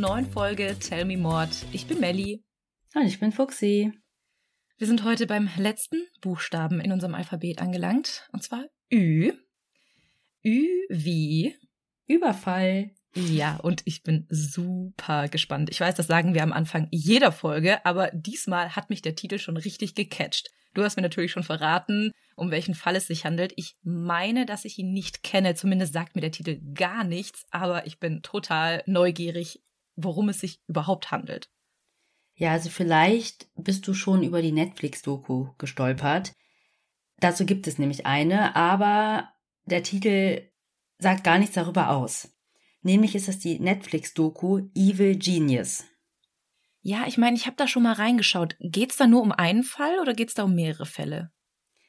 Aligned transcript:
Neuen 0.00 0.24
Folge 0.24 0.78
Tell 0.78 1.04
Me 1.04 1.18
Mord. 1.18 1.50
Ich 1.72 1.86
bin 1.86 2.00
Melli. 2.00 2.42
Und 2.94 3.04
ich 3.04 3.20
bin 3.20 3.32
Fuxi. 3.32 3.92
Wir 4.78 4.86
sind 4.86 5.04
heute 5.04 5.26
beim 5.26 5.50
letzten 5.58 6.06
Buchstaben 6.22 6.80
in 6.80 6.90
unserem 6.90 7.14
Alphabet 7.14 7.60
angelangt, 7.60 8.26
und 8.32 8.42
zwar 8.42 8.64
Ü. 8.90 9.34
Ü 10.42 10.66
wie 10.88 11.54
Überfall. 12.06 12.92
Ja, 13.14 13.56
und 13.56 13.82
ich 13.84 14.02
bin 14.02 14.26
super 14.30 15.28
gespannt. 15.28 15.68
Ich 15.68 15.82
weiß, 15.82 15.96
das 15.96 16.06
sagen 16.06 16.32
wir 16.32 16.44
am 16.44 16.54
Anfang 16.54 16.88
jeder 16.90 17.30
Folge, 17.30 17.84
aber 17.84 18.10
diesmal 18.14 18.74
hat 18.74 18.88
mich 18.88 19.02
der 19.02 19.16
Titel 19.16 19.38
schon 19.38 19.58
richtig 19.58 19.94
gecatcht. 19.94 20.48
Du 20.72 20.82
hast 20.82 20.96
mir 20.96 21.02
natürlich 21.02 21.32
schon 21.32 21.42
verraten, 21.42 22.12
um 22.36 22.50
welchen 22.50 22.74
Fall 22.74 22.96
es 22.96 23.06
sich 23.06 23.26
handelt. 23.26 23.52
Ich 23.56 23.76
meine, 23.82 24.46
dass 24.46 24.64
ich 24.64 24.78
ihn 24.78 24.94
nicht 24.94 25.22
kenne. 25.22 25.56
Zumindest 25.56 25.92
sagt 25.92 26.14
mir 26.14 26.22
der 26.22 26.32
Titel 26.32 26.58
gar 26.72 27.04
nichts, 27.04 27.44
aber 27.50 27.86
ich 27.86 27.98
bin 27.98 28.22
total 28.22 28.82
neugierig, 28.86 29.60
worum 30.04 30.28
es 30.28 30.40
sich 30.40 30.60
überhaupt 30.66 31.10
handelt. 31.10 31.50
Ja, 32.34 32.52
also 32.52 32.70
vielleicht 32.70 33.48
bist 33.54 33.86
du 33.86 33.94
schon 33.94 34.22
über 34.22 34.40
die 34.40 34.52
Netflix-Doku 34.52 35.48
gestolpert. 35.58 36.34
Dazu 37.18 37.44
gibt 37.44 37.66
es 37.66 37.78
nämlich 37.78 38.06
eine, 38.06 38.56
aber 38.56 39.28
der 39.66 39.82
Titel 39.82 40.50
sagt 40.98 41.24
gar 41.24 41.38
nichts 41.38 41.54
darüber 41.54 41.90
aus. 41.90 42.34
Nämlich 42.82 43.14
ist 43.14 43.28
es 43.28 43.38
die 43.38 43.58
Netflix-Doku 43.60 44.70
Evil 44.74 45.16
Genius. 45.16 45.84
Ja, 46.82 47.06
ich 47.06 47.18
meine, 47.18 47.36
ich 47.36 47.46
habe 47.46 47.56
da 47.56 47.68
schon 47.68 47.82
mal 47.82 47.92
reingeschaut. 47.92 48.56
Geht's 48.58 48.96
da 48.96 49.06
nur 49.06 49.20
um 49.20 49.32
einen 49.32 49.62
Fall 49.62 49.98
oder 50.00 50.14
geht's 50.14 50.34
da 50.34 50.44
um 50.44 50.54
mehrere 50.54 50.86
Fälle? 50.86 51.30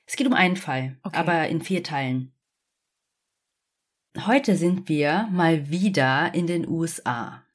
Es 0.06 0.17
geht 0.17 0.28
um 0.28 0.34
einen 0.34 0.58
Fall, 0.58 1.00
okay. 1.04 1.17
aber 1.17 1.48
in 1.48 1.62
vier 1.62 1.84
Teilen. 1.84 2.34
Heute 4.26 4.58
sind 4.58 4.89
wir 4.89 5.30
mal 5.32 5.70
wieder 5.70 6.34
in 6.34 6.45
den 6.45 6.67
USA. 6.67 7.45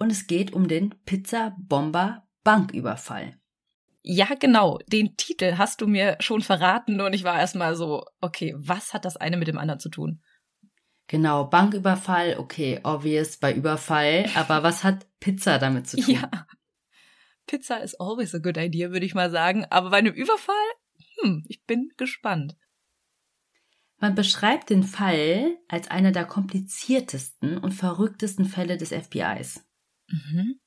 Und 0.00 0.10
es 0.10 0.26
geht 0.26 0.52
um 0.54 0.66
den 0.66 0.96
Pizza-Bomber-Banküberfall. 1.04 3.38
Ja, 4.02 4.28
genau. 4.38 4.78
Den 4.86 5.14
Titel 5.18 5.58
hast 5.58 5.82
du 5.82 5.86
mir 5.86 6.16
schon 6.20 6.40
verraten 6.40 7.02
und 7.02 7.12
ich 7.12 7.22
war 7.22 7.38
erstmal 7.38 7.76
so, 7.76 8.06
okay, 8.22 8.54
was 8.56 8.94
hat 8.94 9.04
das 9.04 9.18
eine 9.18 9.36
mit 9.36 9.46
dem 9.46 9.58
anderen 9.58 9.78
zu 9.78 9.90
tun? 9.90 10.22
Genau, 11.06 11.44
Banküberfall, 11.44 12.38
okay, 12.38 12.80
obvious 12.82 13.36
bei 13.36 13.52
Überfall, 13.52 14.24
aber 14.36 14.62
was 14.62 14.84
hat 14.84 15.06
Pizza 15.20 15.58
damit 15.58 15.86
zu 15.86 15.96
tun? 16.00 16.14
Ja. 16.14 16.30
Pizza 17.46 17.82
is 17.82 17.94
always 17.96 18.34
a 18.34 18.38
good 18.38 18.56
idea, 18.56 18.92
würde 18.92 19.04
ich 19.04 19.14
mal 19.14 19.30
sagen, 19.30 19.66
aber 19.68 19.90
bei 19.90 19.98
einem 19.98 20.14
Überfall, 20.14 20.54
hm, 21.20 21.44
ich 21.46 21.66
bin 21.66 21.90
gespannt. 21.98 22.56
Man 23.98 24.14
beschreibt 24.14 24.70
den 24.70 24.82
Fall 24.82 25.58
als 25.68 25.90
einer 25.90 26.12
der 26.12 26.24
kompliziertesten 26.24 27.58
und 27.58 27.72
verrücktesten 27.72 28.46
Fälle 28.46 28.78
des 28.78 28.92
FBIs. 28.92 29.62
Mhm. 30.10 30.60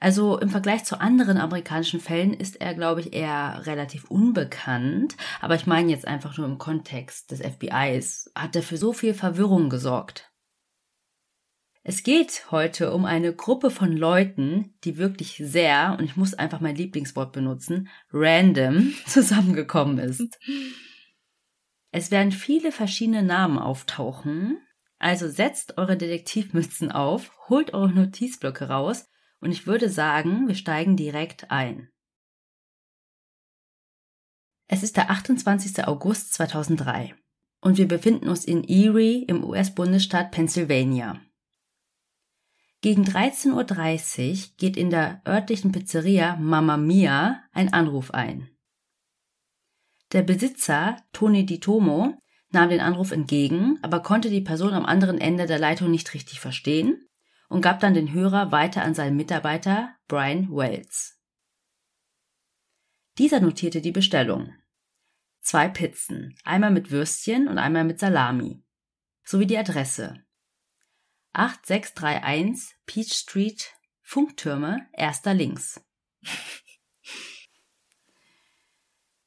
Also 0.00 0.38
im 0.38 0.48
Vergleich 0.48 0.84
zu 0.84 1.00
anderen 1.00 1.38
amerikanischen 1.38 2.00
Fällen 2.00 2.32
ist 2.32 2.60
er, 2.60 2.74
glaube 2.74 3.00
ich, 3.00 3.12
eher 3.12 3.66
relativ 3.66 4.04
unbekannt. 4.04 5.16
Aber 5.40 5.56
ich 5.56 5.66
meine 5.66 5.90
jetzt 5.90 6.06
einfach 6.06 6.38
nur 6.38 6.46
im 6.46 6.58
Kontext 6.58 7.32
des 7.32 7.40
FBIs. 7.40 8.30
Hat 8.34 8.54
er 8.54 8.62
für 8.62 8.76
so 8.76 8.92
viel 8.92 9.12
Verwirrung 9.12 9.68
gesorgt. 9.68 10.30
Es 11.82 12.02
geht 12.02 12.50
heute 12.50 12.92
um 12.92 13.06
eine 13.06 13.34
Gruppe 13.34 13.70
von 13.70 13.96
Leuten, 13.96 14.74
die 14.84 14.98
wirklich 14.98 15.42
sehr, 15.42 15.96
und 15.98 16.04
ich 16.04 16.16
muss 16.16 16.34
einfach 16.34 16.60
mein 16.60 16.76
Lieblingswort 16.76 17.32
benutzen, 17.32 17.88
random 18.12 18.92
zusammengekommen 19.06 19.98
ist. 19.98 20.38
Es 21.90 22.10
werden 22.10 22.32
viele 22.32 22.72
verschiedene 22.72 23.22
Namen 23.22 23.58
auftauchen. 23.58 24.58
Also 24.98 25.28
setzt 25.28 25.78
eure 25.78 25.96
Detektivmützen 25.96 26.90
auf, 26.90 27.32
holt 27.48 27.72
eure 27.72 27.92
Notizblöcke 27.92 28.68
raus 28.68 29.08
und 29.40 29.52
ich 29.52 29.66
würde 29.66 29.88
sagen, 29.88 30.48
wir 30.48 30.56
steigen 30.56 30.96
direkt 30.96 31.50
ein. 31.50 31.88
Es 34.66 34.82
ist 34.82 34.96
der 34.96 35.10
28. 35.10 35.86
August 35.86 36.34
2003 36.34 37.14
und 37.60 37.78
wir 37.78 37.88
befinden 37.88 38.28
uns 38.28 38.44
in 38.44 38.64
Erie 38.64 39.24
im 39.24 39.44
US-Bundesstaat 39.44 40.30
Pennsylvania. 40.30 41.20
Gegen 42.80 43.04
13.30 43.04 44.30
Uhr 44.30 44.48
geht 44.56 44.76
in 44.76 44.90
der 44.90 45.22
örtlichen 45.26 45.72
Pizzeria 45.72 46.36
Mamma 46.36 46.76
Mia 46.76 47.42
ein 47.52 47.72
Anruf 47.72 48.12
ein. 48.12 48.50
Der 50.12 50.22
Besitzer, 50.22 50.96
Tony 51.12 51.44
Di 51.44 51.60
Tomo, 51.60 52.14
nahm 52.50 52.70
den 52.70 52.80
Anruf 52.80 53.12
entgegen, 53.12 53.78
aber 53.82 54.00
konnte 54.00 54.30
die 54.30 54.40
Person 54.40 54.72
am 54.72 54.86
anderen 54.86 55.18
Ende 55.18 55.46
der 55.46 55.58
Leitung 55.58 55.90
nicht 55.90 56.14
richtig 56.14 56.40
verstehen 56.40 57.08
und 57.48 57.60
gab 57.60 57.80
dann 57.80 57.94
den 57.94 58.12
Hörer 58.12 58.52
weiter 58.52 58.82
an 58.82 58.94
seinen 58.94 59.16
Mitarbeiter 59.16 59.94
Brian 60.06 60.48
Wells. 60.50 61.18
Dieser 63.18 63.40
notierte 63.40 63.80
die 63.80 63.92
Bestellung. 63.92 64.54
Zwei 65.40 65.68
Pizzen, 65.68 66.36
einmal 66.44 66.70
mit 66.70 66.90
Würstchen 66.90 67.48
und 67.48 67.58
einmal 67.58 67.84
mit 67.84 67.98
Salami, 67.98 68.62
sowie 69.24 69.46
die 69.46 69.58
Adresse. 69.58 70.22
8631 71.32 72.76
Peach 72.86 73.12
Street, 73.12 73.72
Funktürme, 74.02 74.86
erster 74.92 75.34
links. 75.34 75.80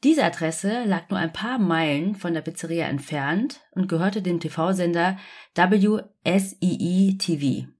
Diese 0.03 0.23
Adresse 0.23 0.83
lag 0.85 1.09
nur 1.09 1.19
ein 1.19 1.33
paar 1.33 1.59
Meilen 1.59 2.15
von 2.15 2.33
der 2.33 2.41
Pizzeria 2.41 2.87
entfernt 2.87 3.61
und 3.71 3.87
gehörte 3.87 4.21
dem 4.21 4.39
TV-Sender 4.39 5.17
WSEE 5.55 7.17
TV 7.17 7.71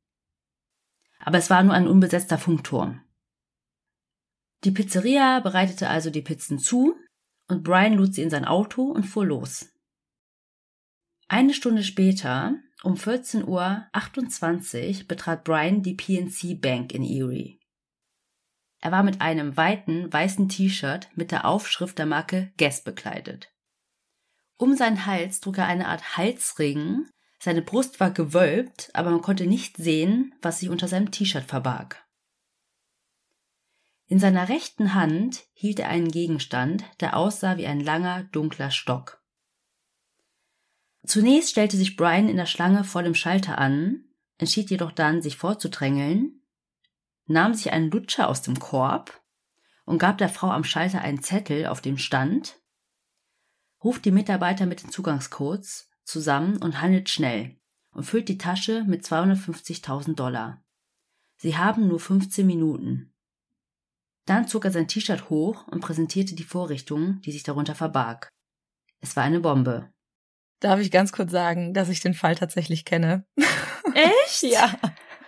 aber 1.23 1.37
es 1.37 1.49
war 1.49 1.63
nur 1.63 1.73
ein 1.73 1.87
unbesetzter 1.87 2.37
Funkturm. 2.37 3.01
Die 4.63 4.71
Pizzeria 4.71 5.39
bereitete 5.39 5.89
also 5.89 6.09
die 6.09 6.21
Pizzen 6.21 6.59
zu 6.59 6.95
und 7.47 7.63
Brian 7.63 7.93
lud 7.93 8.13
sie 8.13 8.21
in 8.21 8.29
sein 8.29 8.45
Auto 8.45 8.83
und 8.83 9.03
fuhr 9.03 9.25
los. 9.25 9.69
Eine 11.27 11.53
Stunde 11.53 11.83
später, 11.83 12.55
um 12.83 12.95
14.28 12.95 13.45
Uhr, 15.01 15.07
betrat 15.07 15.43
Brian 15.43 15.81
die 15.81 15.95
PNC 15.95 16.59
Bank 16.59 16.93
in 16.93 17.03
Erie. 17.03 17.59
Er 18.81 18.91
war 18.91 19.03
mit 19.03 19.21
einem 19.21 19.55
weiten 19.57 20.11
weißen 20.11 20.49
T-Shirt 20.49 21.07
mit 21.15 21.31
der 21.31 21.45
Aufschrift 21.45 21.99
der 21.99 22.07
Marke 22.07 22.51
Guess 22.57 22.83
bekleidet. 22.83 23.53
Um 24.57 24.75
seinen 24.75 25.05
Hals 25.05 25.39
trug 25.39 25.59
er 25.59 25.67
eine 25.67 25.87
Art 25.87 26.17
Halsring, 26.17 27.05
seine 27.39 27.61
Brust 27.61 27.99
war 27.99 28.11
gewölbt, 28.11 28.89
aber 28.93 29.11
man 29.11 29.21
konnte 29.21 29.47
nicht 29.47 29.77
sehen, 29.77 30.35
was 30.41 30.59
sich 30.59 30.69
unter 30.69 30.87
seinem 30.87 31.11
T-Shirt 31.11 31.43
verbarg. 31.43 32.03
In 34.07 34.19
seiner 34.19 34.49
rechten 34.49 34.93
Hand 34.93 35.45
hielt 35.53 35.79
er 35.79 35.89
einen 35.89 36.09
Gegenstand, 36.09 36.83
der 36.99 37.15
aussah 37.15 37.57
wie 37.57 37.65
ein 37.65 37.79
langer, 37.79 38.25
dunkler 38.25 38.69
Stock. 38.69 39.23
Zunächst 41.05 41.51
stellte 41.51 41.77
sich 41.77 41.95
Brian 41.95 42.29
in 42.29 42.37
der 42.37 42.45
Schlange 42.45 42.83
vor 42.83 43.03
dem 43.03 43.15
Schalter 43.15 43.57
an, 43.57 44.05
entschied 44.37 44.69
jedoch 44.69 44.91
dann, 44.91 45.21
sich 45.21 45.37
vorzudrängeln, 45.37 46.40
nahm 47.31 47.53
sich 47.53 47.71
einen 47.71 47.91
Lutscher 47.91 48.27
aus 48.27 48.41
dem 48.41 48.59
Korb 48.59 49.21
und 49.85 49.97
gab 49.97 50.17
der 50.17 50.29
Frau 50.29 50.49
am 50.49 50.63
Schalter 50.63 51.01
einen 51.01 51.21
Zettel, 51.21 51.67
auf 51.67 51.81
dem 51.81 51.97
stand, 51.97 52.59
ruft 53.83 54.05
die 54.05 54.11
Mitarbeiter 54.11 54.65
mit 54.65 54.83
den 54.83 54.91
Zugangscodes 54.91 55.89
zusammen 56.03 56.57
und 56.57 56.81
handelt 56.81 57.09
schnell 57.09 57.57
und 57.91 58.03
füllt 58.03 58.29
die 58.29 58.37
Tasche 58.37 58.83
mit 58.85 59.03
250.000 59.03 60.15
Dollar. 60.15 60.63
Sie 61.37 61.57
haben 61.57 61.87
nur 61.87 61.99
15 61.99 62.45
Minuten. 62.45 63.13
Dann 64.25 64.47
zog 64.47 64.65
er 64.65 64.71
sein 64.71 64.87
T-Shirt 64.87 65.29
hoch 65.29 65.67
und 65.67 65.81
präsentierte 65.81 66.35
die 66.35 66.43
Vorrichtung, 66.43 67.21
die 67.21 67.31
sich 67.31 67.43
darunter 67.43 67.75
verbarg. 67.75 68.31
Es 68.99 69.15
war 69.15 69.23
eine 69.23 69.39
Bombe. 69.39 69.91
Darf 70.59 70.79
ich 70.79 70.91
ganz 70.91 71.11
kurz 71.11 71.31
sagen, 71.31 71.73
dass 71.73 71.89
ich 71.89 72.01
den 72.01 72.13
Fall 72.13 72.35
tatsächlich 72.35 72.85
kenne? 72.85 73.25
Echt? 73.95 74.43
ja. 74.43 74.71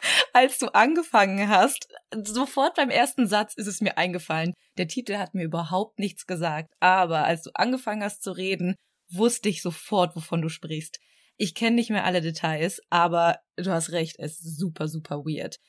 Als 0.33 0.57
du 0.57 0.67
angefangen 0.67 1.49
hast, 1.49 1.87
sofort 2.23 2.75
beim 2.75 2.89
ersten 2.89 3.27
Satz 3.27 3.55
ist 3.55 3.67
es 3.67 3.81
mir 3.81 3.97
eingefallen. 3.97 4.53
Der 4.77 4.87
Titel 4.87 5.17
hat 5.17 5.33
mir 5.33 5.43
überhaupt 5.43 5.99
nichts 5.99 6.25
gesagt, 6.25 6.73
aber 6.79 7.25
als 7.25 7.43
du 7.43 7.51
angefangen 7.53 8.03
hast 8.03 8.23
zu 8.23 8.31
reden 8.31 8.75
wusste 9.09 9.49
ich 9.49 9.61
sofort, 9.61 10.15
wovon 10.15 10.41
du 10.41 10.49
sprichst. 10.49 10.99
Ich 11.37 11.55
kenne 11.55 11.75
nicht 11.75 11.89
mehr 11.89 12.05
alle 12.05 12.21
Details, 12.21 12.81
aber 12.89 13.39
du 13.55 13.71
hast 13.71 13.91
recht, 13.91 14.15
es 14.19 14.39
ist 14.39 14.57
super, 14.57 14.87
super 14.87 15.19
weird. 15.19 15.59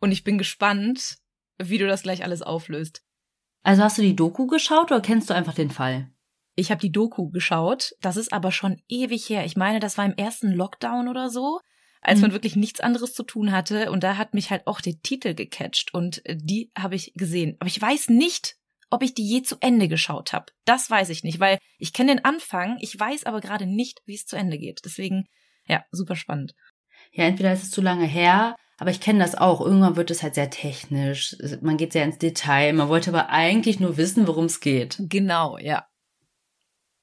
Und 0.00 0.12
ich 0.12 0.24
bin 0.24 0.38
gespannt, 0.38 1.18
wie 1.58 1.78
du 1.78 1.86
das 1.86 2.02
gleich 2.02 2.24
alles 2.24 2.42
auflöst. 2.42 3.02
Also 3.62 3.82
hast 3.82 3.98
du 3.98 4.02
die 4.02 4.16
Doku 4.16 4.46
geschaut 4.46 4.90
oder 4.90 5.00
kennst 5.00 5.30
du 5.30 5.34
einfach 5.34 5.54
den 5.54 5.70
Fall? 5.70 6.10
Ich 6.54 6.70
habe 6.70 6.80
die 6.80 6.92
Doku 6.92 7.30
geschaut, 7.30 7.92
das 8.00 8.16
ist 8.16 8.32
aber 8.32 8.52
schon 8.52 8.82
ewig 8.88 9.28
her. 9.28 9.44
Ich 9.44 9.56
meine, 9.56 9.80
das 9.80 9.96
war 9.96 10.04
im 10.04 10.16
ersten 10.16 10.52
Lockdown 10.52 11.08
oder 11.08 11.30
so, 11.30 11.60
als 12.02 12.18
mhm. 12.18 12.22
man 12.22 12.32
wirklich 12.32 12.56
nichts 12.56 12.80
anderes 12.80 13.14
zu 13.14 13.22
tun 13.22 13.52
hatte 13.52 13.90
und 13.90 14.02
da 14.02 14.16
hat 14.18 14.34
mich 14.34 14.50
halt 14.50 14.66
auch 14.66 14.80
der 14.80 15.00
Titel 15.00 15.34
gecatcht 15.34 15.94
und 15.94 16.22
die 16.28 16.70
habe 16.76 16.96
ich 16.96 17.12
gesehen. 17.14 17.56
Aber 17.60 17.68
ich 17.68 17.80
weiß 17.80 18.10
nicht, 18.10 18.56
ob 18.90 19.02
ich 19.02 19.14
die 19.14 19.26
je 19.26 19.42
zu 19.42 19.56
Ende 19.60 19.88
geschaut 19.88 20.32
habe. 20.34 20.46
Das 20.66 20.90
weiß 20.90 21.08
ich 21.08 21.24
nicht, 21.24 21.40
weil 21.40 21.58
ich 21.78 21.94
kenne 21.94 22.14
den 22.14 22.24
Anfang, 22.24 22.76
ich 22.80 22.98
weiß 22.98 23.24
aber 23.24 23.40
gerade 23.40 23.66
nicht, 23.66 24.02
wie 24.04 24.14
es 24.14 24.26
zu 24.26 24.36
Ende 24.36 24.58
geht. 24.58 24.82
Deswegen, 24.84 25.28
ja, 25.66 25.84
super 25.90 26.16
spannend. 26.16 26.54
Ja, 27.12 27.24
entweder 27.24 27.52
ist 27.52 27.62
es 27.62 27.70
zu 27.70 27.80
lange 27.80 28.06
her, 28.06 28.54
aber 28.78 28.90
ich 28.90 29.00
kenne 29.00 29.20
das 29.20 29.34
auch. 29.34 29.60
Irgendwann 29.60 29.96
wird 29.96 30.10
es 30.10 30.22
halt 30.22 30.34
sehr 30.34 30.50
technisch. 30.50 31.36
Man 31.60 31.76
geht 31.76 31.92
sehr 31.92 32.04
ins 32.04 32.18
Detail. 32.18 32.72
Man 32.72 32.88
wollte 32.88 33.10
aber 33.10 33.30
eigentlich 33.30 33.80
nur 33.80 33.96
wissen, 33.96 34.26
worum 34.26 34.46
es 34.46 34.60
geht. 34.60 34.96
Genau, 34.98 35.56
ja. 35.58 35.86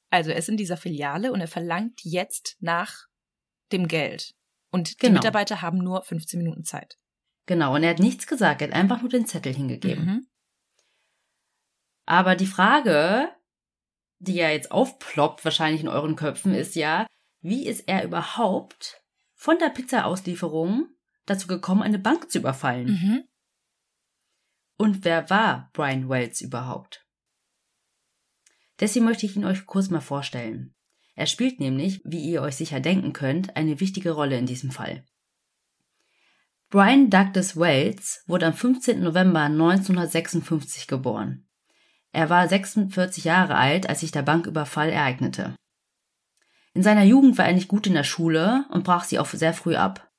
Also 0.10 0.32
er 0.32 0.38
ist 0.38 0.50
in 0.50 0.58
dieser 0.58 0.78
Filiale 0.78 1.32
und 1.32 1.42
er 1.42 1.48
verlangt 1.48 2.02
jetzt 2.04 2.58
nach 2.60 3.06
dem 3.72 3.88
Geld. 3.88 4.36
Und 4.72 5.02
die 5.02 5.08
Genau. 5.08 5.16
Mitarbeiter 5.16 5.62
haben 5.62 5.80
nur 5.80 6.04
15 6.04 6.38
Minuten 6.38 6.64
Zeit. 6.64 6.98
Genau, 7.46 7.76
und 7.76 7.84
er 7.84 7.92
hat 7.92 8.00
nichts 8.00 8.28
gesagt, 8.28 8.62
er 8.62 8.68
hat 8.68 8.76
einfach 8.76 9.02
nur 9.02 9.10
den 9.10 9.26
Zettel 9.26 9.54
hingegeben. 9.54 10.06
Mhm. 10.06 10.28
Aber 12.06 12.36
die 12.36 12.48
Frage, 12.48 13.30
die 14.20 14.36
ja 14.36 14.50
jetzt 14.50 14.72
aufploppt, 14.72 15.44
wahrscheinlich 15.46 15.82
in 15.82 15.88
euren 15.88 16.16
Köpfen, 16.16 16.54
ist 16.54 16.76
ja, 16.76 17.08
wie 17.42 17.68
ist 17.68 17.88
er 17.88 18.04
überhaupt 18.04 19.04
von 19.34 19.58
der 19.58 19.70
Pizza-Auslieferung 19.70 20.90
dazu 21.26 21.48
gekommen, 21.48 21.82
eine 21.82 22.00
Bank 22.00 22.30
zu 22.30 22.40
überfallen? 22.40 22.88
Mhm. 22.88 23.24
Und 24.78 25.04
wer 25.04 25.30
war 25.30 25.70
Brian 25.74 26.10
Wells 26.10 26.42
überhaupt? 26.42 27.06
Deswegen 28.80 29.06
möchte 29.06 29.26
ich 29.26 29.36
ihn 29.36 29.46
euch 29.46 29.66
kurz 29.66 29.90
mal 29.90 30.02
vorstellen. 30.02 30.74
Er 31.20 31.26
spielt 31.26 31.60
nämlich, 31.60 32.00
wie 32.06 32.22
ihr 32.22 32.42
euch 32.42 32.56
sicher 32.56 32.80
denken 32.80 33.12
könnt, 33.12 33.58
eine 33.58 33.82
wichtige 33.82 34.12
Rolle 34.12 34.38
in 34.38 34.46
diesem 34.46 34.72
Fall. 34.72 35.04
Brian 36.70 37.10
Douglas 37.10 37.58
Wells 37.58 38.24
wurde 38.26 38.46
am 38.46 38.54
15. 38.54 39.04
November 39.04 39.42
1956 39.42 40.88
geboren. 40.88 41.46
Er 42.14 42.30
war 42.30 42.48
46 42.48 43.26
Jahre 43.26 43.56
alt, 43.56 43.90
als 43.90 44.00
sich 44.00 44.12
der 44.12 44.22
Banküberfall 44.22 44.92
ereignete. 44.92 45.56
In 46.74 46.84
seiner 46.84 47.04
Jugend 47.04 47.38
war 47.38 47.48
er 47.48 47.54
nicht 47.54 47.68
gut 47.68 47.86
in 47.86 47.96
der 47.96 48.06
Schule 48.06 48.64
und 48.70 48.86
brach 48.86 49.04
sie 49.04 49.20
auch 49.20 49.28
sehr 49.28 49.54
früh 49.54 49.76
ab. 49.76 50.10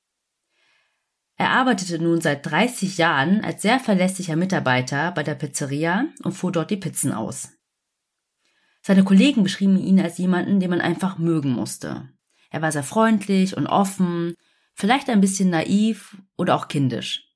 Er 1.35 1.49
arbeitete 1.49 1.97
nun 1.97 2.21
seit 2.21 2.45
30 2.45 2.99
Jahren 2.99 3.43
als 3.43 3.63
sehr 3.63 3.79
verlässlicher 3.79 4.35
Mitarbeiter 4.35 5.11
bei 5.13 5.23
der 5.23 5.33
Pizzeria 5.33 6.05
und 6.21 6.33
fuhr 6.33 6.51
dort 6.51 6.69
die 6.69 6.77
Pizzen 6.77 7.11
aus. 7.11 7.49
Seine 8.81 9.03
Kollegen 9.03 9.43
beschrieben 9.43 9.77
ihn 9.77 9.99
als 9.99 10.17
jemanden, 10.17 10.59
den 10.59 10.69
man 10.69 10.81
einfach 10.81 11.17
mögen 11.17 11.51
musste. 11.51 12.09
Er 12.49 12.61
war 12.61 12.71
sehr 12.71 12.83
freundlich 12.83 13.55
und 13.55 13.67
offen, 13.67 14.35
vielleicht 14.73 15.09
ein 15.09 15.21
bisschen 15.21 15.49
naiv 15.49 16.17
oder 16.35 16.55
auch 16.55 16.67
kindisch. 16.67 17.27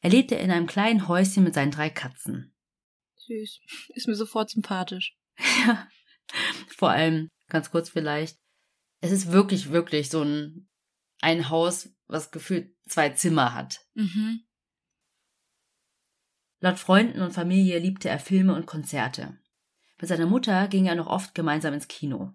Er 0.00 0.10
lebte 0.10 0.34
in 0.34 0.50
einem 0.50 0.66
kleinen 0.66 1.08
Häuschen 1.08 1.44
mit 1.44 1.54
seinen 1.54 1.70
drei 1.70 1.90
Katzen. 1.90 2.54
Süß. 3.16 3.60
Ist 3.94 4.08
mir 4.08 4.14
sofort 4.14 4.50
sympathisch. 4.50 5.16
Ja. 5.66 5.88
Vor 6.76 6.90
allem, 6.90 7.28
ganz 7.48 7.70
kurz 7.70 7.88
vielleicht, 7.88 8.36
es 9.00 9.12
ist 9.12 9.30
wirklich, 9.30 9.70
wirklich 9.70 10.08
so 10.08 10.22
ein, 10.22 10.68
ein 11.20 11.50
Haus, 11.50 11.90
was 12.08 12.32
gefühlt 12.32 12.74
zwei 12.88 13.10
Zimmer 13.10 13.54
hat. 13.54 13.86
Mhm. 13.94 14.40
Laut 16.58 16.80
Freunden 16.80 17.20
und 17.20 17.32
Familie 17.32 17.78
liebte 17.78 18.08
er 18.08 18.18
Filme 18.18 18.56
und 18.56 18.66
Konzerte. 18.66 19.38
Mit 20.00 20.08
seiner 20.08 20.26
Mutter 20.26 20.68
ging 20.68 20.86
er 20.86 20.94
noch 20.94 21.06
oft 21.06 21.34
gemeinsam 21.34 21.74
ins 21.74 21.88
Kino. 21.88 22.32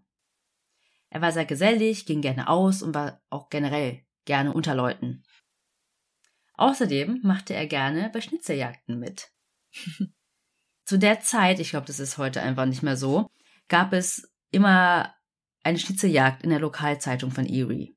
Er 1.09 1.21
war 1.21 1.31
sehr 1.31 1.45
gesellig, 1.45 2.05
ging 2.05 2.21
gerne 2.21 2.47
aus 2.47 2.81
und 2.81 2.95
war 2.95 3.21
auch 3.29 3.49
generell 3.49 4.01
gerne 4.25 4.53
unter 4.53 4.75
Leuten. 4.75 5.23
Außerdem 6.53 7.19
machte 7.23 7.53
er 7.53 7.67
gerne 7.67 8.09
bei 8.13 8.21
Schnitzeljagden 8.21 8.99
mit. 8.99 9.31
Zu 10.85 10.97
der 10.97 11.19
Zeit, 11.21 11.59
ich 11.59 11.71
glaube, 11.71 11.87
das 11.87 11.99
ist 11.99 12.17
heute 12.17 12.41
einfach 12.41 12.65
nicht 12.65 12.83
mehr 12.83 12.97
so, 12.97 13.29
gab 13.67 13.93
es 13.93 14.31
immer 14.51 15.13
eine 15.63 15.79
Schnitzeljagd 15.79 16.43
in 16.43 16.49
der 16.49 16.59
Lokalzeitung 16.59 17.31
von 17.31 17.45
Erie. 17.45 17.95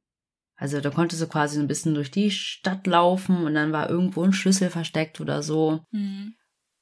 Also 0.57 0.81
da 0.81 0.91
konntest 0.91 1.21
du 1.21 1.27
quasi 1.27 1.57
so 1.57 1.63
ein 1.63 1.69
bisschen 1.69 1.95
durch 1.95 2.11
die 2.11 2.31
Stadt 2.31 2.87
laufen 2.87 3.45
und 3.45 3.55
dann 3.55 3.73
war 3.73 3.91
irgendwo 3.91 4.23
ein 4.23 4.33
Schlüssel 4.33 4.71
versteckt 4.71 5.21
oder 5.21 5.43
so. 5.43 5.85
Mhm. 5.91 6.35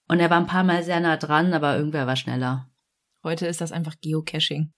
Und 0.09 0.21
er 0.21 0.31
war 0.31 0.39
ein 0.39 0.47
paar 0.47 0.65
Mal 0.65 0.83
sehr 0.83 1.01
nah 1.01 1.17
dran, 1.17 1.55
aber 1.55 1.77
irgendwer 1.77 2.07
war 2.07 2.17
schneller. 2.17 2.71
Heute 3.23 3.47
ist 3.47 3.61
das 3.61 3.73
einfach 3.73 3.95
Geocaching. 4.01 4.73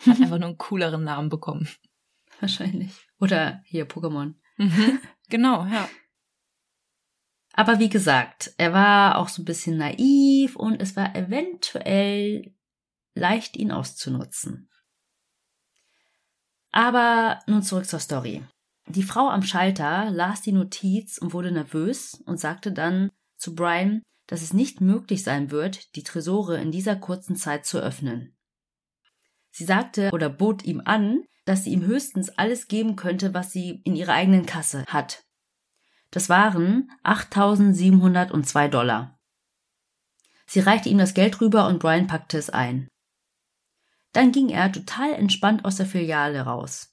Hat 0.00 0.20
einfach 0.20 0.38
nur 0.38 0.48
einen 0.48 0.58
cooleren 0.58 1.04
Namen 1.04 1.28
bekommen. 1.28 1.68
Wahrscheinlich. 2.40 2.92
Oder 3.20 3.62
hier 3.64 3.88
Pokémon. 3.88 4.34
Mhm. 4.56 5.00
Genau, 5.28 5.66
ja. 5.66 5.88
Aber 7.52 7.80
wie 7.80 7.88
gesagt, 7.88 8.54
er 8.58 8.72
war 8.72 9.18
auch 9.18 9.28
so 9.28 9.42
ein 9.42 9.44
bisschen 9.44 9.76
naiv 9.76 10.54
und 10.54 10.80
es 10.80 10.94
war 10.94 11.16
eventuell 11.16 12.54
leicht, 13.16 13.56
ihn 13.56 13.72
auszunutzen. 13.72 14.70
Aber 16.70 17.40
nun 17.48 17.64
zurück 17.64 17.86
zur 17.86 17.98
Story. 17.98 18.44
Die 18.86 19.02
Frau 19.02 19.28
am 19.28 19.42
Schalter 19.42 20.10
las 20.10 20.42
die 20.42 20.52
Notiz 20.52 21.18
und 21.18 21.32
wurde 21.32 21.50
nervös 21.50 22.22
und 22.26 22.38
sagte 22.38 22.70
dann 22.70 23.10
zu 23.36 23.56
Brian, 23.56 24.02
dass 24.26 24.42
es 24.42 24.52
nicht 24.52 24.80
möglich 24.80 25.22
sein 25.22 25.50
wird, 25.50 25.94
die 25.96 26.02
Tresore 26.02 26.58
in 26.58 26.70
dieser 26.70 26.96
kurzen 26.96 27.36
Zeit 27.36 27.66
zu 27.66 27.78
öffnen. 27.78 28.36
Sie 29.50 29.64
sagte 29.64 30.10
oder 30.12 30.28
bot 30.28 30.64
ihm 30.64 30.82
an, 30.84 31.22
dass 31.44 31.64
sie 31.64 31.70
ihm 31.70 31.84
höchstens 31.86 32.30
alles 32.30 32.68
geben 32.68 32.96
könnte, 32.96 33.32
was 33.32 33.52
sie 33.52 33.80
in 33.84 33.94
ihrer 33.96 34.12
eigenen 34.12 34.46
Kasse 34.46 34.84
hat. 34.86 35.24
Das 36.10 36.28
waren 36.28 36.90
8.702 37.04 38.68
Dollar. 38.68 39.18
Sie 40.46 40.60
reichte 40.60 40.88
ihm 40.88 40.98
das 40.98 41.14
Geld 41.14 41.40
rüber 41.40 41.66
und 41.68 41.78
Brian 41.78 42.06
packte 42.06 42.38
es 42.38 42.50
ein. 42.50 42.88
Dann 44.12 44.32
ging 44.32 44.48
er 44.48 44.72
total 44.72 45.12
entspannt 45.12 45.64
aus 45.64 45.76
der 45.76 45.86
Filiale 45.86 46.42
raus. 46.42 46.92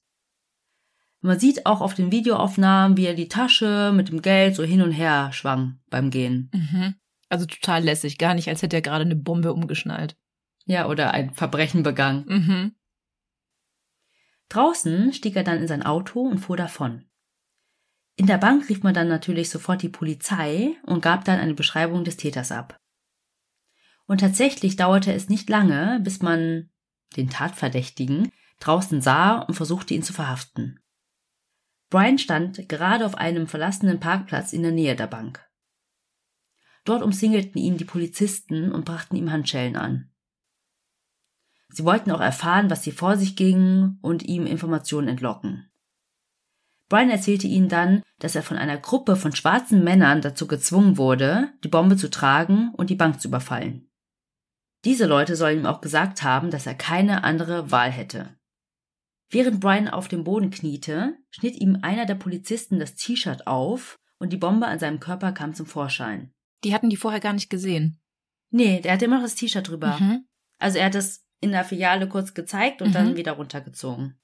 Man 1.22 1.40
sieht 1.40 1.66
auch 1.66 1.80
auf 1.80 1.94
den 1.94 2.12
Videoaufnahmen, 2.12 2.98
wie 2.98 3.06
er 3.06 3.14
die 3.14 3.30
Tasche 3.30 3.94
mit 3.96 4.10
dem 4.10 4.22
Geld 4.22 4.56
so 4.56 4.64
hin 4.64 4.82
und 4.82 4.92
her 4.92 5.32
schwang 5.32 5.80
beim 5.90 6.10
Gehen. 6.10 6.52
Mhm. 6.54 6.96
Also 7.34 7.48
total 7.48 7.84
lässig, 7.84 8.20
gar 8.20 8.36
nicht, 8.36 8.48
als 8.48 8.62
hätte 8.62 8.76
er 8.76 8.84
gerade 8.84 9.06
eine 9.06 9.16
Bombe 9.16 9.54
umgeschnallt. 9.54 10.16
Ja, 10.66 10.88
oder 10.88 11.16
ein 11.16 11.32
Verbrechen 11.32 11.82
begangen. 11.82 12.26
Mhm. 12.28 12.76
Draußen 14.50 15.12
stieg 15.14 15.36
er 15.36 15.44
dann 15.44 15.58
in 15.58 15.68
sein 15.68 15.82
Auto 15.82 16.22
und 16.22 16.38
fuhr 16.38 16.58
davon. 16.58 17.10
In 18.18 18.28
der 18.28 18.38
Bank 18.38 18.70
rief 18.70 18.84
man 18.84 18.94
dann 18.94 19.08
natürlich 19.08 19.50
sofort 19.50 19.82
die 19.82 19.90
Polizei 19.90 20.76
und 20.84 21.02
gab 21.02 21.26
dann 21.26 21.40
eine 21.40 21.56
Beschreibung 21.56 22.04
des 22.04 22.18
Täters 22.18 22.52
ab. 22.52 22.78
Und 24.06 24.20
tatsächlich 24.20 24.76
dauerte 24.76 25.12
es 25.12 25.28
nicht 25.28 25.50
lange, 25.50 26.02
bis 26.04 26.22
man 26.22 26.70
den 27.16 27.32
Tatverdächtigen 27.32 28.32
draußen 28.60 29.02
sah 29.02 29.40
und 29.40 29.56
versuchte 29.56 29.96
ihn 29.96 30.04
zu 30.04 30.14
verhaften. 30.14 30.80
Brian 31.90 32.20
stand 32.20 32.70
gerade 32.70 33.08
auf 33.08 33.16
einem 33.16 33.48
verlassenen 33.48 34.00
Parkplatz 34.00 34.54
in 34.54 34.62
der 34.62 34.72
Nähe 34.72 34.96
der 34.96 35.08
Bank. 35.08 35.44
Dort 36.84 37.02
umsingelten 37.02 37.60
ihn 37.60 37.78
die 37.78 37.86
Polizisten 37.86 38.72
und 38.72 38.86
brachten 38.86 39.16
ihm 39.16 39.32
Handschellen 39.32 39.76
an. 39.76 40.10
Sie 41.70 41.86
wollten 41.86 42.12
auch 42.12 42.22
erfahren, 42.22 42.70
was 42.70 42.84
hier 42.84 42.94
vor 42.94 43.18
sich 43.18 43.36
ging 43.36 43.98
und 44.02 44.24
ihm 44.24 44.46
Informationen 44.46 45.08
entlocken. 45.08 45.72
Brian 46.90 47.10
erzählte 47.10 47.48
ihnen 47.48 47.70
dann, 47.70 48.04
dass 48.20 48.36
er 48.36 48.44
von 48.44 48.58
einer 48.58 48.78
Gruppe 48.78 49.16
von 49.16 49.34
schwarzen 49.34 49.84
Männern 49.84 50.22
dazu 50.22 50.46
gezwungen 50.46 50.98
wurde, 50.98 51.52
die 51.64 51.70
Bombe 51.70 51.98
zu 51.98 52.10
tragen 52.10 52.72
und 52.76 52.92
die 52.92 52.96
Bank 52.96 53.20
zu 53.20 53.30
überfallen. 53.30 53.90
Diese 54.86 55.08
Leute 55.08 55.36
sollen 55.36 55.60
ihm 55.60 55.66
auch 55.66 55.82
gesagt 55.82 56.24
haben, 56.24 56.52
dass 56.52 56.68
er 56.68 56.76
keine 56.76 57.24
andere 57.24 57.72
Wahl 57.72 57.90
hätte. 57.90 58.36
Während 59.32 59.62
Brian 59.62 59.88
auf 59.88 60.08
dem 60.08 60.24
Boden 60.24 60.52
kniete, 60.52 61.18
schnitt 61.32 61.56
ihm 61.56 61.80
einer 61.82 62.06
der 62.06 62.16
Polizisten 62.16 62.78
das 62.78 62.94
T-Shirt 62.94 63.48
auf 63.48 63.98
und 64.20 64.32
die 64.32 64.38
Bombe 64.38 64.68
an 64.68 64.78
seinem 64.78 65.00
Körper 65.00 65.32
kam 65.32 65.56
zum 65.56 65.66
Vorschein. 65.66 66.32
Die 66.64 66.74
hatten 66.74 66.90
die 66.90 66.98
vorher 66.98 67.20
gar 67.20 67.34
nicht 67.34 67.50
gesehen. 67.50 68.00
Nee, 68.50 68.80
der 68.82 68.94
hatte 68.94 69.06
immer 69.06 69.18
noch 69.18 69.24
das 69.24 69.36
T-Shirt 69.36 69.68
drüber. 69.68 69.98
Mhm. 70.00 70.26
Also 70.60 70.78
er 70.78 70.86
hat 70.86 70.96
es 70.96 71.26
in 71.42 71.52
der 71.52 71.66
Filiale 71.66 72.08
kurz 72.08 72.34
gezeigt 72.34 72.82
und 72.82 72.90
Mhm. 72.90 72.94
dann 72.94 73.18
wieder 73.18 73.34
runtergezogen. 73.34 74.20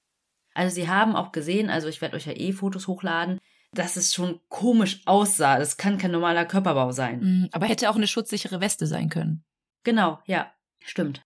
Also 0.54 0.74
sie 0.74 0.88
haben 0.88 1.16
auch 1.16 1.32
gesehen, 1.32 1.68
also 1.70 1.88
ich 1.88 2.00
werde 2.00 2.16
euch 2.16 2.26
ja 2.26 2.32
eh 2.32 2.52
Fotos 2.52 2.86
hochladen, 2.86 3.38
dass 3.72 3.96
es 3.96 4.14
schon 4.14 4.40
komisch 4.48 5.02
aussah. 5.06 5.58
Das 5.58 5.76
kann 5.76 5.98
kein 5.98 6.10
normaler 6.10 6.44
Körperbau 6.44 6.92
sein. 6.92 7.20
Mhm. 7.20 7.48
Aber 7.52 7.66
hätte 7.66 7.90
auch 7.90 7.96
eine 7.96 8.06
schutzsichere 8.08 8.60
Weste 8.60 8.86
sein 8.86 9.08
können. 9.10 9.44
Genau, 9.84 10.18
ja, 10.26 10.52
stimmt. 10.84 11.22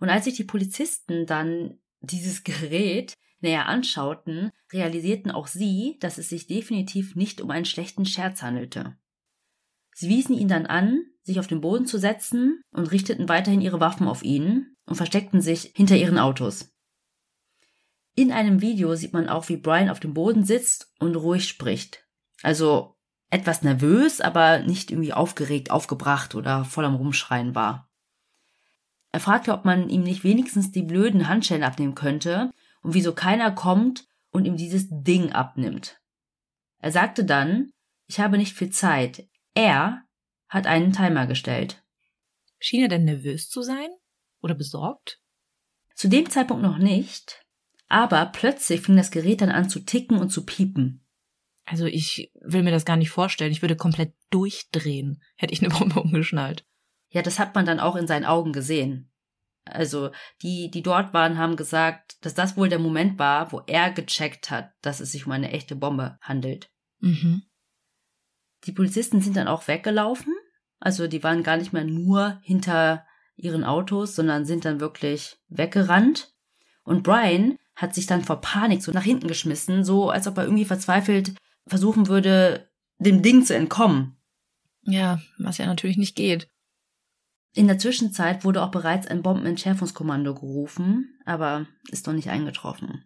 Und 0.00 0.08
als 0.08 0.24
sich 0.24 0.34
die 0.34 0.44
Polizisten 0.44 1.26
dann 1.26 1.78
dieses 2.00 2.44
Gerät 2.44 3.14
näher 3.40 3.66
anschauten, 3.66 4.50
realisierten 4.72 5.30
auch 5.30 5.46
sie, 5.46 5.96
dass 6.00 6.18
es 6.18 6.28
sich 6.28 6.46
definitiv 6.46 7.14
nicht 7.14 7.40
um 7.40 7.50
einen 7.50 7.64
schlechten 7.64 8.04
Scherz 8.06 8.42
handelte. 8.42 8.96
Sie 10.00 10.08
wiesen 10.08 10.36
ihn 10.36 10.46
dann 10.46 10.66
an, 10.66 11.02
sich 11.24 11.40
auf 11.40 11.48
den 11.48 11.60
Boden 11.60 11.84
zu 11.84 11.98
setzen 11.98 12.62
und 12.70 12.92
richteten 12.92 13.28
weiterhin 13.28 13.60
ihre 13.60 13.80
Waffen 13.80 14.06
auf 14.06 14.22
ihn 14.22 14.76
und 14.86 14.94
versteckten 14.94 15.40
sich 15.40 15.72
hinter 15.74 15.96
ihren 15.96 16.20
Autos. 16.20 16.72
In 18.14 18.30
einem 18.30 18.60
Video 18.60 18.94
sieht 18.94 19.12
man 19.12 19.28
auch, 19.28 19.48
wie 19.48 19.56
Brian 19.56 19.90
auf 19.90 19.98
dem 19.98 20.14
Boden 20.14 20.44
sitzt 20.44 20.92
und 21.00 21.16
ruhig 21.16 21.48
spricht. 21.48 22.06
Also 22.44 22.94
etwas 23.28 23.62
nervös, 23.62 24.20
aber 24.20 24.60
nicht 24.60 24.92
irgendwie 24.92 25.12
aufgeregt, 25.12 25.72
aufgebracht 25.72 26.36
oder 26.36 26.64
voll 26.64 26.84
am 26.84 26.94
Rumschreien 26.94 27.56
war. 27.56 27.90
Er 29.10 29.18
fragte, 29.18 29.52
ob 29.52 29.64
man 29.64 29.88
ihm 29.88 30.04
nicht 30.04 30.22
wenigstens 30.22 30.70
die 30.70 30.82
blöden 30.82 31.26
Handschellen 31.26 31.64
abnehmen 31.64 31.96
könnte 31.96 32.52
und 32.82 32.94
wieso 32.94 33.14
keiner 33.14 33.50
kommt 33.50 34.06
und 34.30 34.44
ihm 34.44 34.56
dieses 34.56 34.86
Ding 34.90 35.32
abnimmt. 35.32 36.00
Er 36.78 36.92
sagte 36.92 37.24
dann, 37.24 37.72
ich 38.06 38.20
habe 38.20 38.38
nicht 38.38 38.54
viel 38.54 38.70
Zeit. 38.70 39.28
Er 39.58 40.04
hat 40.48 40.68
einen 40.68 40.92
Timer 40.92 41.26
gestellt. 41.26 41.82
Schien 42.60 42.82
er 42.82 42.88
denn 42.88 43.04
nervös 43.04 43.48
zu 43.48 43.62
sein? 43.62 43.88
Oder 44.40 44.54
besorgt? 44.54 45.20
Zu 45.96 46.06
dem 46.08 46.30
Zeitpunkt 46.30 46.62
noch 46.62 46.78
nicht, 46.78 47.44
aber 47.88 48.26
plötzlich 48.26 48.82
fing 48.82 48.96
das 48.96 49.10
Gerät 49.10 49.40
dann 49.40 49.50
an 49.50 49.68
zu 49.68 49.80
ticken 49.80 50.16
und 50.16 50.30
zu 50.30 50.46
piepen. 50.46 51.04
Also 51.64 51.86
ich 51.86 52.30
will 52.40 52.62
mir 52.62 52.70
das 52.70 52.84
gar 52.84 52.96
nicht 52.96 53.10
vorstellen. 53.10 53.50
Ich 53.50 53.60
würde 53.60 53.74
komplett 53.74 54.14
durchdrehen, 54.30 55.24
hätte 55.34 55.52
ich 55.52 55.60
eine 55.60 55.74
Bombe 55.74 56.00
umgeschnallt. 56.02 56.64
Ja, 57.10 57.22
das 57.22 57.40
hat 57.40 57.56
man 57.56 57.66
dann 57.66 57.80
auch 57.80 57.96
in 57.96 58.06
seinen 58.06 58.26
Augen 58.26 58.52
gesehen. 58.52 59.10
Also 59.64 60.12
die, 60.40 60.70
die 60.70 60.82
dort 60.82 61.12
waren, 61.12 61.36
haben 61.36 61.56
gesagt, 61.56 62.24
dass 62.24 62.34
das 62.34 62.56
wohl 62.56 62.68
der 62.68 62.78
Moment 62.78 63.18
war, 63.18 63.50
wo 63.50 63.62
er 63.66 63.90
gecheckt 63.90 64.52
hat, 64.52 64.70
dass 64.82 65.00
es 65.00 65.10
sich 65.10 65.26
um 65.26 65.32
eine 65.32 65.50
echte 65.50 65.74
Bombe 65.74 66.16
handelt. 66.22 66.70
Mhm. 67.00 67.42
Die 68.64 68.72
Polizisten 68.72 69.20
sind 69.20 69.36
dann 69.36 69.48
auch 69.48 69.68
weggelaufen. 69.68 70.34
Also 70.80 71.06
die 71.06 71.22
waren 71.22 71.42
gar 71.42 71.56
nicht 71.56 71.72
mehr 71.72 71.84
nur 71.84 72.40
hinter 72.42 73.06
ihren 73.36 73.64
Autos, 73.64 74.14
sondern 74.14 74.44
sind 74.44 74.64
dann 74.64 74.80
wirklich 74.80 75.36
weggerannt. 75.48 76.32
Und 76.82 77.02
Brian 77.02 77.56
hat 77.76 77.94
sich 77.94 78.06
dann 78.06 78.24
vor 78.24 78.40
Panik 78.40 78.82
so 78.82 78.90
nach 78.92 79.04
hinten 79.04 79.28
geschmissen, 79.28 79.84
so 79.84 80.10
als 80.10 80.26
ob 80.26 80.36
er 80.38 80.44
irgendwie 80.44 80.64
verzweifelt 80.64 81.34
versuchen 81.66 82.08
würde, 82.08 82.68
dem 82.98 83.22
Ding 83.22 83.44
zu 83.44 83.54
entkommen. 83.54 84.16
Ja, 84.82 85.20
was 85.38 85.58
ja 85.58 85.66
natürlich 85.66 85.96
nicht 85.96 86.16
geht. 86.16 86.48
In 87.54 87.66
der 87.66 87.78
Zwischenzeit 87.78 88.44
wurde 88.44 88.62
auch 88.62 88.70
bereits 88.70 89.06
ein 89.06 89.22
Bombenentschärfungskommando 89.22 90.34
gerufen, 90.34 91.18
aber 91.24 91.66
ist 91.90 92.06
noch 92.06 92.14
nicht 92.14 92.30
eingetroffen. 92.30 93.04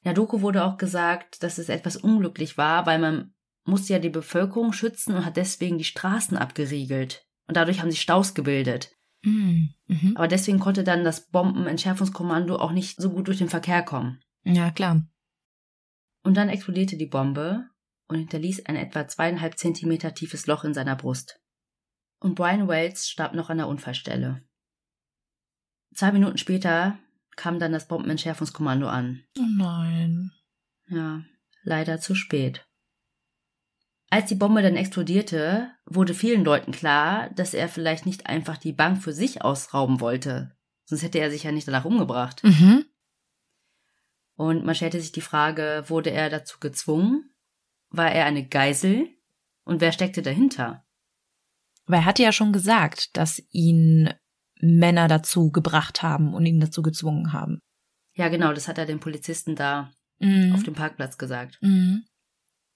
In 0.00 0.04
der 0.04 0.14
Doku 0.14 0.40
wurde 0.40 0.64
auch 0.64 0.76
gesagt, 0.76 1.42
dass 1.42 1.58
es 1.58 1.68
etwas 1.68 1.96
unglücklich 1.96 2.56
war, 2.56 2.86
weil 2.86 2.98
man 2.98 3.34
musste 3.68 3.92
ja 3.92 3.98
die 3.98 4.10
Bevölkerung 4.10 4.72
schützen 4.72 5.14
und 5.14 5.24
hat 5.24 5.36
deswegen 5.36 5.78
die 5.78 5.84
Straßen 5.84 6.36
abgeriegelt. 6.36 7.26
Und 7.46 7.56
dadurch 7.56 7.80
haben 7.80 7.90
sich 7.90 8.00
Staus 8.00 8.34
gebildet. 8.34 8.90
Mhm. 9.22 9.74
Mhm. 9.86 10.16
Aber 10.16 10.28
deswegen 10.28 10.58
konnte 10.58 10.84
dann 10.84 11.04
das 11.04 11.28
Bombenentschärfungskommando 11.28 12.56
auch 12.56 12.72
nicht 12.72 13.00
so 13.00 13.10
gut 13.10 13.28
durch 13.28 13.38
den 13.38 13.48
Verkehr 13.48 13.82
kommen. 13.82 14.20
Ja, 14.44 14.70
klar. 14.70 15.02
Und 16.24 16.36
dann 16.36 16.48
explodierte 16.48 16.96
die 16.96 17.06
Bombe 17.06 17.68
und 18.08 18.16
hinterließ 18.16 18.66
ein 18.66 18.76
etwa 18.76 19.06
zweieinhalb 19.06 19.58
Zentimeter 19.58 20.14
tiefes 20.14 20.46
Loch 20.46 20.64
in 20.64 20.74
seiner 20.74 20.96
Brust. 20.96 21.40
Und 22.20 22.34
Brian 22.34 22.68
Wells 22.68 23.08
starb 23.08 23.34
noch 23.34 23.50
an 23.50 23.58
der 23.58 23.68
Unfallstelle. 23.68 24.42
Zwei 25.94 26.12
Minuten 26.12 26.38
später 26.38 26.98
kam 27.36 27.58
dann 27.58 27.72
das 27.72 27.86
Bombenentschärfungskommando 27.88 28.88
an. 28.88 29.24
Oh 29.38 29.46
nein. 29.56 30.32
Ja, 30.88 31.22
leider 31.62 32.00
zu 32.00 32.14
spät. 32.14 32.67
Als 34.10 34.26
die 34.26 34.34
Bombe 34.34 34.62
dann 34.62 34.76
explodierte, 34.76 35.70
wurde 35.84 36.14
vielen 36.14 36.44
Leuten 36.44 36.72
klar, 36.72 37.28
dass 37.30 37.52
er 37.52 37.68
vielleicht 37.68 38.06
nicht 38.06 38.26
einfach 38.26 38.56
die 38.56 38.72
Bank 38.72 39.02
für 39.02 39.12
sich 39.12 39.42
ausrauben 39.42 40.00
wollte. 40.00 40.56
Sonst 40.84 41.02
hätte 41.02 41.18
er 41.18 41.30
sich 41.30 41.42
ja 41.42 41.52
nicht 41.52 41.68
danach 41.68 41.84
umgebracht. 41.84 42.42
Mhm. 42.42 42.86
Und 44.36 44.64
man 44.64 44.74
stellte 44.74 45.00
sich 45.00 45.12
die 45.12 45.20
Frage, 45.20 45.84
wurde 45.88 46.10
er 46.10 46.30
dazu 46.30 46.58
gezwungen? 46.60 47.34
War 47.90 48.10
er 48.10 48.24
eine 48.24 48.46
Geisel? 48.46 49.08
Und 49.64 49.80
wer 49.80 49.92
steckte 49.92 50.22
dahinter? 50.22 50.84
Aber 51.86 51.98
er 51.98 52.04
hatte 52.04 52.22
ja 52.22 52.32
schon 52.32 52.52
gesagt, 52.52 53.16
dass 53.16 53.42
ihn 53.50 54.10
Männer 54.60 55.08
dazu 55.08 55.50
gebracht 55.50 56.02
haben 56.02 56.32
und 56.34 56.46
ihn 56.46 56.60
dazu 56.60 56.82
gezwungen 56.82 57.32
haben. 57.32 57.60
Ja, 58.14 58.28
genau, 58.28 58.52
das 58.52 58.68
hat 58.68 58.78
er 58.78 58.86
den 58.86 59.00
Polizisten 59.00 59.54
da 59.54 59.90
Mhm. 60.20 60.52
auf 60.54 60.62
dem 60.64 60.74
Parkplatz 60.74 61.16
gesagt. 61.16 61.58
Mhm. 61.60 62.04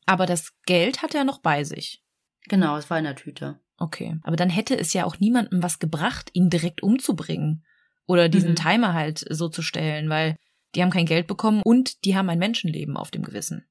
Aber 0.07 0.27
das 0.27 0.53
Geld 0.67 1.03
hatte 1.03 1.19
er 1.19 1.25
noch 1.25 1.39
bei 1.39 1.65
sich. 1.65 2.03
Genau, 2.49 2.77
es 2.77 2.91
war 2.91 2.99
in 2.99 3.05
der 3.05 3.17
Tüte. 3.17 3.61
Okay. 3.79 4.19
Aber 4.23 4.37
dann 4.37 4.51
hätte 4.51 4.79
es 4.79 4.93
ja 4.93 5.05
auch 5.05 5.19
niemandem 5.19 5.63
was 5.63 5.79
gebracht, 5.79 6.31
ihn 6.33 6.51
direkt 6.51 6.83
umzubringen. 6.83 7.65
Oder 8.07 8.29
diesen 8.29 8.51
Mhm. 8.51 8.57
Timer 8.57 8.95
halt 8.95 9.25
so 9.31 9.49
zu 9.49 9.63
stellen, 9.63 10.09
weil 10.09 10.37
die 10.75 10.83
haben 10.83 10.91
kein 10.91 11.07
Geld 11.07 11.27
bekommen 11.27 11.63
und 11.65 12.05
die 12.05 12.17
haben 12.17 12.29
ein 12.29 12.39
Menschenleben 12.39 12.97
auf 12.97 13.11
dem 13.11 13.23
Gewissen. 13.23 13.65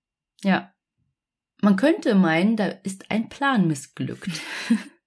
Ja. 0.44 0.74
Man 1.62 1.76
könnte 1.76 2.16
meinen, 2.16 2.56
da 2.58 2.68
ist 2.68 3.12
ein 3.12 3.30
Plan 3.30 3.68
missglückt. 3.68 4.30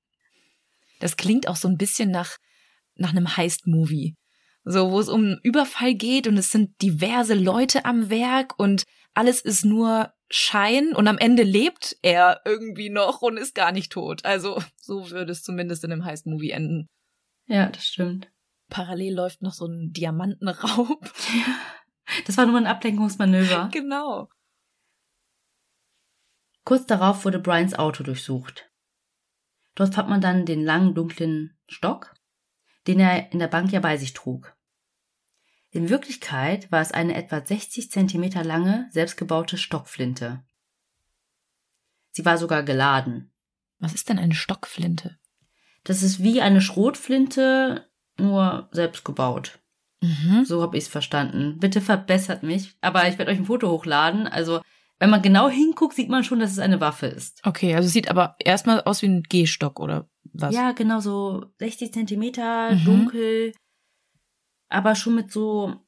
Das 1.00 1.16
klingt 1.16 1.48
auch 1.48 1.56
so 1.56 1.68
ein 1.68 1.76
bisschen 1.76 2.10
nach, 2.10 2.38
nach 2.94 3.10
einem 3.10 3.36
Heist-Movie. 3.36 4.16
So, 4.64 4.90
wo 4.90 5.00
es 5.00 5.08
um 5.08 5.20
einen 5.22 5.40
Überfall 5.42 5.94
geht 5.94 6.26
und 6.26 6.38
es 6.38 6.50
sind 6.50 6.80
diverse 6.80 7.34
Leute 7.34 7.84
am 7.84 8.08
Werk 8.08 8.58
und 8.58 8.84
alles 9.14 9.40
ist 9.40 9.64
nur 9.64 10.12
Schein 10.28 10.94
und 10.94 11.06
am 11.06 11.18
Ende 11.18 11.42
lebt 11.42 11.96
er 12.02 12.40
irgendwie 12.44 12.90
noch 12.90 13.22
und 13.22 13.36
ist 13.36 13.54
gar 13.54 13.72
nicht 13.72 13.92
tot. 13.92 14.24
Also, 14.24 14.62
so 14.76 15.10
würde 15.10 15.32
es 15.32 15.42
zumindest 15.42 15.84
in 15.84 15.92
einem 15.92 16.04
Heist-Movie 16.04 16.50
enden. 16.50 16.88
ja, 17.46 17.68
das 17.68 17.86
stimmt. 17.86 18.30
Parallel 18.70 19.14
läuft 19.14 19.42
noch 19.42 19.52
so 19.52 19.66
ein 19.66 19.92
Diamantenraub. 19.92 21.12
Das 22.26 22.36
war 22.36 22.44
nur 22.44 22.58
ein 22.58 22.66
Ablenkungsmanöver. 22.66 23.70
genau. 23.72 24.28
Kurz 26.64 26.84
darauf 26.84 27.24
wurde 27.24 27.38
Brians 27.38 27.74
Auto 27.74 28.04
durchsucht. 28.04 28.70
Dort 29.74 29.94
fand 29.94 30.08
man 30.10 30.20
dann 30.20 30.44
den 30.44 30.62
langen, 30.62 30.94
dunklen 30.94 31.58
Stock, 31.66 32.14
den 32.86 33.00
er 33.00 33.32
in 33.32 33.38
der 33.38 33.48
Bank 33.48 33.72
ja 33.72 33.80
bei 33.80 33.96
sich 33.96 34.12
trug. 34.12 34.53
In 35.74 35.88
Wirklichkeit 35.88 36.70
war 36.70 36.80
es 36.80 36.92
eine 36.92 37.16
etwa 37.16 37.44
60 37.44 37.90
Zentimeter 37.90 38.44
lange, 38.44 38.88
selbstgebaute 38.92 39.58
Stockflinte. 39.58 40.44
Sie 42.12 42.24
war 42.24 42.38
sogar 42.38 42.62
geladen. 42.62 43.32
Was 43.80 43.92
ist 43.92 44.08
denn 44.08 44.20
eine 44.20 44.36
Stockflinte? 44.36 45.18
Das 45.82 46.04
ist 46.04 46.22
wie 46.22 46.40
eine 46.40 46.60
Schrotflinte, 46.60 47.90
nur 48.16 48.68
selbst 48.70 49.04
gebaut. 49.04 49.58
Mhm. 50.00 50.44
So 50.44 50.62
habe 50.62 50.76
ich 50.76 50.84
es 50.84 50.88
verstanden. 50.88 51.58
Bitte 51.58 51.80
verbessert 51.80 52.44
mich. 52.44 52.76
Aber 52.80 53.08
ich 53.08 53.18
werde 53.18 53.32
euch 53.32 53.38
ein 53.38 53.46
Foto 53.46 53.68
hochladen. 53.68 54.28
Also, 54.28 54.60
wenn 55.00 55.10
man 55.10 55.22
genau 55.22 55.48
hinguckt, 55.48 55.96
sieht 55.96 56.08
man 56.08 56.22
schon, 56.22 56.38
dass 56.38 56.52
es 56.52 56.60
eine 56.60 56.80
Waffe 56.80 57.06
ist. 57.06 57.40
Okay, 57.44 57.74
also 57.74 57.88
es 57.88 57.92
sieht 57.92 58.08
aber 58.08 58.36
erstmal 58.38 58.80
aus 58.82 59.02
wie 59.02 59.06
ein 59.06 59.24
Gehstock 59.24 59.80
oder 59.80 60.08
was? 60.32 60.54
Ja, 60.54 60.70
genau 60.70 61.00
so 61.00 61.46
60 61.58 61.92
Zentimeter, 61.92 62.76
Mhm. 62.76 62.84
dunkel, 62.84 63.52
aber 64.74 64.94
schon 64.94 65.14
mit 65.14 65.32
so 65.32 65.80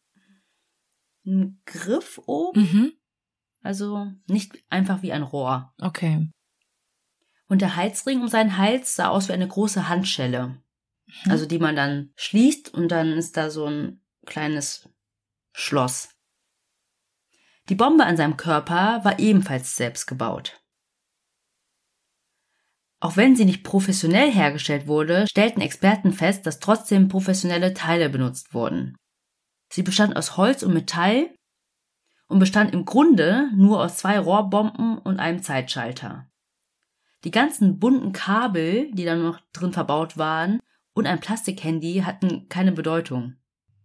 einem 1.24 1.60
Griff 1.66 2.20
oben. 2.26 2.60
Mhm. 2.60 2.92
Also 3.62 4.06
nicht 4.26 4.52
einfach 4.70 5.02
wie 5.02 5.12
ein 5.12 5.22
Rohr. 5.22 5.74
Okay. 5.80 6.30
Und 7.48 7.62
der 7.62 7.76
Halsring 7.76 8.20
um 8.20 8.28
seinen 8.28 8.56
Hals 8.56 8.96
sah 8.96 9.08
aus 9.08 9.28
wie 9.28 9.32
eine 9.32 9.48
große 9.48 9.88
Handschelle. 9.88 10.48
Mhm. 11.06 11.30
Also 11.30 11.46
die 11.46 11.58
man 11.58 11.76
dann 11.76 12.12
schließt 12.16 12.72
und 12.72 12.88
dann 12.88 13.12
ist 13.12 13.36
da 13.36 13.50
so 13.50 13.66
ein 13.66 14.00
kleines 14.24 14.88
Schloss. 15.52 16.10
Die 17.68 17.74
Bombe 17.74 18.04
an 18.04 18.16
seinem 18.16 18.36
Körper 18.36 19.04
war 19.04 19.18
ebenfalls 19.18 19.74
selbst 19.74 20.06
gebaut. 20.06 20.60
Auch 23.06 23.16
wenn 23.16 23.36
sie 23.36 23.44
nicht 23.44 23.62
professionell 23.62 24.32
hergestellt 24.32 24.88
wurde, 24.88 25.28
stellten 25.30 25.60
Experten 25.62 26.12
fest, 26.12 26.44
dass 26.44 26.58
trotzdem 26.58 27.06
professionelle 27.06 27.72
Teile 27.72 28.10
benutzt 28.10 28.52
wurden. 28.52 28.96
Sie 29.72 29.84
bestand 29.84 30.16
aus 30.16 30.36
Holz 30.36 30.64
und 30.64 30.74
Metall 30.74 31.30
und 32.26 32.40
bestand 32.40 32.74
im 32.74 32.84
Grunde 32.84 33.48
nur 33.54 33.80
aus 33.80 33.98
zwei 33.98 34.18
Rohrbomben 34.18 34.98
und 34.98 35.20
einem 35.20 35.40
Zeitschalter. 35.40 36.28
Die 37.22 37.30
ganzen 37.30 37.78
bunten 37.78 38.10
Kabel, 38.10 38.90
die 38.90 39.04
da 39.04 39.14
noch 39.14 39.38
drin 39.52 39.72
verbaut 39.72 40.18
waren, 40.18 40.58
und 40.92 41.06
ein 41.06 41.20
Plastikhandy 41.20 42.02
hatten 42.04 42.48
keine 42.48 42.72
Bedeutung. 42.72 43.36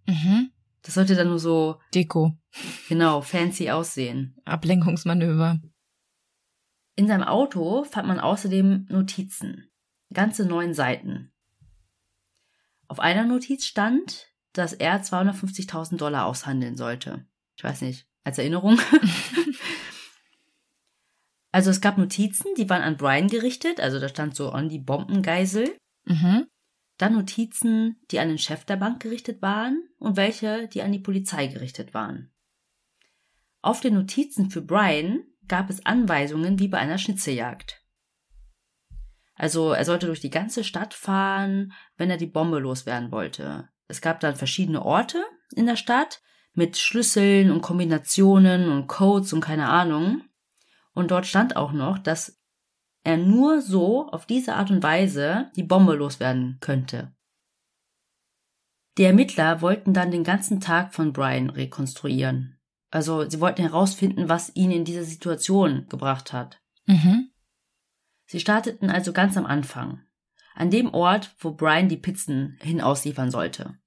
Mhm. 0.07 0.49
Das 0.81 0.95
sollte 0.95 1.13
dann 1.13 1.27
nur 1.27 1.37
so, 1.37 1.79
Deko. 1.93 2.39
genau, 2.89 3.21
fancy 3.21 3.69
aussehen. 3.69 4.35
Ablenkungsmanöver. 4.45 5.59
In 7.01 7.07
seinem 7.07 7.23
Auto 7.23 7.83
fand 7.83 8.07
man 8.07 8.19
außerdem 8.19 8.85
Notizen. 8.87 9.71
Ganze 10.13 10.45
neun 10.45 10.75
Seiten. 10.75 11.31
Auf 12.87 12.99
einer 12.99 13.25
Notiz 13.25 13.65
stand, 13.65 14.27
dass 14.53 14.73
er 14.73 15.01
250.000 15.01 15.97
Dollar 15.97 16.27
aushandeln 16.27 16.77
sollte. 16.77 17.25
Ich 17.55 17.63
weiß 17.63 17.81
nicht, 17.81 18.05
als 18.23 18.37
Erinnerung. 18.37 18.79
also 21.51 21.71
es 21.71 21.81
gab 21.81 21.97
Notizen, 21.97 22.53
die 22.55 22.69
waren 22.69 22.83
an 22.83 22.97
Brian 22.97 23.29
gerichtet, 23.29 23.79
also 23.79 23.99
da 23.99 24.07
stand 24.07 24.35
so 24.35 24.53
on 24.53 24.69
die 24.69 24.77
Bombengeisel. 24.77 25.75
Mhm. 26.05 26.45
Dann 26.99 27.13
Notizen, 27.13 27.99
die 28.11 28.19
an 28.19 28.27
den 28.27 28.37
Chef 28.37 28.63
der 28.63 28.77
Bank 28.77 29.01
gerichtet 29.01 29.41
waren 29.41 29.89
und 29.97 30.17
welche, 30.17 30.67
die 30.67 30.83
an 30.83 30.91
die 30.91 30.99
Polizei 30.99 31.47
gerichtet 31.47 31.95
waren. 31.95 32.31
Auf 33.63 33.81
den 33.81 33.95
Notizen 33.95 34.51
für 34.51 34.61
Brian 34.61 35.23
gab 35.47 35.69
es 35.69 35.85
Anweisungen 35.85 36.59
wie 36.59 36.67
bei 36.67 36.77
einer 36.77 36.97
Schnitzeljagd. 36.97 37.81
Also 39.35 39.71
er 39.71 39.85
sollte 39.85 40.05
durch 40.05 40.19
die 40.19 40.29
ganze 40.29 40.63
Stadt 40.63 40.93
fahren, 40.93 41.73
wenn 41.97 42.09
er 42.09 42.17
die 42.17 42.27
Bombe 42.27 42.59
loswerden 42.59 43.11
wollte. 43.11 43.69
Es 43.87 44.01
gab 44.01 44.19
dann 44.19 44.35
verschiedene 44.35 44.83
Orte 44.83 45.23
in 45.55 45.65
der 45.65 45.75
Stadt, 45.75 46.21
mit 46.53 46.77
Schlüsseln 46.77 47.51
und 47.51 47.61
Kombinationen 47.61 48.69
und 48.69 48.87
Codes 48.87 49.33
und 49.33 49.41
keine 49.41 49.69
Ahnung. 49.69 50.23
Und 50.93 51.11
dort 51.11 51.25
stand 51.25 51.55
auch 51.55 51.71
noch, 51.71 51.97
dass 51.97 52.39
er 53.03 53.17
nur 53.17 53.61
so 53.61 54.07
auf 54.09 54.25
diese 54.25 54.55
Art 54.55 54.69
und 54.69 54.83
Weise 54.83 55.49
die 55.55 55.63
Bombe 55.63 55.95
loswerden 55.95 56.57
könnte. 56.59 57.15
Die 58.97 59.03
Ermittler 59.03 59.61
wollten 59.61 59.93
dann 59.93 60.11
den 60.11 60.23
ganzen 60.23 60.59
Tag 60.59 60.93
von 60.93 61.13
Brian 61.13 61.49
rekonstruieren. 61.49 62.60
Also 62.91 63.27
sie 63.27 63.39
wollten 63.39 63.61
herausfinden, 63.61 64.29
was 64.29 64.55
ihn 64.55 64.69
in 64.69 64.85
diese 64.85 65.05
Situation 65.05 65.87
gebracht 65.89 66.33
hat. 66.33 66.61
Mhm. 66.85 67.31
Sie 68.25 68.39
starteten 68.39 68.89
also 68.89 69.13
ganz 69.13 69.37
am 69.37 69.45
Anfang, 69.45 70.03
an 70.53 70.69
dem 70.69 70.93
Ort, 70.93 71.33
wo 71.39 71.51
Brian 71.51 71.89
die 71.89 71.97
Pizzen 71.97 72.57
hin 72.61 72.81
ausliefern 72.81 73.31
sollte. 73.31 73.77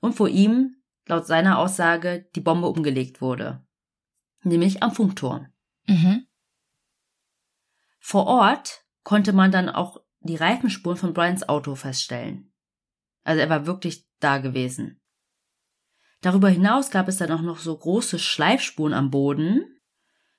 Und 0.00 0.18
wo 0.18 0.26
ihm, 0.26 0.76
laut 1.06 1.26
seiner 1.26 1.58
Aussage, 1.58 2.28
die 2.34 2.40
Bombe 2.40 2.68
umgelegt 2.68 3.20
wurde. 3.20 3.64
Nämlich 4.42 4.82
am 4.82 4.92
Funkturm. 4.92 5.48
Mhm. 5.86 6.26
Vor 7.98 8.26
Ort 8.26 8.84
konnte 9.04 9.32
man 9.32 9.52
dann 9.52 9.68
auch 9.68 10.02
die 10.20 10.36
Reifenspuren 10.36 10.96
von 10.98 11.14
Brians 11.14 11.48
Auto 11.48 11.74
feststellen. 11.74 12.52
Also 13.24 13.40
er 13.40 13.48
war 13.48 13.66
wirklich 13.66 14.06
da 14.18 14.38
gewesen. 14.38 15.01
Darüber 16.22 16.48
hinaus 16.48 16.90
gab 16.90 17.08
es 17.08 17.18
dann 17.18 17.32
auch 17.32 17.42
noch 17.42 17.58
so 17.58 17.76
große 17.76 18.18
Schleifspuren 18.18 18.94
am 18.94 19.10
Boden, 19.10 19.64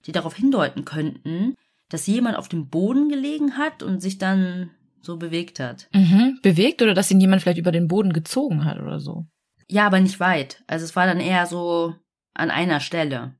die 0.05 0.11
darauf 0.11 0.35
hindeuten 0.35 0.85
könnten, 0.85 1.55
dass 1.89 2.07
jemand 2.07 2.37
auf 2.37 2.49
dem 2.49 2.69
Boden 2.69 3.09
gelegen 3.09 3.57
hat 3.57 3.83
und 3.83 4.01
sich 4.01 4.17
dann 4.17 4.71
so 5.01 5.17
bewegt 5.17 5.59
hat. 5.59 5.89
Mhm. 5.93 6.39
Bewegt 6.41 6.81
oder 6.81 6.93
dass 6.93 7.11
ihn 7.11 7.19
jemand 7.19 7.41
vielleicht 7.41 7.59
über 7.59 7.73
den 7.73 7.89
Boden 7.89 8.13
gezogen 8.13 8.65
hat 8.65 8.79
oder 8.79 8.99
so. 8.99 9.27
Ja, 9.67 9.85
aber 9.85 9.99
nicht 9.99 10.19
weit. 10.19 10.63
Also 10.67 10.85
es 10.85 10.95
war 10.95 11.05
dann 11.05 11.19
eher 11.19 11.45
so 11.45 11.95
an 12.33 12.49
einer 12.49 12.79
Stelle. 12.79 13.35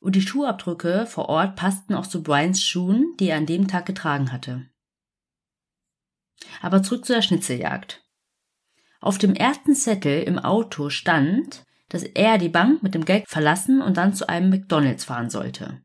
Und 0.00 0.16
die 0.16 0.22
Schuhabdrücke 0.22 1.04
vor 1.06 1.28
Ort 1.28 1.56
passten 1.56 1.94
auch 1.94 2.06
zu 2.06 2.22
Brians 2.22 2.62
Schuhen, 2.62 3.14
die 3.20 3.28
er 3.28 3.36
an 3.36 3.46
dem 3.46 3.68
Tag 3.68 3.84
getragen 3.84 4.32
hatte. 4.32 4.66
Aber 6.62 6.82
zurück 6.82 7.04
zu 7.04 7.12
der 7.12 7.22
Schnitzeljagd. 7.22 8.02
Auf 9.00 9.18
dem 9.18 9.34
ersten 9.34 9.74
Zettel 9.74 10.22
im 10.22 10.38
Auto 10.38 10.90
stand, 10.90 11.64
dass 11.88 12.04
er 12.04 12.38
die 12.38 12.48
Bank 12.48 12.82
mit 12.82 12.94
dem 12.94 13.04
Geld 13.04 13.28
verlassen 13.28 13.82
und 13.82 13.96
dann 13.96 14.14
zu 14.14 14.28
einem 14.28 14.50
McDonalds 14.50 15.04
fahren 15.04 15.30
sollte. 15.30 15.82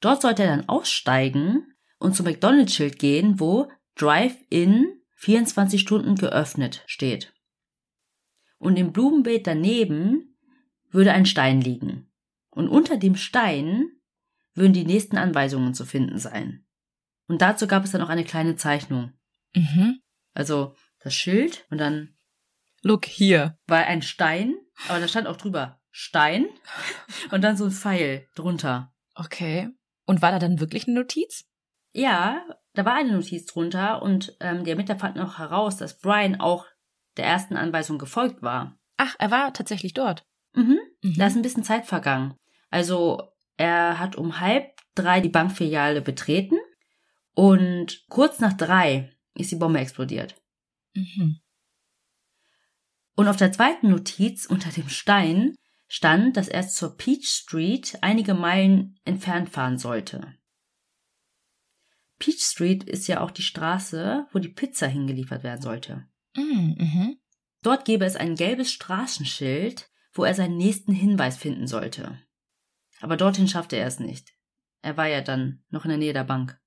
Dort 0.00 0.22
sollte 0.22 0.44
er 0.44 0.56
dann 0.56 0.68
aussteigen 0.68 1.74
und 1.98 2.16
zum 2.16 2.24
McDonalds-Schild 2.26 2.98
gehen, 2.98 3.38
wo 3.38 3.70
Drive-In 3.96 5.00
24 5.16 5.80
Stunden 5.80 6.14
geöffnet 6.14 6.82
steht. 6.86 7.34
Und 8.58 8.78
im 8.78 8.92
Blumenbeet 8.92 9.46
daneben 9.46 10.38
würde 10.90 11.12
ein 11.12 11.26
Stein 11.26 11.60
liegen. 11.60 12.10
Und 12.50 12.68
unter 12.68 12.96
dem 12.96 13.16
Stein 13.16 13.90
würden 14.54 14.72
die 14.72 14.86
nächsten 14.86 15.18
Anweisungen 15.18 15.74
zu 15.74 15.84
finden 15.84 16.18
sein. 16.18 16.64
Und 17.28 17.42
dazu 17.42 17.66
gab 17.66 17.84
es 17.84 17.92
dann 17.92 18.02
auch 18.02 18.08
eine 18.08 18.24
kleine 18.24 18.56
Zeichnung. 18.56 19.12
Mhm. 19.54 20.00
Also 20.34 20.74
das 21.00 21.14
Schild 21.14 21.66
und 21.70 21.78
dann 21.78 22.16
Look 22.82 23.06
hier. 23.06 23.58
war 23.66 23.84
ein 23.84 24.02
Stein, 24.02 24.54
aber 24.88 25.00
da 25.00 25.08
stand 25.08 25.26
auch 25.26 25.36
drüber 25.36 25.80
Stein 25.90 26.46
und 27.30 27.42
dann 27.42 27.56
so 27.56 27.64
ein 27.64 27.70
Pfeil 27.70 28.26
drunter. 28.34 28.92
Okay. 29.14 29.68
Und 30.06 30.22
war 30.22 30.32
da 30.32 30.38
dann 30.38 30.60
wirklich 30.60 30.86
eine 30.86 30.98
Notiz? 30.98 31.44
Ja, 31.92 32.44
da 32.74 32.84
war 32.84 32.94
eine 32.94 33.12
Notiz 33.12 33.46
drunter 33.46 34.02
und 34.02 34.36
ähm, 34.40 34.64
die 34.64 34.70
Ermittler 34.70 34.98
fanden 34.98 35.20
auch 35.20 35.38
heraus, 35.38 35.76
dass 35.76 35.98
Brian 35.98 36.40
auch 36.40 36.66
der 37.16 37.26
ersten 37.26 37.56
Anweisung 37.56 37.98
gefolgt 37.98 38.42
war. 38.42 38.78
Ach, 38.96 39.16
er 39.18 39.30
war 39.30 39.52
tatsächlich 39.52 39.94
dort. 39.94 40.24
Mhm. 40.54 40.78
Mhm. 41.02 41.14
Da 41.16 41.26
ist 41.26 41.36
ein 41.36 41.42
bisschen 41.42 41.64
Zeit 41.64 41.86
vergangen. 41.86 42.34
Also 42.70 43.32
er 43.56 43.98
hat 43.98 44.16
um 44.16 44.40
halb 44.40 44.70
drei 44.94 45.20
die 45.20 45.28
Bankfiliale 45.28 46.00
betreten 46.00 46.56
und 47.34 48.04
kurz 48.08 48.38
nach 48.40 48.52
drei 48.52 49.12
ist 49.34 49.50
die 49.50 49.56
Bombe 49.56 49.80
explodiert. 49.80 50.39
Mhm. 50.94 51.40
Und 53.16 53.28
auf 53.28 53.36
der 53.36 53.52
zweiten 53.52 53.90
Notiz 53.90 54.46
unter 54.46 54.70
dem 54.70 54.88
Stein 54.88 55.54
stand, 55.88 56.36
dass 56.36 56.48
er 56.48 56.66
zur 56.68 56.96
Peach 56.96 57.26
Street 57.26 57.98
einige 58.00 58.34
Meilen 58.34 58.98
entfernt 59.04 59.50
fahren 59.50 59.76
sollte. 59.76 60.34
Peach 62.18 62.40
Street 62.40 62.84
ist 62.84 63.08
ja 63.08 63.20
auch 63.20 63.30
die 63.30 63.42
Straße, 63.42 64.26
wo 64.32 64.38
die 64.38 64.48
Pizza 64.48 64.86
hingeliefert 64.86 65.42
werden 65.42 65.62
sollte. 65.62 66.06
Mhm. 66.36 66.76
Mhm. 66.78 67.20
Dort 67.62 67.84
gäbe 67.84 68.04
es 68.04 68.16
ein 68.16 68.36
gelbes 68.36 68.72
Straßenschild, 68.72 69.90
wo 70.12 70.24
er 70.24 70.34
seinen 70.34 70.56
nächsten 70.56 70.92
Hinweis 70.92 71.36
finden 71.36 71.66
sollte. 71.66 72.18
Aber 73.00 73.16
dorthin 73.16 73.48
schaffte 73.48 73.76
er 73.76 73.86
es 73.86 74.00
nicht. 74.00 74.34
Er 74.82 74.96
war 74.96 75.06
ja 75.06 75.20
dann 75.20 75.62
noch 75.68 75.84
in 75.84 75.90
der 75.90 75.98
Nähe 75.98 76.12
der 76.12 76.24
Bank. 76.24 76.58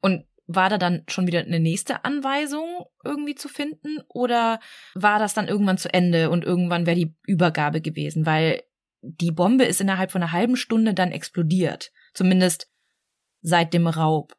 Und 0.00 0.26
war 0.54 0.68
da 0.68 0.78
dann 0.78 1.04
schon 1.08 1.26
wieder 1.26 1.40
eine 1.40 1.60
nächste 1.60 2.04
Anweisung 2.04 2.86
irgendwie 3.04 3.34
zu 3.34 3.48
finden? 3.48 3.98
Oder 4.08 4.60
war 4.94 5.18
das 5.18 5.34
dann 5.34 5.48
irgendwann 5.48 5.78
zu 5.78 5.92
Ende 5.92 6.30
und 6.30 6.44
irgendwann 6.44 6.86
wäre 6.86 6.96
die 6.96 7.14
Übergabe 7.26 7.80
gewesen? 7.80 8.26
Weil 8.26 8.62
die 9.02 9.30
Bombe 9.30 9.64
ist 9.64 9.80
innerhalb 9.80 10.10
von 10.10 10.22
einer 10.22 10.32
halben 10.32 10.56
Stunde 10.56 10.92
dann 10.92 11.12
explodiert. 11.12 11.92
Zumindest 12.14 12.68
seit 13.42 13.72
dem 13.72 13.86
Raub. 13.86 14.36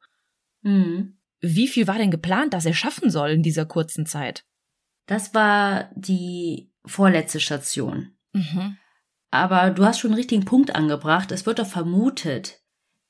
Mhm. 0.62 1.18
Wie 1.40 1.68
viel 1.68 1.88
war 1.88 1.98
denn 1.98 2.12
geplant, 2.12 2.54
dass 2.54 2.66
er 2.66 2.74
schaffen 2.74 3.10
soll 3.10 3.32
in 3.32 3.42
dieser 3.42 3.66
kurzen 3.66 4.06
Zeit? 4.06 4.46
Das 5.08 5.34
war 5.34 5.90
die 5.96 6.72
vorletzte 6.86 7.40
Station. 7.40 8.18
Mhm. 8.34 8.78
Aber 9.32 9.72
du 9.72 9.86
hast 9.86 10.00
schon 10.00 10.12
einen 10.12 10.18
richtigen 10.18 10.46
Punkt 10.46 10.76
angebracht. 10.76 11.32
Es 11.32 11.46
wird 11.46 11.60
doch 11.60 11.68
vermutet, 11.68 12.62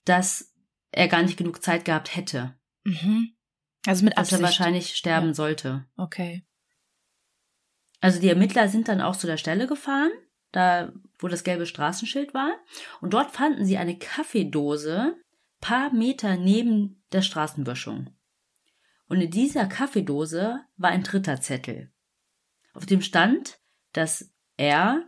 dass 0.05 0.53
er 0.91 1.07
gar 1.07 1.23
nicht 1.23 1.37
genug 1.37 1.63
Zeit 1.63 1.83
gehabt 1.83 2.15
hätte. 2.15 2.55
Mhm. 2.83 3.35
Also 3.85 4.03
mit 4.05 4.13
Dass 4.13 4.27
Absicht. 4.27 4.39
er 4.41 4.43
wahrscheinlich 4.45 4.95
sterben 4.95 5.27
Ja. 5.29 5.33
sollte. 5.33 5.85
Okay. 5.97 6.45
Also 7.99 8.19
die 8.19 8.29
Ermittler 8.29 8.67
sind 8.67 8.87
dann 8.87 9.01
auch 9.01 9.15
zu 9.15 9.27
der 9.27 9.37
Stelle 9.37 9.67
gefahren, 9.67 10.11
da 10.51 10.91
wo 11.19 11.27
das 11.27 11.43
gelbe 11.43 11.65
Straßenschild 11.65 12.33
war. 12.33 12.51
Und 12.99 13.13
dort 13.13 13.31
fanden 13.31 13.65
sie 13.65 13.77
eine 13.77 13.97
Kaffeedose 13.97 15.15
paar 15.59 15.93
Meter 15.93 16.37
neben 16.37 17.03
der 17.11 17.21
Straßenböschung. 17.21 18.09
Und 19.07 19.21
in 19.21 19.29
dieser 19.29 19.67
Kaffeedose 19.67 20.59
war 20.77 20.89
ein 20.89 21.03
dritter 21.03 21.39
Zettel. 21.41 21.91
Auf 22.73 22.85
dem 22.85 23.01
stand, 23.01 23.59
dass 23.93 24.33
er, 24.57 25.07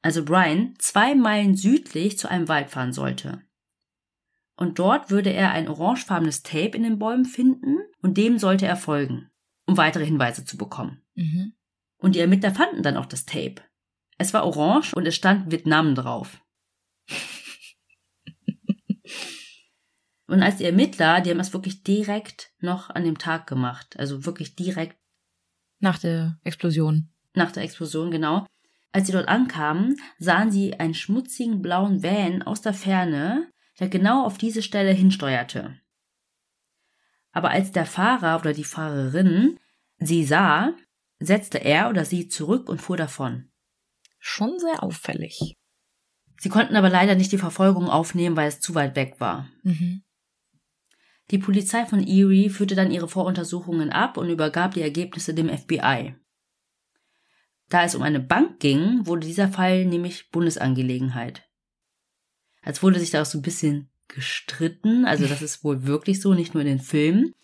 also 0.00 0.24
Brian, 0.24 0.74
zwei 0.78 1.14
Meilen 1.14 1.56
südlich 1.56 2.18
zu 2.18 2.28
einem 2.28 2.48
Wald 2.48 2.70
fahren 2.70 2.92
sollte. 2.92 3.42
Und 4.56 4.78
dort 4.78 5.10
würde 5.10 5.32
er 5.32 5.50
ein 5.52 5.68
orangefarbenes 5.68 6.42
Tape 6.42 6.76
in 6.76 6.82
den 6.82 6.98
Bäumen 6.98 7.24
finden 7.24 7.78
und 8.02 8.16
dem 8.16 8.38
sollte 8.38 8.66
er 8.66 8.76
folgen, 8.76 9.30
um 9.66 9.76
weitere 9.76 10.04
Hinweise 10.04 10.44
zu 10.44 10.56
bekommen. 10.56 11.02
Mhm. 11.14 11.54
Und 11.98 12.14
die 12.14 12.20
Ermittler 12.20 12.52
fanden 12.52 12.82
dann 12.82 12.96
auch 12.96 13.06
das 13.06 13.24
Tape. 13.24 13.56
Es 14.18 14.34
war 14.34 14.44
orange 14.44 14.94
und 14.94 15.06
es 15.06 15.14
stand 15.16 15.50
Vietnam 15.50 15.94
drauf. 15.94 16.40
Und 20.26 20.42
als 20.42 20.56
die 20.56 20.64
Ermittler, 20.64 21.20
die 21.20 21.30
haben 21.30 21.38
das 21.38 21.52
wirklich 21.52 21.82
direkt 21.82 22.52
noch 22.60 22.88
an 22.90 23.04
dem 23.04 23.18
Tag 23.18 23.46
gemacht, 23.46 23.98
also 23.98 24.24
wirklich 24.24 24.54
direkt 24.56 24.96
Nach 25.80 25.98
der 25.98 26.38
Explosion. 26.44 27.10
nach 27.34 27.52
der 27.52 27.64
Explosion, 27.64 28.10
genau. 28.10 28.46
Als 28.92 29.06
sie 29.06 29.12
dort 29.12 29.28
ankamen, 29.28 29.96
sahen 30.18 30.50
sie 30.50 30.78
einen 30.78 30.94
schmutzigen 30.94 31.60
blauen 31.60 32.02
Van 32.02 32.42
aus 32.42 32.62
der 32.62 32.72
Ferne, 32.74 33.50
der 33.78 33.88
genau 33.88 34.24
auf 34.24 34.38
diese 34.38 34.62
Stelle 34.62 34.92
hinsteuerte. 34.92 35.78
Aber 37.32 37.50
als 37.50 37.72
der 37.72 37.86
Fahrer 37.86 38.38
oder 38.38 38.52
die 38.52 38.64
Fahrerin 38.64 39.58
sie 39.98 40.24
sah, 40.24 40.74
setzte 41.18 41.58
er 41.58 41.88
oder 41.88 42.04
sie 42.04 42.28
zurück 42.28 42.68
und 42.68 42.80
fuhr 42.80 42.96
davon. 42.96 43.50
Schon 44.18 44.58
sehr 44.58 44.82
auffällig. 44.82 45.56
Sie 46.38 46.48
konnten 46.48 46.76
aber 46.76 46.90
leider 46.90 47.14
nicht 47.14 47.32
die 47.32 47.38
Verfolgung 47.38 47.88
aufnehmen, 47.88 48.36
weil 48.36 48.48
es 48.48 48.60
zu 48.60 48.74
weit 48.74 48.96
weg 48.96 49.20
war. 49.20 49.48
Mhm. 49.62 50.02
Die 51.30 51.38
Polizei 51.38 51.86
von 51.86 52.00
Erie 52.06 52.50
führte 52.50 52.74
dann 52.74 52.90
ihre 52.90 53.08
Voruntersuchungen 53.08 53.90
ab 53.90 54.16
und 54.16 54.28
übergab 54.28 54.74
die 54.74 54.82
Ergebnisse 54.82 55.34
dem 55.34 55.48
FBI. 55.48 56.14
Da 57.68 57.84
es 57.84 57.94
um 57.94 58.02
eine 58.02 58.20
Bank 58.20 58.60
ging, 58.60 59.06
wurde 59.06 59.26
dieser 59.26 59.48
Fall 59.48 59.86
nämlich 59.86 60.30
Bundesangelegenheit. 60.30 61.48
Als 62.62 62.82
wurde 62.82 62.98
sich 62.98 63.10
da 63.10 63.22
auch 63.22 63.26
so 63.26 63.38
ein 63.38 63.42
bisschen 63.42 63.90
gestritten, 64.08 65.04
also 65.04 65.26
das 65.26 65.42
ist 65.42 65.64
wohl 65.64 65.86
wirklich 65.86 66.20
so, 66.20 66.34
nicht 66.34 66.54
nur 66.54 66.62
in 66.62 66.68
den 66.68 66.80
Filmen. 66.80 67.34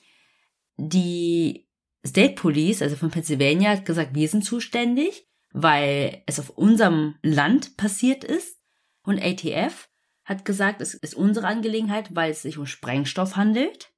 Die 0.77 1.67
State 2.07 2.35
Police, 2.35 2.83
also 2.83 2.97
von 2.97 3.11
Pennsylvania, 3.11 3.71
hat 3.71 3.85
gesagt, 3.85 4.15
wir 4.15 4.29
sind 4.29 4.45
zuständig, 4.45 5.27
weil 5.53 6.23
es 6.27 6.39
auf 6.39 6.51
unserem 6.51 7.17
Land 7.23 7.77
passiert 7.77 8.25
ist. 8.25 8.59
Und 9.03 9.21
ATF 9.23 9.89
hat 10.25 10.45
gesagt, 10.45 10.81
es 10.83 10.95
ist 10.95 11.15
unsere 11.15 11.47
Angelegenheit, 11.47 12.15
weil 12.15 12.31
es 12.31 12.43
sich 12.43 12.59
um 12.59 12.67
Sprengstoff 12.67 13.37
handelt. 13.37 13.91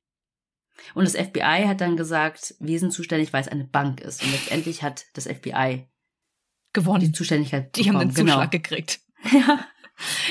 Und 0.94 1.04
das 1.04 1.16
FBI 1.16 1.64
hat 1.66 1.80
dann 1.80 1.96
gesagt, 1.96 2.54
wir 2.60 2.78
sind 2.78 2.92
zuständig, 2.92 3.32
weil 3.32 3.42
es 3.42 3.48
eine 3.48 3.64
Bank 3.64 4.00
ist. 4.00 4.22
Und 4.22 4.32
letztendlich 4.32 4.82
hat 4.82 5.04
das 5.14 5.26
FBI 5.26 5.86
gewonnen. 6.72 7.00
die 7.00 7.12
Zuständigkeit 7.12 7.76
Die 7.76 7.88
haben 7.88 7.98
den 7.98 8.08
bekommen, 8.08 8.28
Zuschlag 8.28 8.50
gekriegt. 8.50 9.00
Genau. 9.30 9.46
Ja. 9.46 9.66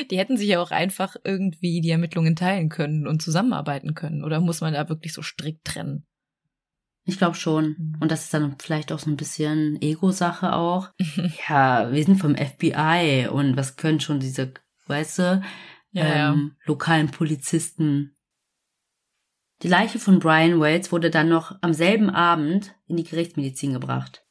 Die 0.10 0.18
hätten 0.18 0.38
sich 0.38 0.48
ja 0.48 0.62
auch 0.62 0.72
einfach 0.72 1.16
irgendwie 1.24 1.82
die 1.82 1.90
Ermittlungen 1.92 2.36
teilen 2.36 2.70
können 2.70 3.08
und 3.08 3.22
zusammenarbeiten 3.22 3.94
können. 3.94 4.24
Oder 4.24 4.40
muss 4.40 4.62
man 4.62 4.74
da 4.74 4.90
wirklich 4.90 5.14
so 5.14 5.22
strikt 5.22 5.66
trennen? 5.66 6.06
Ich 7.06 7.18
glaube 7.18 7.36
schon. 7.36 7.76
Mhm. 7.78 7.98
Und 8.00 8.12
das 8.12 8.26
ist 8.26 8.34
dann 8.34 8.56
vielleicht 8.60 8.92
auch 8.92 9.00
so 9.00 9.10
ein 9.10 9.18
bisschen 9.18 9.82
Ego-Sache 9.82 10.54
auch. 10.54 10.90
Ja, 11.48 11.92
wir 11.92 12.04
sind 12.04 12.18
vom 12.18 12.36
FBI 12.36 13.28
und 13.32 13.58
was 13.58 13.76
können 13.78 14.00
schon 14.00 14.20
diese, 14.20 14.54
weißt 14.88 15.20
du, 15.20 15.42
Ja, 15.92 16.08
ja. 16.08 16.32
ähm, 16.34 16.56
lokalen 16.66 17.10
Polizisten. 17.10 18.16
Die 19.64 19.68
Leiche 19.68 20.00
von 20.00 20.20
Brian 20.20 20.62
Wells 20.62 20.92
wurde 20.92 21.10
dann 21.10 21.30
noch 21.30 21.58
am 21.62 21.74
selben 21.74 22.10
Abend 22.10 22.76
in 22.88 22.96
die 22.96 23.04
Gerichtsmedizin 23.04 23.74
gebracht. 23.74 24.24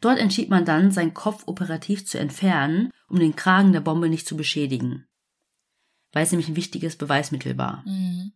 Dort 0.00 0.18
entschied 0.18 0.50
man 0.50 0.64
dann, 0.64 0.90
seinen 0.90 1.14
Kopf 1.14 1.44
operativ 1.46 2.04
zu 2.04 2.18
entfernen, 2.18 2.90
um 3.12 3.18
den 3.18 3.36
Kragen 3.36 3.72
der 3.72 3.80
Bombe 3.80 4.08
nicht 4.08 4.26
zu 4.26 4.38
beschädigen, 4.38 5.06
weil 6.12 6.24
es 6.24 6.32
nämlich 6.32 6.48
ein 6.48 6.56
wichtiges 6.56 6.96
Beweismittel 6.96 7.58
war. 7.58 7.84
Mhm. 7.86 8.32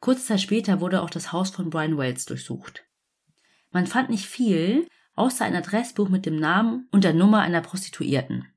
Kurze 0.00 0.24
Zeit 0.24 0.40
später 0.40 0.80
wurde 0.80 1.02
auch 1.02 1.10
das 1.10 1.32
Haus 1.32 1.50
von 1.50 1.68
Brian 1.68 1.98
Wells 1.98 2.24
durchsucht. 2.24 2.84
Man 3.70 3.86
fand 3.86 4.08
nicht 4.08 4.24
viel, 4.24 4.88
außer 5.14 5.44
ein 5.44 5.54
Adressbuch 5.54 6.08
mit 6.08 6.24
dem 6.24 6.36
Namen 6.36 6.88
und 6.92 7.04
der 7.04 7.12
Nummer 7.12 7.42
einer 7.42 7.60
Prostituierten. 7.60 8.48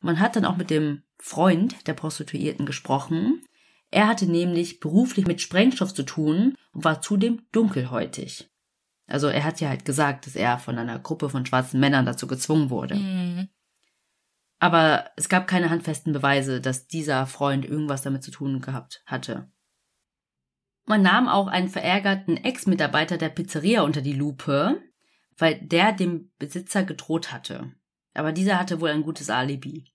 Man 0.00 0.18
hat 0.18 0.34
dann 0.34 0.44
auch 0.44 0.56
mit 0.56 0.70
dem 0.70 1.04
Freund 1.18 1.86
der 1.86 1.94
Prostituierten 1.94 2.66
gesprochen. 2.66 3.44
Er 3.92 4.08
hatte 4.08 4.26
nämlich 4.26 4.80
beruflich 4.80 5.26
mit 5.26 5.40
Sprengstoff 5.40 5.94
zu 5.94 6.02
tun 6.02 6.56
und 6.72 6.84
war 6.84 7.00
zudem 7.00 7.46
dunkelhäutig. 7.52 8.50
Also 9.06 9.28
er 9.28 9.44
hat 9.44 9.60
ja 9.60 9.68
halt 9.68 9.84
gesagt, 9.84 10.26
dass 10.26 10.36
er 10.36 10.58
von 10.58 10.78
einer 10.78 10.98
Gruppe 10.98 11.30
von 11.30 11.46
schwarzen 11.46 11.78
Männern 11.80 12.06
dazu 12.06 12.26
gezwungen 12.26 12.70
wurde. 12.70 12.96
Mhm. 12.96 13.48
Aber 14.58 15.10
es 15.16 15.28
gab 15.28 15.46
keine 15.46 15.70
handfesten 15.70 16.12
Beweise, 16.12 16.60
dass 16.60 16.86
dieser 16.86 17.26
Freund 17.26 17.64
irgendwas 17.64 18.02
damit 18.02 18.22
zu 18.22 18.30
tun 18.30 18.60
gehabt 18.60 19.02
hatte. 19.06 19.50
Man 20.86 21.02
nahm 21.02 21.28
auch 21.28 21.48
einen 21.48 21.68
verärgerten 21.68 22.36
Ex-Mitarbeiter 22.36 23.18
der 23.18 23.28
Pizzeria 23.28 23.82
unter 23.82 24.00
die 24.00 24.12
Lupe, 24.12 24.80
weil 25.36 25.60
der 25.60 25.92
dem 25.92 26.32
Besitzer 26.38 26.84
gedroht 26.84 27.32
hatte. 27.32 27.72
Aber 28.14 28.32
dieser 28.32 28.58
hatte 28.58 28.80
wohl 28.80 28.90
ein 28.90 29.02
gutes 29.02 29.28
Alibi. 29.28 29.92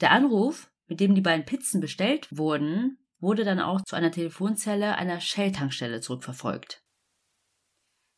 Der 0.00 0.10
Anruf, 0.10 0.70
mit 0.86 1.00
dem 1.00 1.14
die 1.14 1.20
beiden 1.20 1.46
Pizzen 1.46 1.80
bestellt 1.80 2.36
wurden, 2.36 2.98
wurde 3.20 3.44
dann 3.44 3.60
auch 3.60 3.80
zu 3.82 3.96
einer 3.96 4.10
Telefonzelle 4.10 4.96
einer 4.96 5.20
Shell-Tankstelle 5.20 6.00
zurückverfolgt. 6.00 6.83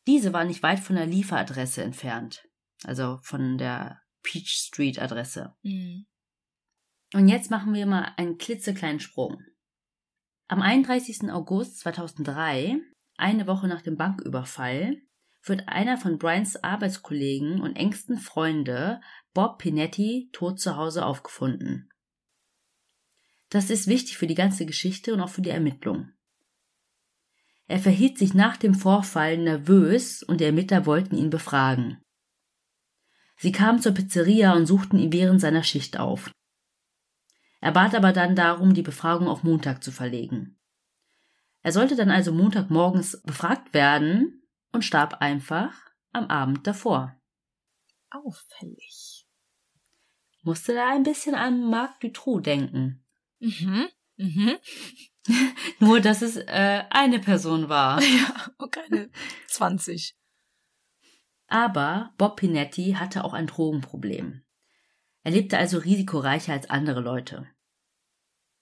Diese 0.07 0.31
war 0.31 0.45
nicht 0.45 0.63
weit 0.63 0.79
von 0.79 0.95
der 0.95 1.05
Lieferadresse 1.05 1.83
entfernt, 1.83 2.47
also 2.85 3.19
von 3.21 3.57
der 3.57 4.01
Peach 4.23 4.49
Street 4.49 4.99
Adresse. 4.99 5.53
Mhm. 5.63 6.07
Und 7.13 7.27
jetzt 7.27 7.51
machen 7.51 7.73
wir 7.73 7.85
mal 7.85 8.13
einen 8.17 8.37
klitzekleinen 8.37 8.99
Sprung. 8.99 9.41
Am 10.47 10.61
31. 10.61 11.29
August 11.29 11.79
2003, 11.79 12.79
eine 13.17 13.47
Woche 13.47 13.67
nach 13.67 13.81
dem 13.81 13.97
Banküberfall, 13.97 14.97
wird 15.43 15.67
einer 15.67 15.97
von 15.97 16.17
Brians 16.17 16.61
Arbeitskollegen 16.63 17.61
und 17.61 17.75
engsten 17.75 18.17
Freunde, 18.17 19.01
Bob 19.33 19.59
Pinetti, 19.59 20.29
tot 20.31 20.59
zu 20.59 20.77
Hause 20.77 21.05
aufgefunden. 21.05 21.89
Das 23.49 23.69
ist 23.69 23.87
wichtig 23.87 24.17
für 24.17 24.27
die 24.27 24.35
ganze 24.35 24.65
Geschichte 24.65 25.13
und 25.13 25.21
auch 25.21 25.29
für 25.29 25.41
die 25.41 25.49
Ermittlung. 25.49 26.11
Er 27.67 27.79
verhielt 27.79 28.17
sich 28.17 28.33
nach 28.33 28.57
dem 28.57 28.73
Vorfall 28.73 29.37
nervös 29.37 30.23
und 30.23 30.39
die 30.39 30.45
Ermittler 30.45 30.85
wollten 30.85 31.17
ihn 31.17 31.29
befragen. 31.29 32.01
Sie 33.37 33.51
kamen 33.51 33.81
zur 33.81 33.93
Pizzeria 33.93 34.53
und 34.53 34.65
suchten 34.65 34.97
ihn 34.97 35.13
während 35.13 35.41
seiner 35.41 35.63
Schicht 35.63 35.99
auf. 35.99 36.31
Er 37.59 37.71
bat 37.71 37.93
aber 37.93 38.13
dann 38.13 38.35
darum, 38.35 38.73
die 38.73 38.81
Befragung 38.81 39.27
auf 39.27 39.43
Montag 39.43 39.83
zu 39.83 39.91
verlegen. 39.91 40.59
Er 41.61 41.71
sollte 41.71 41.95
dann 41.95 42.09
also 42.09 42.31
Montagmorgens 42.31 43.21
befragt 43.23 43.73
werden 43.73 44.47
und 44.71 44.85
starb 44.85 45.15
einfach 45.21 45.73
am 46.13 46.27
Abend 46.27 46.65
davor. 46.65 47.19
Auffällig. 48.09 49.27
Musste 50.43 50.73
da 50.73 50.89
ein 50.89 51.03
bisschen 51.03 51.35
an 51.35 51.69
Marc 51.69 51.99
Dutroux 51.99 52.39
denken. 52.39 53.03
Mhm. 53.39 53.87
Mhm. 54.15 54.55
Nur, 55.79 55.99
dass 55.99 56.21
es 56.21 56.37
äh, 56.37 56.83
eine 56.89 57.19
Person 57.19 57.69
war. 57.69 58.01
Ja, 58.01 58.51
und 58.57 58.71
keine 58.71 59.09
20. 59.47 60.15
Aber 61.47 62.13
Bob 62.17 62.37
Pinetti 62.37 62.95
hatte 62.97 63.23
auch 63.23 63.33
ein 63.33 63.47
Drogenproblem. 63.47 64.43
Er 65.23 65.31
lebte 65.31 65.57
also 65.57 65.77
risikoreicher 65.77 66.53
als 66.53 66.69
andere 66.69 67.01
Leute. 67.01 67.47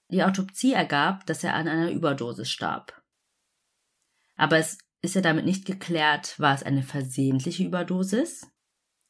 Die 0.10 0.24
Autopsie 0.24 0.74
ergab, 0.74 1.26
dass 1.26 1.44
er 1.44 1.56
an 1.56 1.68
einer 1.68 1.92
Überdosis 1.92 2.50
starb. 2.50 3.02
Aber 4.36 4.58
es 4.58 4.78
ist 5.02 5.16
ja 5.16 5.22
damit 5.22 5.46
nicht 5.46 5.66
geklärt, 5.66 6.40
war 6.40 6.54
es 6.54 6.64
eine 6.64 6.84
versehentliche 6.84 7.64
Überdosis 7.64 8.48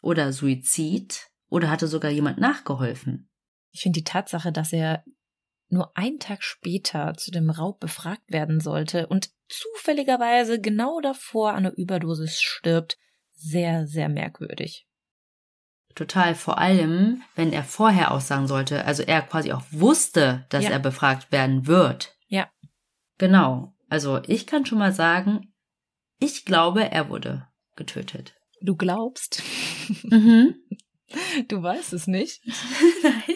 oder 0.01 0.31
Suizid 0.31 1.29
oder 1.49 1.69
hatte 1.69 1.87
sogar 1.87 2.11
jemand 2.11 2.37
nachgeholfen. 2.37 3.29
Ich 3.71 3.81
finde 3.81 3.99
die 3.99 4.03
Tatsache, 4.05 4.51
dass 4.51 4.71
er 4.71 5.03
nur 5.69 5.95
einen 5.97 6.19
Tag 6.19 6.43
später 6.43 7.13
zu 7.15 7.31
dem 7.31 7.49
Raub 7.49 7.79
befragt 7.79 8.31
werden 8.31 8.59
sollte 8.59 9.07
und 9.07 9.29
zufälligerweise 9.47 10.59
genau 10.59 10.99
davor 11.01 11.51
an 11.51 11.65
einer 11.65 11.77
Überdosis 11.77 12.41
stirbt, 12.41 12.97
sehr, 13.31 13.87
sehr 13.87 14.09
merkwürdig. 14.09 14.87
Total, 15.95 16.35
vor 16.35 16.57
allem, 16.57 17.23
wenn 17.35 17.53
er 17.53 17.63
vorher 17.63 18.11
aussagen 18.11 18.47
sollte, 18.47 18.83
also 18.85 19.03
er 19.03 19.21
quasi 19.21 19.53
auch 19.53 19.63
wusste, 19.71 20.45
dass 20.49 20.65
Ja. 20.65 20.71
er 20.71 20.79
befragt 20.79 21.31
werden 21.31 21.67
wird. 21.67 22.15
Ja. 22.27 22.49
Genau. 23.17 23.73
Also 23.87 24.21
ich 24.27 24.45
kann 24.45 24.65
schon 24.65 24.77
mal 24.79 24.91
sagen, 24.91 25.53
ich 26.19 26.43
glaube, 26.45 26.91
er 26.91 27.09
wurde 27.09 27.47
getötet. 27.75 28.35
Du 28.61 28.75
glaubst? 28.75 29.41
Mhm. 30.03 30.55
Du 31.49 31.61
weißt 31.61 31.93
es 31.93 32.07
nicht. 32.07 32.41
Nein. 33.03 33.34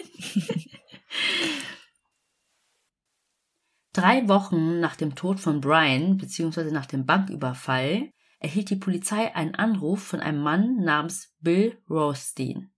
Drei 3.92 4.28
Wochen 4.28 4.78
nach 4.78 4.94
dem 4.94 5.16
Tod 5.16 5.40
von 5.40 5.60
Brian, 5.60 6.16
beziehungsweise 6.16 6.72
nach 6.72 6.86
dem 6.86 7.06
Banküberfall, 7.06 8.12
erhielt 8.38 8.70
die 8.70 8.76
Polizei 8.76 9.34
einen 9.34 9.54
Anruf 9.54 10.02
von 10.02 10.20
einem 10.20 10.42
Mann 10.42 10.76
namens 10.76 11.34
Bill 11.40 11.76
Rothstein. 11.88 12.72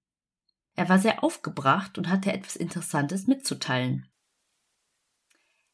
Er 0.74 0.88
war 0.88 0.98
sehr 0.98 1.22
aufgebracht 1.22 1.98
und 1.98 2.08
hatte 2.08 2.32
etwas 2.32 2.56
Interessantes 2.56 3.26
mitzuteilen. 3.26 4.08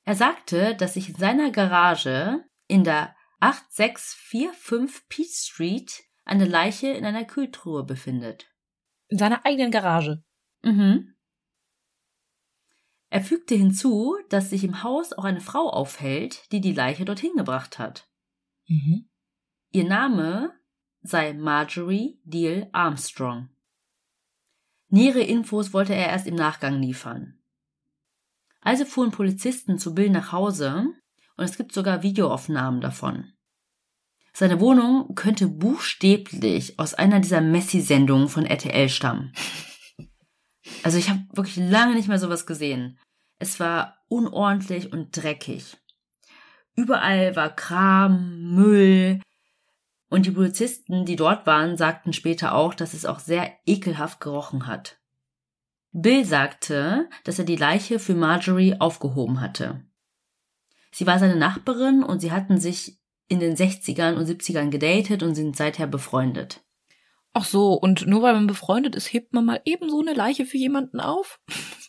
Er 0.04 0.16
sagte, 0.16 0.74
dass 0.74 0.94
sich 0.94 1.10
in 1.10 1.14
seiner 1.16 1.50
Garage 1.50 2.44
in 2.66 2.82
der 2.82 3.14
8645 3.40 5.08
Peach 5.08 5.34
Street 5.34 6.02
eine 6.24 6.46
Leiche 6.46 6.88
in 6.88 7.04
einer 7.04 7.24
Kühltruhe 7.24 7.84
befindet. 7.84 8.46
In 9.08 9.18
seiner 9.18 9.46
eigenen 9.46 9.70
Garage. 9.70 10.22
Mhm. 10.62 11.14
Er 13.10 13.22
fügte 13.22 13.54
hinzu, 13.54 14.16
dass 14.28 14.50
sich 14.50 14.64
im 14.64 14.82
Haus 14.82 15.12
auch 15.12 15.24
eine 15.24 15.40
Frau 15.40 15.70
aufhält, 15.70 16.50
die 16.52 16.60
die 16.60 16.74
Leiche 16.74 17.04
dorthin 17.04 17.32
gebracht 17.36 17.78
hat. 17.78 18.08
Mhm. 18.66 19.08
Ihr 19.70 19.84
Name 19.84 20.52
sei 21.02 21.32
Marjorie 21.32 22.20
Deal 22.24 22.68
Armstrong. 22.72 23.48
Nähere 24.90 25.20
Infos 25.20 25.72
wollte 25.72 25.94
er 25.94 26.08
erst 26.08 26.26
im 26.26 26.34
Nachgang 26.34 26.80
liefern. 26.80 27.38
Also 28.60 28.84
fuhren 28.84 29.10
Polizisten 29.10 29.78
zu 29.78 29.94
Bill 29.94 30.10
nach 30.10 30.32
Hause 30.32 30.86
und 31.36 31.44
es 31.44 31.56
gibt 31.56 31.72
sogar 31.72 32.02
Videoaufnahmen 32.02 32.80
davon. 32.80 33.32
Seine 34.32 34.60
Wohnung 34.60 35.14
könnte 35.14 35.48
buchstäblich 35.48 36.78
aus 36.78 36.94
einer 36.94 37.20
dieser 37.20 37.40
Messi-Sendungen 37.40 38.28
von 38.28 38.46
RTL 38.46 38.88
stammen. 38.88 39.32
Also 40.82 40.98
ich 40.98 41.08
habe 41.10 41.20
wirklich 41.32 41.56
lange 41.56 41.94
nicht 41.94 42.08
mehr 42.08 42.18
sowas 42.18 42.46
gesehen. 42.46 42.98
Es 43.38 43.60
war 43.60 43.98
unordentlich 44.08 44.92
und 44.92 45.16
dreckig. 45.16 45.76
Überall 46.74 47.34
war 47.36 47.54
Kram, 47.54 48.54
Müll. 48.54 49.20
Und 50.08 50.26
die 50.26 50.30
Polizisten, 50.30 51.04
die 51.04 51.16
dort 51.16 51.46
waren, 51.46 51.76
sagten 51.76 52.12
später 52.12 52.54
auch, 52.54 52.74
dass 52.74 52.94
es 52.94 53.04
auch 53.04 53.18
sehr 53.18 53.52
ekelhaft 53.66 54.20
gerochen 54.20 54.66
hat. 54.66 54.98
Bill 55.92 56.24
sagte, 56.24 57.08
dass 57.24 57.38
er 57.38 57.44
die 57.44 57.56
Leiche 57.56 57.98
für 57.98 58.14
Marjorie 58.14 58.76
aufgehoben 58.78 59.40
hatte. 59.40 59.84
Sie 60.92 61.06
war 61.06 61.18
seine 61.18 61.36
Nachbarin 61.36 62.02
und 62.02 62.20
sie 62.20 62.32
hatten 62.32 62.58
sich 62.58 62.98
in 63.28 63.40
den 63.40 63.56
60ern 63.56 64.14
und 64.14 64.26
70ern 64.26 64.70
gedatet 64.70 65.22
und 65.22 65.34
sind 65.34 65.56
seither 65.56 65.86
befreundet. 65.86 66.64
Ach 67.40 67.44
so, 67.44 67.74
und 67.74 68.04
nur 68.08 68.22
weil 68.22 68.34
man 68.34 68.48
befreundet 68.48 68.96
ist, 68.96 69.12
hebt 69.12 69.32
man 69.32 69.44
mal 69.44 69.60
eben 69.64 69.88
so 69.88 70.00
eine 70.00 70.12
Leiche 70.12 70.44
für 70.44 70.56
jemanden 70.56 70.98
auf? 70.98 71.40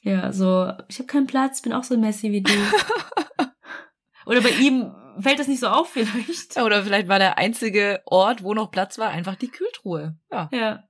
Ja, 0.03 0.31
so, 0.31 0.71
ich 0.89 0.99
habe 0.99 1.07
keinen 1.07 1.25
Platz, 1.25 1.63
bin 1.63 1.73
auch 1.73 1.83
so 1.83 1.97
messy 1.97 2.31
wie 2.31 2.43
du. 2.43 2.53
Oder 4.27 4.41
bei 4.41 4.51
ihm 4.51 4.93
fällt 5.19 5.39
das 5.39 5.47
nicht 5.47 5.59
so 5.59 5.69
auf 5.69 5.89
vielleicht? 5.89 6.55
Oder 6.57 6.83
vielleicht 6.83 7.07
war 7.07 7.17
der 7.17 7.39
einzige 7.39 8.03
Ort, 8.05 8.43
wo 8.43 8.53
noch 8.53 8.69
Platz 8.69 8.99
war, 8.99 9.09
einfach 9.09 9.33
die 9.37 9.47
Kühltruhe. 9.47 10.19
Ja. 10.31 10.49
Ja. 10.53 10.83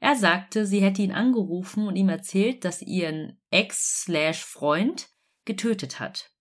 Er 0.00 0.16
sagte, 0.16 0.66
sie 0.66 0.80
hätte 0.80 1.02
ihn 1.02 1.12
angerufen 1.12 1.86
und 1.86 1.94
ihm 1.94 2.08
erzählt, 2.08 2.64
dass 2.64 2.80
sie 2.80 2.86
ihren 2.86 3.40
Ex-Freund 3.52 5.08
getötet 5.44 6.00
hat. 6.00 6.32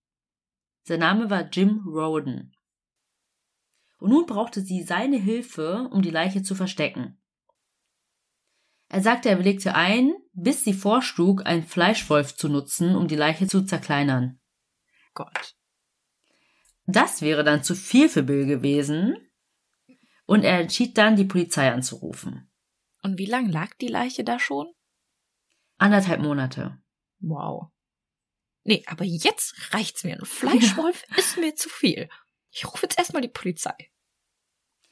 Sein 0.87 1.01
Name 1.01 1.29
war 1.29 1.49
Jim 1.51 1.83
Roden. 1.85 2.54
Und 3.97 4.09
nun 4.09 4.25
brauchte 4.25 4.61
sie 4.61 4.83
seine 4.83 5.17
Hilfe, 5.17 5.89
um 5.91 6.01
die 6.01 6.11
Leiche 6.11 6.43
zu 6.43 6.55
verstecken. 6.55 7.21
Er 8.89 9.01
sagte, 9.01 9.29
er 9.29 9.39
willigte 9.39 9.75
ein, 9.75 10.13
bis 10.33 10.63
sie 10.63 10.73
vorschlug, 10.73 11.45
einen 11.45 11.63
Fleischwolf 11.63 12.35
zu 12.35 12.49
nutzen, 12.49 12.95
um 12.95 13.07
die 13.07 13.15
Leiche 13.15 13.47
zu 13.47 13.63
zerkleinern. 13.63 14.39
Gott. 15.13 15.55
Das 16.85 17.21
wäre 17.21 17.43
dann 17.43 17.63
zu 17.63 17.75
viel 17.75 18.09
für 18.09 18.21
Bill 18.21 18.45
gewesen, 18.45 19.17
und 20.25 20.43
er 20.43 20.59
entschied 20.59 20.97
dann, 20.97 21.15
die 21.15 21.25
Polizei 21.25 21.71
anzurufen. 21.71 22.49
Und 23.03 23.17
wie 23.17 23.25
lang 23.25 23.49
lag 23.49 23.73
die 23.75 23.87
Leiche 23.87 24.23
da 24.23 24.39
schon? 24.39 24.73
Anderthalb 25.77 26.21
Monate. 26.21 26.81
Wow. 27.19 27.67
Nee, 28.63 28.83
aber 28.87 29.05
jetzt 29.05 29.73
reicht's 29.73 30.03
mir. 30.03 30.17
Ein 30.17 30.25
Fleischwolf 30.25 31.03
ist 31.15 31.37
mir 31.37 31.55
zu 31.55 31.69
viel. 31.69 32.09
Ich 32.55 32.65
rufe 32.65 32.83
jetzt 32.83 32.97
erstmal 32.97 33.21
die 33.21 33.27
Polizei. 33.27 33.75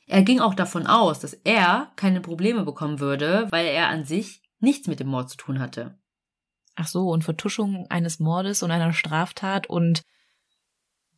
Er 0.06 0.22
ging 0.22 0.42
auch 0.42 0.54
davon 0.54 0.86
aus, 0.86 1.22
dass 1.22 1.32
er 1.32 1.94
keine 1.96 2.20
Probleme 2.20 2.66
bekommen 2.66 3.00
würde, 3.00 3.48
weil 3.52 3.68
er 3.68 3.88
an 3.88 4.04
sich 4.04 4.44
nichts 4.60 4.88
mit 4.88 5.00
dem 5.00 5.08
Mord 5.08 5.30
zu 5.30 5.38
tun 5.38 5.60
hatte. 5.60 5.98
Ach 6.76 6.88
so, 6.88 7.10
und 7.10 7.24
Vertuschung 7.24 7.88
eines 7.90 8.20
Mordes 8.20 8.64
und 8.64 8.72
einer 8.72 8.92
Straftat 8.92 9.68
und 9.68 10.04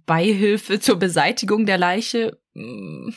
Beihilfe 0.06 0.80
zur 0.86 0.98
Beseitigung 0.98 1.66
der 1.66 1.80
Leiche, 1.80 2.40
mm, 2.54 3.10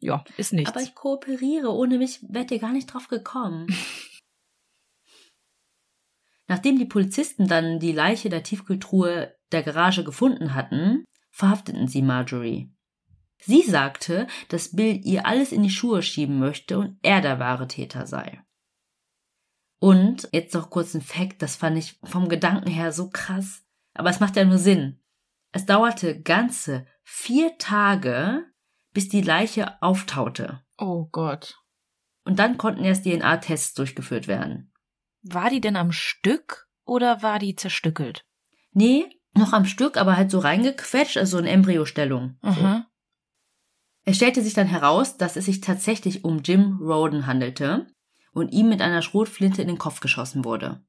ja, 0.00 0.22
ist 0.36 0.52
nichts. 0.52 0.70
Aber 0.70 0.82
ich 0.82 0.94
kooperiere, 0.94 1.72
ohne 1.72 1.96
mich 1.96 2.20
wärt 2.28 2.50
ihr 2.50 2.58
gar 2.58 2.72
nicht 2.72 2.92
drauf 2.92 3.08
gekommen. 3.08 3.66
Nachdem 6.48 6.78
die 6.78 6.84
Polizisten 6.84 7.48
dann 7.48 7.80
die 7.80 7.92
Leiche 7.92 8.28
der 8.28 8.42
Tiefkühltruhe 8.42 9.34
der 9.52 9.62
Garage 9.62 10.04
gefunden 10.04 10.52
hatten, 10.52 11.06
verhafteten 11.30 11.88
sie 11.88 12.02
Marjorie. 12.02 12.73
Sie 13.46 13.62
sagte, 13.62 14.26
dass 14.48 14.74
Bill 14.74 15.00
ihr 15.04 15.26
alles 15.26 15.52
in 15.52 15.62
die 15.62 15.70
Schuhe 15.70 16.02
schieben 16.02 16.38
möchte 16.38 16.78
und 16.78 16.98
er 17.02 17.20
der 17.20 17.38
wahre 17.38 17.68
Täter 17.68 18.06
sei. 18.06 18.42
Und 19.78 20.28
jetzt 20.32 20.54
noch 20.54 20.70
kurz 20.70 20.94
ein 20.94 21.02
Fact, 21.02 21.42
das 21.42 21.56
fand 21.56 21.76
ich 21.76 21.98
vom 22.04 22.28
Gedanken 22.28 22.70
her 22.70 22.90
so 22.92 23.10
krass, 23.10 23.62
aber 23.92 24.08
es 24.08 24.18
macht 24.20 24.36
ja 24.36 24.44
nur 24.44 24.58
Sinn. 24.58 25.02
Es 25.52 25.66
dauerte 25.66 26.20
ganze 26.20 26.86
vier 27.02 27.58
Tage, 27.58 28.44
bis 28.94 29.08
die 29.08 29.20
Leiche 29.20 29.80
auftaute. 29.82 30.62
Oh 30.78 31.06
Gott. 31.12 31.58
Und 32.24 32.38
dann 32.38 32.56
konnten 32.56 32.84
erst 32.84 33.04
DNA-Tests 33.04 33.74
durchgeführt 33.74 34.26
werden. 34.26 34.72
War 35.22 35.50
die 35.50 35.60
denn 35.60 35.76
am 35.76 35.92
Stück 35.92 36.68
oder 36.86 37.22
war 37.22 37.38
die 37.38 37.54
zerstückelt? 37.54 38.24
Nee, 38.72 39.20
noch 39.34 39.52
am 39.52 39.66
Stück, 39.66 39.96
aber 39.98 40.16
halt 40.16 40.30
so 40.30 40.38
reingequetscht, 40.38 41.18
also 41.18 41.38
in 41.38 41.46
Embryostellung. 41.46 42.38
Aha. 42.40 42.86
Es 44.04 44.16
stellte 44.16 44.42
sich 44.42 44.54
dann 44.54 44.66
heraus, 44.66 45.16
dass 45.16 45.36
es 45.36 45.46
sich 45.46 45.60
tatsächlich 45.60 46.24
um 46.24 46.40
Jim 46.42 46.78
Roden 46.80 47.26
handelte 47.26 47.86
und 48.32 48.52
ihm 48.52 48.68
mit 48.68 48.82
einer 48.82 49.02
Schrotflinte 49.02 49.62
in 49.62 49.68
den 49.68 49.78
Kopf 49.78 50.00
geschossen 50.00 50.44
wurde. 50.44 50.84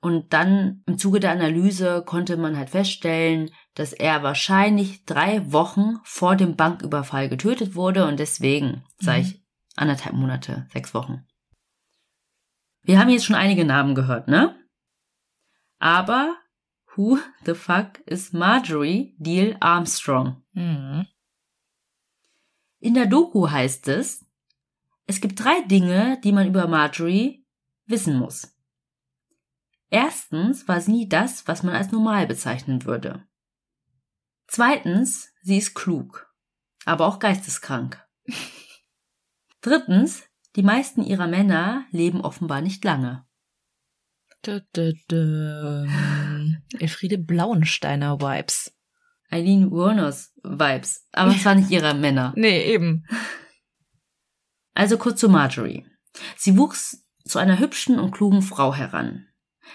Und 0.00 0.32
dann 0.32 0.82
im 0.86 0.98
Zuge 0.98 1.20
der 1.20 1.30
Analyse 1.30 2.02
konnte 2.04 2.36
man 2.36 2.56
halt 2.56 2.70
feststellen, 2.70 3.50
dass 3.74 3.92
er 3.92 4.24
wahrscheinlich 4.24 5.04
drei 5.04 5.52
Wochen 5.52 5.98
vor 6.02 6.34
dem 6.34 6.56
Banküberfall 6.56 7.28
getötet 7.28 7.76
wurde 7.76 8.06
und 8.06 8.18
deswegen, 8.18 8.84
sage 8.98 9.20
ich, 9.20 9.34
mhm. 9.34 9.40
anderthalb 9.76 10.16
Monate, 10.16 10.66
sechs 10.72 10.92
Wochen. 10.92 11.24
Wir 12.82 12.98
haben 12.98 13.10
jetzt 13.10 13.24
schon 13.24 13.36
einige 13.36 13.64
Namen 13.64 13.94
gehört, 13.94 14.26
ne? 14.26 14.56
Aber 15.78 16.36
who 16.96 17.18
the 17.44 17.54
fuck 17.54 18.00
is 18.06 18.32
Marjorie 18.32 19.14
Deal 19.18 19.56
Armstrong? 19.60 20.42
Mhm. 20.52 21.06
In 22.82 22.94
der 22.94 23.06
Doku 23.06 23.48
heißt 23.48 23.86
es, 23.86 24.26
es 25.06 25.20
gibt 25.20 25.38
drei 25.38 25.60
Dinge, 25.68 26.20
die 26.24 26.32
man 26.32 26.48
über 26.48 26.66
Marjorie 26.66 27.46
wissen 27.86 28.18
muss. 28.18 28.56
Erstens 29.88 30.66
war 30.66 30.80
sie 30.80 30.90
nie 30.90 31.08
das, 31.08 31.46
was 31.46 31.62
man 31.62 31.76
als 31.76 31.92
normal 31.92 32.26
bezeichnen 32.26 32.84
würde. 32.84 33.24
Zweitens, 34.48 35.32
sie 35.42 35.58
ist 35.58 35.74
klug, 35.74 36.34
aber 36.84 37.06
auch 37.06 37.20
geisteskrank. 37.20 38.04
Drittens, 39.60 40.24
die 40.56 40.64
meisten 40.64 41.04
ihrer 41.04 41.28
Männer 41.28 41.86
leben 41.92 42.20
offenbar 42.20 42.62
nicht 42.62 42.82
lange. 42.82 43.24
Elfriede 46.80 47.18
Blauensteiner 47.18 48.20
Vibes. 48.20 48.76
Eileen 49.32 49.70
Warners 49.70 50.34
Vibes. 50.42 51.08
Aber 51.12 51.32
es 51.32 51.44
waren 51.44 51.58
nicht 51.58 51.70
ihre 51.70 51.94
Männer. 51.94 52.34
Nee, 52.36 52.62
eben. 52.64 53.06
Also 54.74 54.98
kurz 54.98 55.20
zu 55.20 55.28
Marjorie. 55.28 55.86
Sie 56.36 56.58
wuchs 56.58 57.04
zu 57.24 57.38
einer 57.38 57.58
hübschen 57.58 57.98
und 57.98 58.12
klugen 58.12 58.42
Frau 58.42 58.74
heran. 58.74 59.26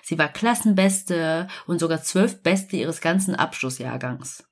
Sie 0.04 0.18
war 0.18 0.28
Klassenbeste 0.28 1.48
und 1.66 1.80
sogar 1.80 2.02
zwölf 2.04 2.44
Beste 2.44 2.78
ihres 2.78 3.02
ganzen 3.02 3.36
Abschlussjahrgangs. 3.36 4.48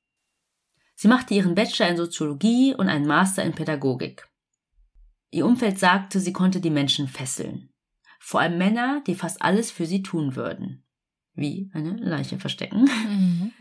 Sie 0.96 1.08
machte 1.08 1.34
ihren 1.34 1.56
Bachelor 1.56 1.89
in 1.89 1.98
Soziologie 1.98 2.74
und 2.74 2.88
einen 2.88 3.06
Master 3.06 3.44
in 3.44 3.54
Pädagogik. 3.54 4.28
Ihr 5.30 5.46
Umfeld 5.46 5.78
sagte, 5.78 6.20
sie 6.20 6.34
konnte 6.34 6.62
die 6.62 6.70
Menschen 6.70 7.08
fesseln. 7.08 7.70
Vor 8.20 8.39
allem 8.39 8.58
Männer, 8.58 9.04
die 9.06 9.15
fast 9.15 9.41
alles 9.41 9.70
für 9.72 9.86
sie 9.86 10.02
tun 10.02 10.36
würden. 10.36 10.84
Wie 11.34 11.70
eine 11.74 11.98
Leiche 11.98 12.39
verstecken. 12.39 12.89
Mhm. 13.08 13.52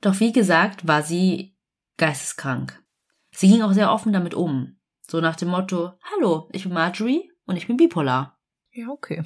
Doch 0.00 0.20
wie 0.20 0.32
gesagt, 0.32 0.86
war 0.86 1.02
sie 1.02 1.56
geisteskrank. 1.96 2.82
Sie 3.30 3.48
ging 3.48 3.62
auch 3.62 3.72
sehr 3.72 3.92
offen 3.92 4.12
damit 4.12 4.34
um. 4.34 4.78
So 5.08 5.20
nach 5.20 5.36
dem 5.36 5.48
Motto, 5.48 5.92
hallo, 6.12 6.48
ich 6.52 6.64
bin 6.64 6.72
Marjorie 6.72 7.30
und 7.46 7.56
ich 7.56 7.66
bin 7.66 7.76
bipolar. 7.76 8.38
Ja, 8.72 8.88
okay. 8.88 9.22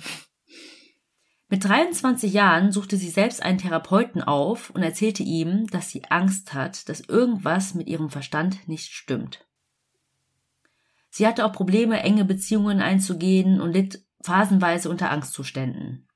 Mit 1.48 1.64
23 1.64 2.32
Jahren 2.32 2.70
suchte 2.70 2.96
sie 2.96 3.08
selbst 3.08 3.42
einen 3.42 3.58
Therapeuten 3.58 4.22
auf 4.22 4.70
und 4.70 4.84
erzählte 4.84 5.24
ihm, 5.24 5.66
dass 5.66 5.90
sie 5.90 6.04
Angst 6.04 6.54
hat, 6.54 6.88
dass 6.88 7.00
irgendwas 7.00 7.74
mit 7.74 7.88
ihrem 7.88 8.08
Verstand 8.08 8.68
nicht 8.68 8.92
stimmt. 8.92 9.44
Sie 11.08 11.26
hatte 11.26 11.44
auch 11.44 11.52
Probleme, 11.52 12.00
enge 12.00 12.24
Beziehungen 12.24 12.80
einzugehen 12.80 13.60
und 13.60 13.72
litt 13.72 14.04
phasenweise 14.22 14.88
unter 14.88 15.10
Angstzuständen. 15.10 16.06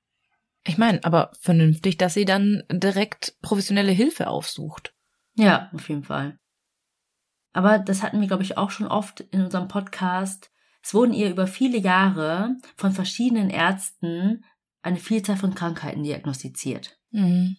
Ich 0.66 0.78
meine, 0.78 1.04
aber 1.04 1.30
vernünftig, 1.40 1.98
dass 1.98 2.14
sie 2.14 2.24
dann 2.24 2.62
direkt 2.70 3.36
professionelle 3.42 3.92
Hilfe 3.92 4.28
aufsucht. 4.28 4.94
Ja, 5.34 5.70
auf 5.74 5.88
jeden 5.88 6.04
Fall. 6.04 6.38
Aber 7.52 7.78
das 7.78 8.02
hatten 8.02 8.20
wir, 8.20 8.28
glaube 8.28 8.42
ich, 8.42 8.56
auch 8.56 8.70
schon 8.70 8.86
oft 8.86 9.20
in 9.20 9.42
unserem 9.42 9.68
Podcast. 9.68 10.50
Es 10.82 10.94
wurden 10.94 11.12
ihr 11.12 11.30
über 11.30 11.46
viele 11.46 11.78
Jahre 11.78 12.56
von 12.76 12.92
verschiedenen 12.92 13.50
Ärzten 13.50 14.44
eine 14.82 14.98
Vielzahl 14.98 15.36
von 15.36 15.54
Krankheiten 15.54 16.02
diagnostiziert. 16.02 16.98
Mhm. 17.10 17.56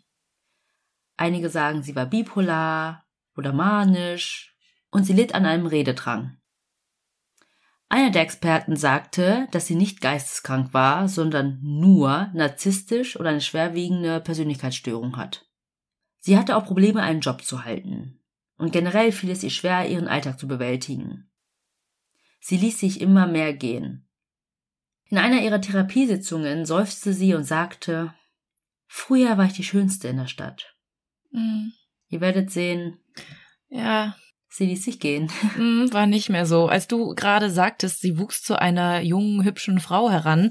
Einige 1.17 1.49
sagen, 1.49 1.81
sie 1.81 1.95
war 1.95 2.07
bipolar 2.07 3.05
oder 3.35 3.53
manisch 3.53 4.55
und 4.91 5.05
sie 5.05 5.13
litt 5.13 5.33
an 5.33 5.45
einem 5.45 5.65
Rededrang. 5.65 6.37
Einer 7.95 8.11
der 8.11 8.23
Experten 8.23 8.75
sagte, 8.75 9.47
dass 9.51 9.67
sie 9.67 9.75
nicht 9.75 10.01
geisteskrank 10.01 10.73
war, 10.73 11.07
sondern 11.07 11.59
nur 11.61 12.29
narzisstisch 12.33 13.17
oder 13.17 13.29
eine 13.29 13.39
schwerwiegende 13.39 14.19
Persönlichkeitsstörung 14.19 15.15
hat. 15.15 15.45
Sie 16.19 16.37
hatte 16.37 16.57
auch 16.57 16.65
Probleme, 16.65 17.01
einen 17.01 17.21
Job 17.21 17.41
zu 17.41 17.63
halten. 17.63 18.19
Und 18.57 18.73
generell 18.73 19.13
fiel 19.13 19.29
es 19.29 19.43
ihr 19.43 19.49
schwer, 19.49 19.87
ihren 19.87 20.09
Alltag 20.09 20.37
zu 20.37 20.45
bewältigen. 20.45 21.31
Sie 22.41 22.57
ließ 22.57 22.81
sich 22.81 22.99
immer 22.99 23.27
mehr 23.27 23.53
gehen. 23.53 24.05
In 25.05 25.17
einer 25.17 25.41
ihrer 25.41 25.61
Therapiesitzungen 25.61 26.65
seufzte 26.65 27.13
sie 27.13 27.33
und 27.33 27.45
sagte, 27.45 28.13
Früher 28.87 29.37
war 29.37 29.45
ich 29.45 29.53
die 29.53 29.63
Schönste 29.63 30.09
in 30.09 30.17
der 30.17 30.27
Stadt. 30.27 30.75
Mhm. 31.31 31.71
Ihr 32.09 32.19
werdet 32.19 32.51
sehen. 32.51 32.99
Ja, 33.69 34.17
Sie 34.55 34.67
ließ 34.67 34.85
sich 34.85 34.99
gehen. 35.01 35.29
Mm, 35.57 35.91
war 35.91 36.05
nicht 36.05 36.29
mehr 36.29 36.45
so. 36.45 36.67
Als 36.67 36.87
du 36.87 37.13
gerade 37.13 37.49
sagtest, 37.49 37.99
sie 37.99 38.17
wuchs 38.17 38.41
zu 38.41 38.57
einer 38.59 39.01
jungen, 39.01 39.43
hübschen 39.43 39.81
Frau 39.81 40.09
heran, 40.09 40.49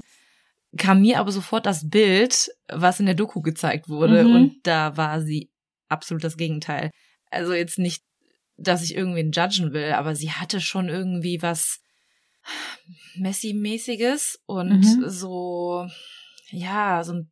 kam 0.77 1.01
mir 1.01 1.19
aber 1.19 1.31
sofort 1.31 1.65
das 1.65 1.89
Bild, 1.89 2.51
was 2.67 2.99
in 2.99 3.07
der 3.07 3.15
Doku 3.15 3.41
gezeigt 3.41 3.89
wurde. 3.89 4.23
Mhm. 4.23 4.35
Und 4.35 4.55
da 4.63 4.95
war 4.95 5.21
sie 5.21 5.49
absolut 5.89 6.23
das 6.23 6.37
Gegenteil. 6.37 6.91
Also 7.31 7.53
jetzt 7.53 7.79
nicht, 7.79 8.03
dass 8.57 8.83
ich 8.83 8.95
irgendwen 8.95 9.31
judgen 9.31 9.73
will, 9.73 9.93
aber 9.93 10.15
sie 10.15 10.31
hatte 10.31 10.61
schon 10.61 10.87
irgendwie 10.87 11.41
was 11.41 11.81
Messi-mäßiges 13.15 14.39
und 14.45 14.81
mhm. 14.81 15.09
so, 15.09 15.87
ja, 16.51 17.03
so 17.03 17.13
ein 17.13 17.31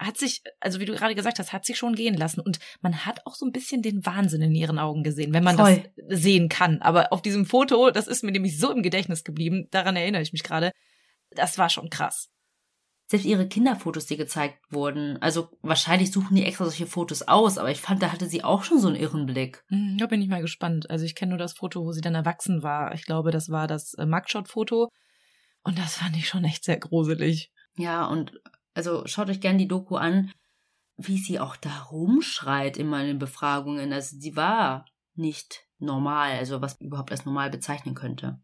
hat 0.00 0.16
sich, 0.16 0.42
also 0.60 0.80
wie 0.80 0.86
du 0.86 0.94
gerade 0.94 1.14
gesagt 1.14 1.38
hast, 1.38 1.52
hat 1.52 1.66
sich 1.66 1.76
schon 1.76 1.94
gehen 1.94 2.14
lassen. 2.14 2.40
Und 2.40 2.58
man 2.80 3.04
hat 3.04 3.26
auch 3.26 3.34
so 3.34 3.44
ein 3.44 3.52
bisschen 3.52 3.82
den 3.82 4.04
Wahnsinn 4.06 4.40
in 4.40 4.54
ihren 4.54 4.78
Augen 4.78 5.02
gesehen, 5.02 5.32
wenn 5.32 5.44
man 5.44 5.56
Voll. 5.56 5.84
das 5.96 6.22
sehen 6.22 6.48
kann. 6.48 6.80
Aber 6.80 7.12
auf 7.12 7.22
diesem 7.22 7.44
Foto, 7.44 7.90
das 7.90 8.08
ist 8.08 8.24
mir 8.24 8.32
nämlich 8.32 8.58
so 8.58 8.72
im 8.72 8.82
Gedächtnis 8.82 9.24
geblieben, 9.24 9.68
daran 9.70 9.96
erinnere 9.96 10.22
ich 10.22 10.32
mich 10.32 10.42
gerade, 10.42 10.72
das 11.30 11.58
war 11.58 11.68
schon 11.68 11.90
krass. 11.90 12.30
Selbst 13.08 13.26
ihre 13.26 13.48
Kinderfotos, 13.48 14.06
die 14.06 14.16
gezeigt 14.16 14.58
wurden, 14.70 15.20
also 15.20 15.48
wahrscheinlich 15.62 16.12
suchen 16.12 16.36
die 16.36 16.44
extra 16.44 16.64
solche 16.64 16.86
Fotos 16.86 17.22
aus, 17.22 17.58
aber 17.58 17.72
ich 17.72 17.80
fand, 17.80 18.00
da 18.02 18.12
hatte 18.12 18.26
sie 18.26 18.44
auch 18.44 18.62
schon 18.62 18.78
so 18.78 18.86
einen 18.86 18.96
irren 18.96 19.26
Blick. 19.26 19.64
Mhm, 19.68 19.98
da 19.98 20.06
bin 20.06 20.22
ich 20.22 20.28
mal 20.28 20.40
gespannt. 20.40 20.88
Also 20.88 21.04
ich 21.04 21.16
kenne 21.16 21.30
nur 21.30 21.38
das 21.38 21.54
Foto, 21.54 21.84
wo 21.84 21.90
sie 21.90 22.02
dann 22.02 22.14
erwachsen 22.14 22.62
war. 22.62 22.94
Ich 22.94 23.04
glaube, 23.04 23.32
das 23.32 23.50
war 23.50 23.66
das 23.66 23.94
äh, 23.94 24.06
Mugshot-Foto. 24.06 24.88
Und 25.62 25.78
das 25.78 25.96
fand 25.96 26.16
ich 26.16 26.28
schon 26.28 26.44
echt 26.44 26.64
sehr 26.64 26.78
gruselig. 26.78 27.50
Ja, 27.76 28.06
und 28.06 28.32
also 28.80 29.06
schaut 29.06 29.28
euch 29.28 29.42
gern 29.42 29.58
die 29.58 29.68
Doku 29.68 29.96
an, 29.96 30.32
wie 30.96 31.18
sie 31.18 31.38
auch 31.38 31.56
da 31.56 31.82
rumschreit 31.90 32.78
in 32.78 32.90
den 32.90 33.18
Befragungen. 33.18 33.92
Also 33.92 34.16
sie 34.18 34.36
war 34.36 34.86
nicht 35.14 35.66
normal, 35.78 36.32
also 36.32 36.62
was 36.62 36.80
überhaupt 36.80 37.10
als 37.10 37.26
normal 37.26 37.50
bezeichnen 37.50 37.94
könnte. 37.94 38.40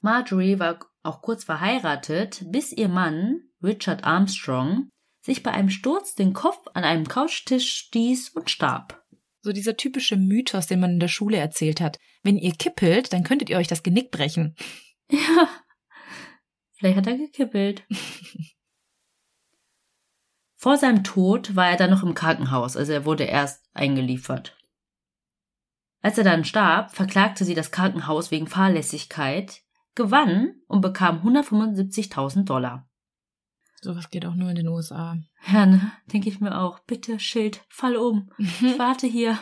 Marjorie 0.00 0.60
war 0.60 0.78
auch 1.02 1.20
kurz 1.20 1.42
verheiratet, 1.42 2.44
bis 2.46 2.72
ihr 2.72 2.88
Mann, 2.88 3.40
Richard 3.60 4.04
Armstrong, 4.04 4.88
sich 5.20 5.42
bei 5.42 5.50
einem 5.50 5.70
Sturz 5.70 6.14
den 6.14 6.32
Kopf 6.32 6.64
an 6.74 6.84
einem 6.84 7.08
Couchtisch 7.08 7.72
stieß 7.72 8.28
und 8.30 8.50
starb. 8.50 9.04
So 9.42 9.52
dieser 9.52 9.76
typische 9.76 10.16
Mythos, 10.16 10.68
den 10.68 10.78
man 10.80 10.92
in 10.92 11.00
der 11.00 11.08
Schule 11.08 11.38
erzählt 11.38 11.80
hat. 11.80 11.98
Wenn 12.22 12.36
ihr 12.36 12.52
kippelt, 12.52 13.12
dann 13.12 13.24
könntet 13.24 13.50
ihr 13.50 13.58
euch 13.58 13.68
das 13.68 13.82
Genick 13.82 14.10
brechen. 14.10 14.54
Ja. 15.08 15.48
Vielleicht 16.72 16.96
hat 16.96 17.06
er 17.06 17.16
gekippelt. 17.16 17.84
Vor 20.66 20.78
seinem 20.78 21.04
Tod 21.04 21.54
war 21.54 21.68
er 21.68 21.76
dann 21.76 21.90
noch 21.90 22.02
im 22.02 22.14
Krankenhaus, 22.14 22.76
also 22.76 22.92
er 22.92 23.04
wurde 23.04 23.22
erst 23.22 23.64
eingeliefert. 23.72 24.56
Als 26.02 26.18
er 26.18 26.24
dann 26.24 26.44
starb, 26.44 26.90
verklagte 26.90 27.44
sie 27.44 27.54
das 27.54 27.70
Krankenhaus 27.70 28.32
wegen 28.32 28.48
Fahrlässigkeit, 28.48 29.62
gewann 29.94 30.56
und 30.66 30.80
bekam 30.80 31.18
175.000 31.24 32.46
Dollar. 32.46 32.90
Sowas 33.80 34.10
geht 34.10 34.26
auch 34.26 34.34
nur 34.34 34.50
in 34.50 34.56
den 34.56 34.66
USA. 34.66 35.16
Ja, 35.46 35.66
ne? 35.66 35.92
Denke 36.12 36.28
ich 36.28 36.40
mir 36.40 36.58
auch. 36.58 36.80
Bitte, 36.80 37.20
Schild, 37.20 37.64
fall 37.68 37.94
um. 37.94 38.32
Ich 38.38 38.76
warte 38.76 39.06
hier. 39.06 39.38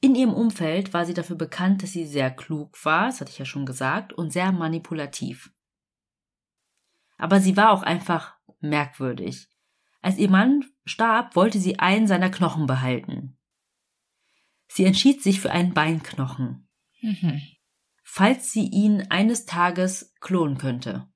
In 0.00 0.14
ihrem 0.14 0.32
Umfeld 0.32 0.94
war 0.94 1.04
sie 1.04 1.12
dafür 1.12 1.36
bekannt, 1.36 1.82
dass 1.82 1.92
sie 1.92 2.06
sehr 2.06 2.30
klug 2.30 2.82
war, 2.86 3.08
das 3.08 3.20
hatte 3.20 3.30
ich 3.30 3.38
ja 3.38 3.44
schon 3.44 3.66
gesagt, 3.66 4.14
und 4.14 4.32
sehr 4.32 4.52
manipulativ. 4.52 5.52
Aber 7.20 7.40
sie 7.40 7.56
war 7.56 7.70
auch 7.70 7.82
einfach 7.82 8.34
merkwürdig. 8.60 9.48
Als 10.00 10.16
ihr 10.16 10.30
Mann 10.30 10.64
starb, 10.86 11.36
wollte 11.36 11.58
sie 11.58 11.78
einen 11.78 12.06
seiner 12.06 12.30
Knochen 12.30 12.66
behalten. 12.66 13.38
Sie 14.68 14.84
entschied 14.86 15.22
sich 15.22 15.40
für 15.40 15.50
einen 15.50 15.74
Beinknochen. 15.74 16.68
Mhm. 17.02 17.42
Falls 18.02 18.52
sie 18.52 18.66
ihn 18.66 19.06
eines 19.10 19.44
Tages 19.44 20.14
klonen 20.20 20.56
könnte. 20.56 21.08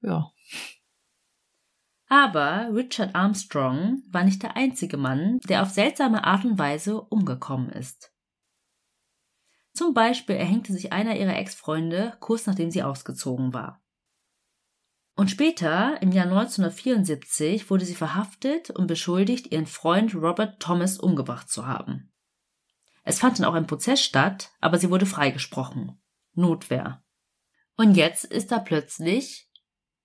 Ja. 0.00 0.32
Aber 2.08 2.68
Richard 2.74 3.14
Armstrong 3.14 4.02
war 4.10 4.24
nicht 4.24 4.42
der 4.42 4.56
einzige 4.56 4.96
Mann, 4.96 5.38
der 5.48 5.62
auf 5.62 5.70
seltsame 5.70 6.24
Art 6.24 6.44
und 6.44 6.58
Weise 6.58 7.00
umgekommen 7.00 7.70
ist. 7.70 8.12
Zum 9.74 9.94
Beispiel 9.94 10.36
erhängte 10.36 10.72
sich 10.72 10.92
einer 10.92 11.16
ihrer 11.16 11.36
Ex-Freunde 11.36 12.16
kurz 12.18 12.46
nachdem 12.46 12.70
sie 12.70 12.82
ausgezogen 12.82 13.54
war. 13.54 13.81
Und 15.14 15.30
später, 15.30 16.00
im 16.00 16.10
Jahr 16.10 16.26
1974, 16.26 17.68
wurde 17.70 17.84
sie 17.84 17.94
verhaftet 17.94 18.70
und 18.70 18.86
beschuldigt, 18.86 19.52
ihren 19.52 19.66
Freund 19.66 20.14
Robert 20.14 20.60
Thomas 20.60 20.98
umgebracht 20.98 21.50
zu 21.50 21.66
haben. 21.66 22.12
Es 23.04 23.18
fand 23.18 23.38
dann 23.38 23.46
auch 23.46 23.54
ein 23.54 23.66
Prozess 23.66 24.00
statt, 24.02 24.52
aber 24.60 24.78
sie 24.78 24.90
wurde 24.90 25.06
freigesprochen. 25.06 26.00
Notwehr. 26.34 27.02
Und 27.76 27.96
jetzt 27.96 28.24
ist 28.24 28.52
da 28.52 28.58
plötzlich 28.58 29.50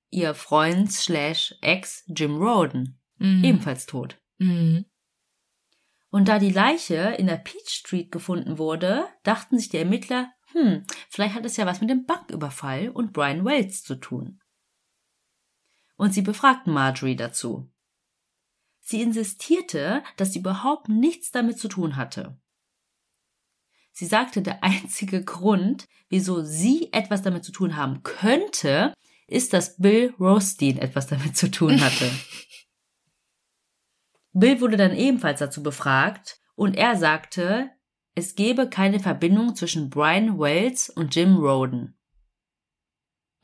ihr 0.09 0.33
Freund 0.33 0.91
slash 0.91 1.55
Ex 1.61 2.03
Jim 2.07 2.37
Roden, 2.37 2.99
mhm. 3.17 3.43
ebenfalls 3.43 3.85
tot. 3.85 4.19
Mhm. 4.37 4.85
Und 6.09 6.27
da 6.27 6.39
die 6.39 6.51
Leiche 6.51 7.15
in 7.17 7.27
der 7.27 7.37
Peach 7.37 7.69
Street 7.69 8.11
gefunden 8.11 8.57
wurde, 8.57 9.05
dachten 9.23 9.57
sich 9.59 9.69
die 9.69 9.77
Ermittler, 9.77 10.31
hm, 10.53 10.85
vielleicht 11.09 11.35
hat 11.35 11.45
es 11.45 11.57
ja 11.57 11.65
was 11.65 11.81
mit 11.81 11.89
dem 11.89 12.05
Banküberfall 12.05 12.89
und 12.89 13.13
Brian 13.13 13.45
Wells 13.45 13.83
zu 13.83 13.95
tun. 13.95 14.39
Und 15.97 16.13
sie 16.13 16.21
befragten 16.21 16.73
Marjorie 16.73 17.15
dazu. 17.15 17.69
Sie 18.79 19.01
insistierte, 19.01 20.03
dass 20.15 20.31
sie 20.31 20.39
überhaupt 20.39 20.87
nichts 20.87 21.31
damit 21.31 21.59
zu 21.59 21.67
tun 21.67 21.97
hatte. 21.97 22.39
Sie 23.91 24.05
sagte, 24.05 24.41
der 24.41 24.63
einzige 24.63 25.25
Grund, 25.25 25.87
wieso 26.07 26.43
sie 26.43 26.93
etwas 26.93 27.23
damit 27.23 27.43
zu 27.43 27.51
tun 27.51 27.75
haben 27.75 28.03
könnte, 28.03 28.93
ist, 29.27 29.53
dass 29.53 29.77
Bill 29.77 30.13
Rothstein 30.19 30.77
etwas 30.77 31.07
damit 31.07 31.35
zu 31.35 31.51
tun 31.51 31.81
hatte. 31.81 32.09
Bill 34.33 34.61
wurde 34.61 34.77
dann 34.77 34.95
ebenfalls 34.95 35.39
dazu 35.39 35.63
befragt 35.63 36.39
und 36.55 36.77
er 36.77 36.95
sagte, 36.95 37.71
es 38.13 38.35
gebe 38.35 38.69
keine 38.69 38.99
Verbindung 38.99 39.55
zwischen 39.55 39.89
Brian 39.89 40.39
Wells 40.39 40.89
und 40.89 41.15
Jim 41.15 41.37
Roden. 41.37 41.96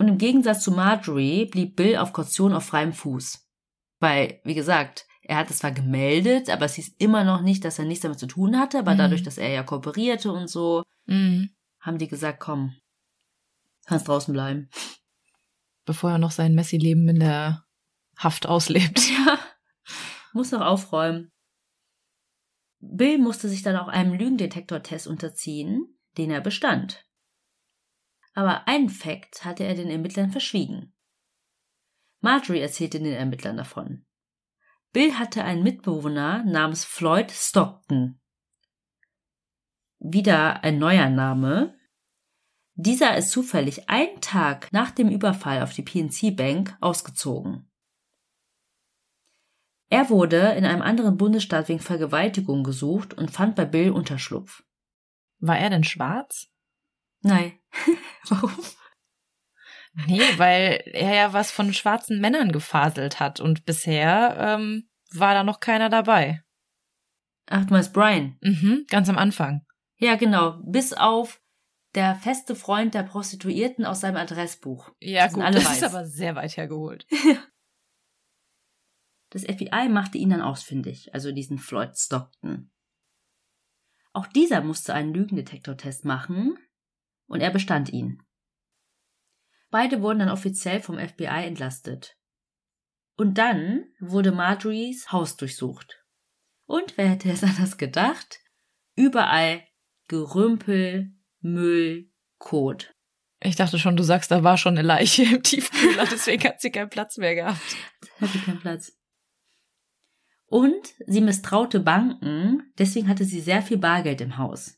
Und 0.03 0.09
im 0.09 0.17
Gegensatz 0.17 0.65
zu 0.65 0.71
Marjorie 0.71 1.45
blieb 1.45 1.77
Bill 1.77 1.95
auf 1.95 2.11
Kaution 2.11 2.51
auf 2.51 2.65
freiem 2.65 2.91
Fuß. 2.91 3.47
Weil, 4.01 4.41
wie 4.43 4.53
gesagt, 4.53 5.07
er 5.21 5.37
hat 5.37 5.49
es 5.49 5.59
zwar 5.59 5.71
gemeldet, 5.71 6.49
aber 6.49 6.65
es 6.65 6.73
hieß 6.73 6.95
immer 6.97 7.23
noch 7.23 7.41
nicht, 7.41 7.63
dass 7.63 7.79
er 7.79 7.85
nichts 7.85 8.01
damit 8.01 8.19
zu 8.19 8.27
tun 8.27 8.59
hatte, 8.59 8.79
aber 8.79 8.95
mhm. 8.95 8.97
dadurch, 8.97 9.23
dass 9.23 9.37
er 9.37 9.47
ja 9.47 9.63
kooperierte 9.63 10.29
und 10.33 10.49
so, 10.49 10.83
mhm. 11.05 11.51
haben 11.79 11.99
die 11.99 12.09
gesagt, 12.09 12.41
komm, 12.41 12.75
kannst 13.85 14.09
draußen 14.09 14.33
bleiben. 14.33 14.69
Bevor 15.85 16.11
er 16.11 16.17
noch 16.17 16.31
sein 16.31 16.53
Messi-Leben 16.53 17.07
in 17.07 17.21
der 17.21 17.63
Haft 18.17 18.45
auslebt. 18.45 18.99
Ja, 19.09 19.39
muss 20.33 20.51
noch 20.51 20.59
aufräumen. 20.59 21.31
Bill 22.81 23.19
musste 23.19 23.47
sich 23.47 23.61
dann 23.61 23.77
auch 23.77 23.87
einem 23.87 24.15
Lügendetektor-Test 24.15 25.07
unterziehen, 25.07 25.97
den 26.17 26.29
er 26.29 26.41
bestand. 26.41 27.05
Aber 28.33 28.67
einen 28.67 28.89
Fakt 28.89 29.45
hatte 29.45 29.63
er 29.63 29.75
den 29.75 29.89
Ermittlern 29.89 30.31
verschwiegen. 30.31 30.93
Marjorie 32.21 32.61
erzählte 32.61 32.99
den 32.99 33.13
Ermittlern 33.13 33.57
davon. 33.57 34.05
Bill 34.91 35.13
hatte 35.17 35.43
einen 35.43 35.63
Mitbewohner 35.63 36.43
namens 36.43 36.85
Floyd 36.85 37.31
Stockton. 37.31 38.21
Wieder 39.99 40.63
ein 40.63 40.79
neuer 40.79 41.09
Name. 41.09 41.77
Dieser 42.75 43.17
ist 43.17 43.31
zufällig 43.31 43.89
einen 43.89 44.21
Tag 44.21 44.71
nach 44.71 44.91
dem 44.91 45.09
Überfall 45.09 45.61
auf 45.61 45.73
die 45.73 45.83
PNC 45.83 46.35
Bank 46.35 46.77
ausgezogen. 46.81 47.69
Er 49.89 50.09
wurde 50.09 50.53
in 50.53 50.65
einem 50.65 50.81
anderen 50.81 51.17
Bundesstaat 51.17 51.69
wegen 51.69 51.79
Vergewaltigung 51.79 52.63
gesucht 52.63 53.13
und 53.13 53.31
fand 53.31 53.55
bei 53.55 53.65
Bill 53.65 53.91
Unterschlupf. 53.91 54.63
War 55.39 55.57
er 55.57 55.69
denn 55.69 55.83
schwarz? 55.83 56.52
Nein. 57.23 57.53
Warum? 58.29 58.53
Nee, 60.07 60.21
weil 60.37 60.81
er 60.85 61.15
ja 61.15 61.33
was 61.33 61.51
von 61.51 61.73
schwarzen 61.73 62.19
Männern 62.19 62.51
gefaselt 62.51 63.19
hat 63.19 63.39
und 63.39 63.65
bisher 63.65 64.35
ähm, 64.39 64.89
war 65.13 65.33
da 65.33 65.43
noch 65.43 65.59
keiner 65.59 65.89
dabei. 65.89 66.43
Ach, 67.47 67.65
du 67.65 67.73
meinst 67.73 67.93
Brian? 67.93 68.37
Mhm, 68.41 68.85
ganz 68.89 69.09
am 69.09 69.17
Anfang. 69.17 69.65
Ja, 69.97 70.15
genau. 70.15 70.61
Bis 70.65 70.93
auf 70.93 71.41
der 71.93 72.15
feste 72.15 72.55
Freund 72.55 72.95
der 72.95 73.03
Prostituierten 73.03 73.85
aus 73.85 74.01
seinem 74.01 74.17
Adressbuch. 74.17 74.91
Ja, 74.99 75.25
das 75.25 75.33
gut, 75.33 75.43
das 75.43 75.65
weiß. 75.65 75.77
ist 75.77 75.83
aber 75.83 76.05
sehr 76.05 76.35
weit 76.35 76.57
hergeholt. 76.57 77.05
das 79.29 79.43
FBI 79.43 79.89
machte 79.89 80.17
ihn 80.17 80.31
dann 80.31 80.41
ausfindig, 80.41 81.13
also 81.13 81.31
diesen 81.31 81.59
Floyd 81.59 81.95
Stockton. 81.95 82.71
Auch 84.11 84.27
dieser 84.27 84.61
musste 84.61 84.93
einen 84.93 85.13
Lügendetektortest 85.13 86.05
machen 86.05 86.57
und 87.33 87.41
er 87.41 87.49
bestand 87.49 87.89
ihn. 87.89 88.21
Beide 89.71 90.03
wurden 90.03 90.19
dann 90.19 90.29
offiziell 90.29 90.81
vom 90.81 90.99
FBI 90.99 91.45
entlastet. 91.45 92.15
Und 93.17 93.39
dann 93.39 93.85
wurde 93.99 94.31
Marjories 94.31 95.11
Haus 95.11 95.35
durchsucht. 95.35 96.05
Und 96.65 96.95
wer 96.95 97.09
hätte 97.09 97.31
es 97.31 97.43
anders 97.43 97.77
gedacht? 97.77 98.39
Überall 98.95 99.63
Gerümpel, 100.07 101.11
Müll, 101.39 102.11
Kot. 102.37 102.93
Ich 103.39 103.55
dachte 103.55 103.79
schon, 103.79 103.97
du 103.97 104.03
sagst, 104.03 104.29
da 104.29 104.43
war 104.43 104.57
schon 104.57 104.77
eine 104.77 104.87
Leiche 104.87 105.23
im 105.23 105.41
Tiefkühler, 105.41 106.05
deswegen 106.05 106.43
hat 106.43 106.61
sie 106.61 106.71
keinen 106.71 106.89
Platz 106.89 107.17
mehr 107.17 107.33
gehabt. 107.33 107.75
Hatte 108.21 108.37
keinen 108.39 108.59
Platz. 108.59 108.93
Und 110.45 110.93
sie 111.07 111.21
misstraute 111.21 111.79
Banken, 111.79 112.71
deswegen 112.77 113.07
hatte 113.09 113.25
sie 113.25 113.41
sehr 113.41 113.63
viel 113.63 113.79
Bargeld 113.79 114.21
im 114.21 114.37
Haus. 114.37 114.77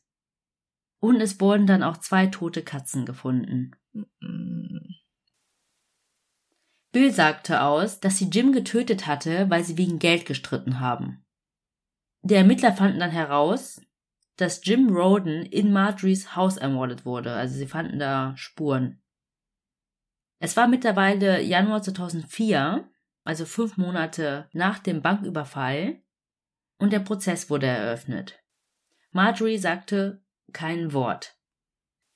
Und 1.00 1.20
es 1.20 1.40
wurden 1.40 1.66
dann 1.66 1.82
auch 1.82 1.98
zwei 1.98 2.26
tote 2.26 2.62
Katzen 2.62 3.06
gefunden. 3.06 3.72
Bill 6.92 7.12
sagte 7.12 7.62
aus, 7.62 8.00
dass 8.00 8.18
sie 8.18 8.30
Jim 8.30 8.52
getötet 8.52 9.06
hatte, 9.06 9.50
weil 9.50 9.62
sie 9.62 9.76
wegen 9.76 9.98
Geld 9.98 10.24
gestritten 10.24 10.80
haben. 10.80 11.24
Die 12.22 12.34
Ermittler 12.34 12.72
fanden 12.72 13.00
dann 13.00 13.10
heraus, 13.10 13.80
dass 14.36 14.64
Jim 14.64 14.88
Roden 14.88 15.44
in 15.44 15.72
Marjories 15.72 16.34
Haus 16.36 16.56
ermordet 16.56 17.04
wurde. 17.04 17.34
Also 17.34 17.56
sie 17.56 17.66
fanden 17.66 17.98
da 17.98 18.36
Spuren. 18.36 19.02
Es 20.38 20.56
war 20.56 20.68
mittlerweile 20.68 21.40
Januar 21.42 21.82
2004, 21.82 22.88
also 23.24 23.44
fünf 23.46 23.76
Monate 23.76 24.48
nach 24.52 24.78
dem 24.78 25.02
Banküberfall, 25.02 26.00
und 26.78 26.92
der 26.92 27.00
Prozess 27.00 27.48
wurde 27.48 27.66
eröffnet. 27.66 28.38
Marjorie 29.12 29.56
sagte 29.56 30.22
kein 30.52 30.92
Wort. 30.92 31.34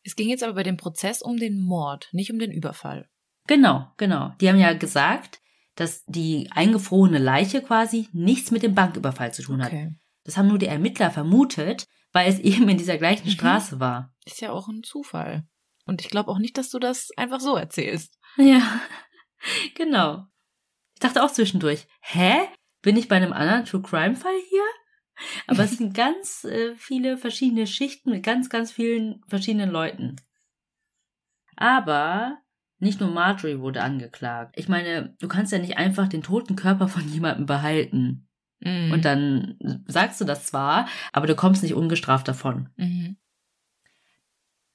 Es 0.03 0.17
ging 0.17 0.29
jetzt 0.29 0.43
aber 0.43 0.55
bei 0.55 0.63
dem 0.63 0.77
Prozess 0.77 1.21
um 1.23 1.37
den 1.37 1.61
Mord, 1.61 2.09
nicht 2.13 2.33
um 2.33 2.39
den 2.39 2.53
Überfall. 2.53 3.09
Genau, 3.47 3.89
genau. 3.97 4.33
Die 4.41 4.49
haben 4.49 4.59
ja 4.59 4.73
gesagt, 4.73 5.41
dass 5.75 6.05
die 6.07 6.49
eingefrorene 6.53 7.19
Leiche 7.19 7.63
quasi 7.63 8.09
nichts 8.13 8.51
mit 8.51 8.63
dem 8.63 8.75
Banküberfall 8.75 9.33
zu 9.35 9.43
tun 9.43 9.63
hat. 9.63 9.69
Okay. 9.73 9.95
Das 10.25 10.37
haben 10.37 10.49
nur 10.49 10.59
die 10.59 10.67
Ermittler 10.67 11.11
vermutet, 11.11 11.87
weil 12.13 12.29
es 12.31 12.39
eben 12.41 12.69
in 12.69 12.79
dieser 12.79 12.99
gleichen 12.99 13.27
Mhm. 13.27 13.33
Straße 13.33 13.81
war. 13.81 14.15
Ist 14.25 14.41
ja 14.41 14.53
auch 14.53 14.69
ein 14.69 14.83
Zufall. 14.83 15.47
Und 15.87 16.01
ich 16.03 16.09
glaube 16.09 16.31
auch 16.31 16.39
nicht, 16.39 16.57
dass 16.59 16.71
du 16.71 16.79
das 16.79 17.09
einfach 17.17 17.41
so 17.41 17.57
erzählst. 17.57 18.19
Ja, 18.37 18.63
genau. 19.75 20.25
Ich 20.95 21.01
dachte 21.01 21.23
auch 21.23 21.33
zwischendurch, 21.33 21.87
hä? 22.03 22.35
Bin 22.83 22.97
ich 22.97 23.09
bei 23.09 23.17
einem 23.17 23.33
anderen 23.33 23.65
True 23.65 23.83
Crime 23.83 24.17
Fall 24.17 24.39
hier? 24.49 24.63
Aber 25.51 25.65
es 25.65 25.73
sind 25.79 25.95
ganz 25.95 26.45
äh, 26.45 26.75
viele 26.77 27.19
verschiedene 27.19 27.67
Schichten 27.67 28.11
mit 28.11 28.23
ganz, 28.23 28.49
ganz 28.49 28.73
vielen 28.73 29.23
verschiedenen 29.27 29.71
Leuten. 29.71 30.17
Aber 31.57 32.39
nicht 32.79 33.01
nur 33.01 33.11
Marjorie 33.11 33.59
wurde 33.59 33.83
angeklagt. 33.83 34.55
Ich 34.57 34.69
meine, 34.69 35.15
du 35.21 35.29
kannst 35.29 35.53
ja 35.53 35.59
nicht 35.59 35.77
einfach 35.77 36.09
den 36.09 36.23
toten 36.23 36.57
Körper 36.57 36.89
von 36.89 37.07
jemandem 37.09 37.45
behalten. 37.45 38.29
Mhm. 38.61 38.93
Und 38.93 39.05
dann 39.05 39.59
sagst 39.87 40.21
du 40.21 40.25
das 40.25 40.47
zwar, 40.47 40.89
aber 41.13 41.27
du 41.27 41.35
kommst 41.35 41.63
nicht 41.63 41.75
ungestraft 41.75 42.29
davon. 42.29 42.71
Mhm. 42.77 43.17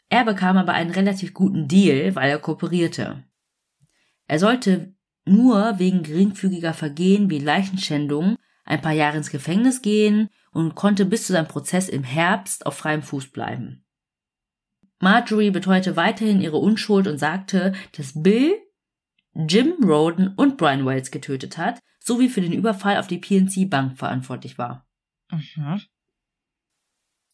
Er 0.10 0.26
bekam 0.26 0.58
aber 0.58 0.74
einen 0.74 0.92
relativ 0.92 1.34
guten 1.34 1.68
Deal, 1.68 2.16
weil 2.16 2.30
er 2.30 2.38
kooperierte. 2.38 3.24
Er 4.28 4.40
sollte 4.40 4.94
nur 5.26 5.80
wegen 5.80 6.04
geringfügiger 6.04 6.74
Vergehen 6.74 7.30
wie 7.30 7.40
Leichenschändung 7.40 8.38
ein 8.66 8.82
paar 8.82 8.92
Jahre 8.92 9.18
ins 9.18 9.30
Gefängnis 9.30 9.82
gehen 9.82 10.30
und 10.52 10.76
konnte 10.76 11.06
bis 11.06 11.28
zu 11.28 11.34
seinem 11.34 11.48
Prozess 11.48 11.88
im 11.88 12.04
Herbst 12.04 12.66
auf 12.66 12.76
freiem 12.76 13.04
Fuß 13.04 13.32
bleiben. 13.32 13.86
Marjorie 15.00 15.52
beteuerte 15.52 15.96
weiterhin 15.96 16.42
ihre 16.42 16.58
Unschuld 16.58 17.08
und 17.08 17.18
sagte, 17.18 17.74
dass 17.96 18.22
Bill 18.22 18.56
Jim 19.34 19.76
Roden 19.84 20.30
und 20.30 20.58
Brian 20.58 20.86
Wells 20.86 21.12
getötet 21.12 21.58
hat, 21.58 21.80
sowie 22.00 22.30
für 22.30 22.42
den 22.42 22.54
Überfall 22.54 22.98
auf 22.98 23.08
die 23.08 23.20
PNC 23.20 23.70
Bank 23.70 23.98
verantwortlich 23.98 24.58
war. 24.58 24.88
Mhm. 25.32 25.82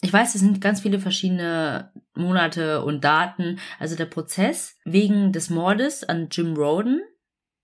Ich 0.03 0.11
weiß, 0.11 0.33
es 0.33 0.41
sind 0.41 0.61
ganz 0.61 0.81
viele 0.81 0.99
verschiedene 0.99 1.91
Monate 2.15 2.83
und 2.83 3.03
Daten. 3.03 3.59
Also 3.77 3.95
der 3.95 4.07
Prozess 4.07 4.77
wegen 4.83 5.31
des 5.31 5.51
Mordes 5.51 6.03
an 6.03 6.29
Jim 6.31 6.55
Roden 6.55 7.01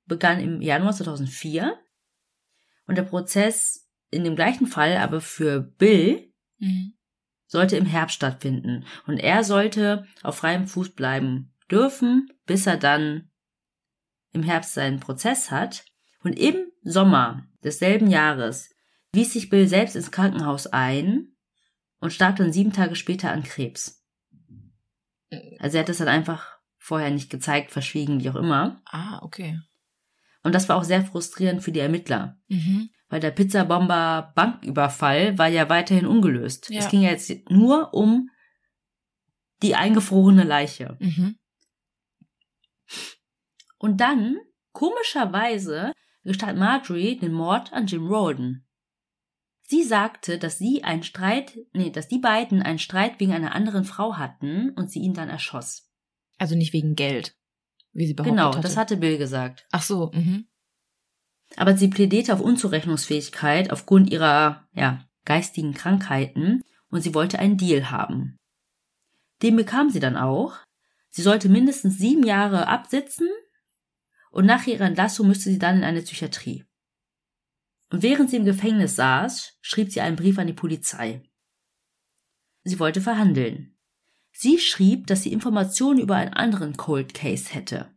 begann 0.06 0.40
im 0.40 0.62
Januar 0.62 0.94
2004 0.94 1.76
und 2.88 2.96
der 2.98 3.04
Prozess 3.04 3.88
in 4.10 4.24
dem 4.24 4.36
gleichen 4.36 4.68
Fall, 4.68 4.98
aber 4.98 5.22
für 5.22 5.62
Bill, 5.62 6.32
Mhm. 6.60 6.94
sollte 7.46 7.78
im 7.78 7.86
Herbst 7.86 8.16
stattfinden 8.16 8.86
und 9.06 9.20
er 9.20 9.44
sollte 9.44 10.08
auf 10.24 10.38
freiem 10.38 10.66
Fuß 10.68 10.96
bleiben 10.96 11.54
dürfen, 11.70 12.34
bis 12.48 12.66
er 12.66 12.78
dann 12.78 13.30
im 14.32 14.44
Herbst 14.44 14.74
seinen 14.74 15.00
Prozess 15.00 15.52
hat. 15.52 15.86
Und 16.24 16.34
im 16.40 16.56
Sommer 16.82 17.46
desselben 17.64 18.10
Jahres 18.10 18.70
wies 19.14 19.34
sich 19.34 19.50
Bill 19.50 19.68
selbst 19.68 19.96
ins 19.96 20.12
Krankenhaus 20.12 20.68
ein 20.68 21.36
und 22.00 22.12
starb 22.12 22.38
dann 22.38 22.52
sieben 22.52 22.74
Tage 22.74 22.96
später 22.96 23.32
an 23.32 23.44
Krebs. 23.44 24.04
Also 25.60 25.78
er 25.78 25.84
hat 25.84 25.90
es 25.90 25.98
dann 25.98 26.08
einfach 26.08 26.58
vorher 26.78 27.12
nicht 27.12 27.30
gezeigt, 27.30 27.72
verschwiegen, 27.72 28.22
wie 28.24 28.30
auch 28.30 28.36
immer. 28.36 28.82
Ah, 28.86 29.20
okay. 29.22 29.60
Und 30.48 30.54
das 30.56 30.70
war 30.70 30.78
auch 30.78 30.86
sehr 30.86 31.04
frustrierend 31.04 31.62
für 31.62 31.74
die 31.74 31.82
Ermittler, 31.82 32.40
Mhm. 32.48 32.90
weil 33.10 33.20
der 33.20 33.32
Pizzabomber 33.32 34.32
Banküberfall 34.34 35.38
war 35.38 35.50
ja 35.50 35.68
weiterhin 35.68 36.06
ungelöst. 36.06 36.70
Ja. 36.70 36.80
Es 36.80 36.90
ging 36.90 37.02
ja 37.02 37.10
jetzt 37.10 37.30
nur 37.50 37.94
um 37.94 38.30
die 39.62 39.76
eingefrorene 39.76 40.46
Leiche. 40.46 40.96
Mhm. 41.02 41.36
Und 43.78 44.00
dann, 44.00 44.38
komischerweise, 44.72 45.92
gestand 46.24 46.58
Marjorie 46.58 47.18
den 47.18 47.34
Mord 47.34 47.74
an 47.74 47.88
Jim 47.88 48.08
Roden. 48.08 48.66
Sie 49.64 49.84
sagte, 49.84 50.38
dass 50.40 50.58
sie 50.58 50.86
einen 50.86 51.04
Streit, 51.04 51.58
nee, 51.74 51.90
dass 51.90 52.08
die 52.08 52.20
beiden 52.20 52.62
einen 52.62 52.80
Streit 52.80 53.20
wegen 53.20 53.34
einer 53.34 53.54
anderen 53.54 53.84
Frau 53.84 54.16
hatten 54.16 54.70
und 54.78 54.90
sie 54.90 55.00
ihn 55.00 55.14
dann 55.14 55.28
erschoss. 55.28 55.92
Also 56.38 56.56
nicht 56.56 56.72
wegen 56.72 56.96
Geld, 56.96 57.36
wie 57.98 58.06
sie 58.06 58.14
behauptet 58.14 58.36
Genau, 58.36 58.50
hatte. 58.50 58.62
das 58.62 58.78
hatte 58.78 58.96
Bill 58.96 59.18
gesagt. 59.18 59.66
Ach 59.72 59.82
so, 59.82 60.12
mhm. 60.14 60.48
Aber 61.56 61.76
sie 61.76 61.88
plädierte 61.88 62.34
auf 62.34 62.42
Unzurechnungsfähigkeit 62.42 63.72
aufgrund 63.72 64.12
ihrer, 64.12 64.68
ja, 64.74 65.04
geistigen 65.26 65.74
Krankheiten 65.74 66.64
und 66.90 67.02
sie 67.02 67.14
wollte 67.14 67.40
einen 67.40 67.58
Deal 67.58 67.90
haben. 67.90 68.38
Den 69.42 69.56
bekam 69.56 69.90
sie 69.90 70.00
dann 70.00 70.16
auch. 70.16 70.58
Sie 71.10 71.22
sollte 71.22 71.50
mindestens 71.50 71.98
sieben 71.98 72.24
Jahre 72.24 72.68
absitzen 72.68 73.30
und 74.30 74.46
nach 74.46 74.68
ihrer 74.68 74.86
Entlassung 74.86 75.28
müsste 75.28 75.50
sie 75.50 75.60
dann 75.60 75.78
in 75.78 75.84
eine 75.84 76.02
Psychiatrie. 76.02 76.66
Und 77.90 78.04
während 78.04 78.30
sie 78.30 78.38
im 78.38 78.46
Gefängnis 78.46 78.96
saß, 78.96 79.58
schrieb 79.62 79.92
sie 79.92 80.02
einen 80.02 80.18
Brief 80.18 80.38
an 80.38 80.48
die 80.48 80.54
Polizei. 80.54 81.24
Sie 82.64 82.80
wollte 82.80 83.02
verhandeln. 83.02 83.77
Sie 84.40 84.60
schrieb, 84.60 85.08
dass 85.08 85.24
sie 85.24 85.34
Informationen 85.34 86.00
über 86.00 86.16
einen 86.16 86.36
anderen 86.36 86.78
Cold 86.78 87.16
Case 87.16 87.52
hätte. 87.56 87.92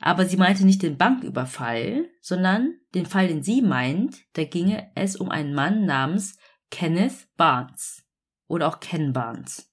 Aber 0.00 0.26
sie 0.26 0.36
meinte 0.36 0.66
nicht 0.66 0.82
den 0.82 0.98
Banküberfall, 0.98 2.10
sondern 2.20 2.74
den 2.96 3.06
Fall, 3.06 3.28
den 3.28 3.44
sie 3.44 3.62
meint, 3.62 4.16
da 4.32 4.42
ginge 4.42 4.90
es 4.96 5.14
um 5.14 5.28
einen 5.28 5.54
Mann 5.54 5.86
namens 5.86 6.36
Kenneth 6.72 7.28
Barnes 7.36 8.04
oder 8.48 8.66
auch 8.66 8.80
Ken 8.80 9.12
Barnes. 9.12 9.72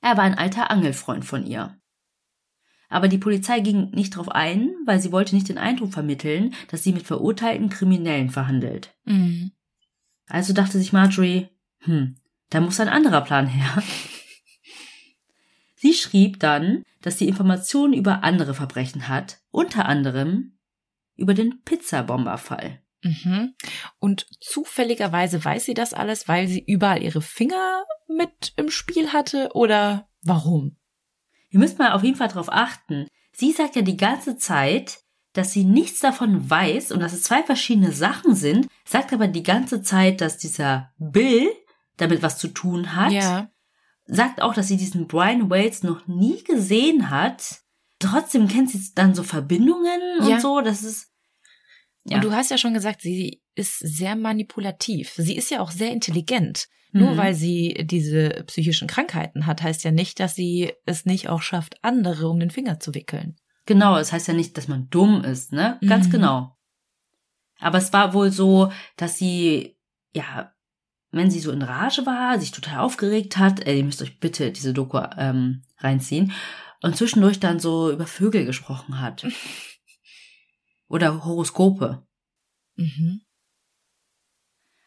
Er 0.00 0.16
war 0.16 0.24
ein 0.24 0.38
alter 0.38 0.70
Angelfreund 0.70 1.26
von 1.26 1.44
ihr. 1.44 1.78
Aber 2.88 3.08
die 3.08 3.18
Polizei 3.18 3.60
ging 3.60 3.90
nicht 3.90 4.14
darauf 4.14 4.30
ein, 4.30 4.74
weil 4.86 4.98
sie 4.98 5.12
wollte 5.12 5.34
nicht 5.34 5.50
den 5.50 5.58
Eindruck 5.58 5.92
vermitteln, 5.92 6.54
dass 6.68 6.82
sie 6.82 6.94
mit 6.94 7.06
verurteilten 7.06 7.68
Kriminellen 7.68 8.30
verhandelt. 8.30 8.96
Mhm. 9.04 9.52
Also 10.26 10.54
dachte 10.54 10.78
sich 10.78 10.94
Marjorie, 10.94 11.48
hm, 11.80 12.16
da 12.50 12.60
muss 12.60 12.80
ein 12.80 12.88
anderer 12.88 13.22
Plan 13.22 13.46
her. 13.46 13.82
Sie 15.76 15.94
schrieb 15.94 16.40
dann, 16.40 16.82
dass 17.02 17.18
sie 17.18 17.28
Informationen 17.28 17.92
über 17.92 18.24
andere 18.24 18.54
Verbrechen 18.54 19.08
hat, 19.08 19.38
unter 19.50 19.86
anderem 19.86 20.58
über 21.16 21.34
den 21.34 21.62
Pizzabomberfall. 21.62 22.80
Mhm. 23.02 23.54
Und 23.98 24.26
zufälligerweise 24.40 25.44
weiß 25.44 25.64
sie 25.64 25.74
das 25.74 25.94
alles, 25.94 26.28
weil 26.28 26.48
sie 26.48 26.64
überall 26.64 27.02
ihre 27.02 27.22
Finger 27.22 27.84
mit 28.08 28.52
im 28.56 28.70
Spiel 28.70 29.12
hatte 29.12 29.50
oder 29.54 30.08
warum? 30.22 30.76
Ihr 31.50 31.58
müsst 31.58 31.78
mal 31.78 31.92
auf 31.92 32.02
jeden 32.02 32.16
Fall 32.16 32.28
darauf 32.28 32.50
achten. 32.50 33.06
Sie 33.32 33.52
sagt 33.52 33.76
ja 33.76 33.82
die 33.82 33.96
ganze 33.96 34.36
Zeit, 34.36 35.00
dass 35.32 35.52
sie 35.52 35.64
nichts 35.64 36.00
davon 36.00 36.48
weiß 36.48 36.92
und 36.92 37.00
dass 37.00 37.12
es 37.12 37.22
zwei 37.22 37.42
verschiedene 37.42 37.92
Sachen 37.92 38.34
sind, 38.34 38.68
sagt 38.84 39.12
aber 39.12 39.28
die 39.28 39.42
ganze 39.42 39.82
Zeit, 39.82 40.20
dass 40.20 40.38
dieser 40.38 40.92
Bill 40.98 41.48
damit 41.98 42.22
was 42.22 42.38
zu 42.38 42.48
tun 42.48 42.96
hat. 42.96 43.12
Ja. 43.12 43.50
Sagt 44.06 44.40
auch, 44.42 44.54
dass 44.54 44.68
sie 44.68 44.76
diesen 44.76 45.06
Brian 45.06 45.50
Wales 45.50 45.82
noch 45.82 46.06
nie 46.06 46.42
gesehen 46.44 47.10
hat. 47.10 47.60
Trotzdem 47.98 48.46
kennt 48.48 48.70
sie 48.70 48.80
dann 48.94 49.14
so 49.14 49.22
Verbindungen 49.22 50.00
und 50.20 50.28
Ja. 50.28 50.40
so. 50.40 50.60
Das 50.60 50.82
ist. 50.82 51.10
Ja. 52.04 52.16
Und 52.16 52.24
du 52.24 52.32
hast 52.32 52.50
ja 52.50 52.58
schon 52.58 52.74
gesagt, 52.74 53.00
sie 53.02 53.42
ist 53.54 53.78
sehr 53.78 54.14
manipulativ. 54.16 55.12
Sie 55.16 55.36
ist 55.36 55.50
ja 55.50 55.60
auch 55.60 55.70
sehr 55.70 55.90
intelligent. 55.92 56.68
Nur 56.92 57.12
Mhm. 57.12 57.16
weil 57.16 57.34
sie 57.34 57.74
diese 57.84 58.28
psychischen 58.46 58.86
Krankheiten 58.86 59.44
hat, 59.46 59.60
heißt 59.62 59.82
ja 59.84 59.90
nicht, 59.90 60.20
dass 60.20 60.34
sie 60.34 60.72
es 60.86 61.04
nicht 61.04 61.28
auch 61.28 61.42
schafft, 61.42 61.76
andere 61.82 62.28
um 62.28 62.38
den 62.38 62.50
Finger 62.50 62.78
zu 62.80 62.94
wickeln. 62.94 63.36
Genau, 63.66 63.96
es 63.98 64.12
heißt 64.12 64.28
ja 64.28 64.34
nicht, 64.34 64.56
dass 64.56 64.68
man 64.68 64.88
dumm 64.88 65.24
ist, 65.24 65.52
ne? 65.52 65.78
Ganz 65.86 66.06
Mhm. 66.06 66.10
genau. 66.12 66.56
Aber 67.58 67.78
es 67.78 67.92
war 67.92 68.14
wohl 68.14 68.30
so, 68.30 68.70
dass 68.96 69.18
sie, 69.18 69.76
ja, 70.14 70.52
wenn 71.16 71.30
sie 71.30 71.40
so 71.40 71.50
in 71.50 71.62
Rage 71.62 72.06
war, 72.06 72.38
sich 72.38 72.50
total 72.50 72.80
aufgeregt 72.80 73.38
hat, 73.38 73.66
ey, 73.66 73.78
ihr 73.78 73.84
müsst 73.84 74.02
euch 74.02 74.20
bitte 74.20 74.52
diese 74.52 74.72
Doku 74.72 75.00
ähm, 75.16 75.62
reinziehen, 75.78 76.32
und 76.82 76.96
zwischendurch 76.96 77.40
dann 77.40 77.58
so 77.58 77.90
über 77.90 78.06
Vögel 78.06 78.44
gesprochen 78.44 79.00
hat. 79.00 79.26
Oder 80.88 81.24
Horoskope. 81.24 82.06
Mhm. 82.76 83.22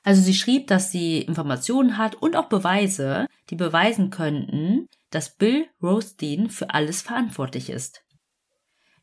Also 0.03 0.21
sie 0.21 0.33
schrieb, 0.33 0.67
dass 0.67 0.91
sie 0.91 1.21
Informationen 1.21 1.97
hat 1.97 2.15
und 2.15 2.35
auch 2.35 2.47
Beweise, 2.47 3.27
die 3.49 3.55
beweisen 3.55 4.09
könnten, 4.09 4.87
dass 5.09 5.35
Bill 5.35 5.67
Rothstein 5.81 6.49
für 6.49 6.69
alles 6.73 7.01
verantwortlich 7.01 7.69
ist. 7.69 8.01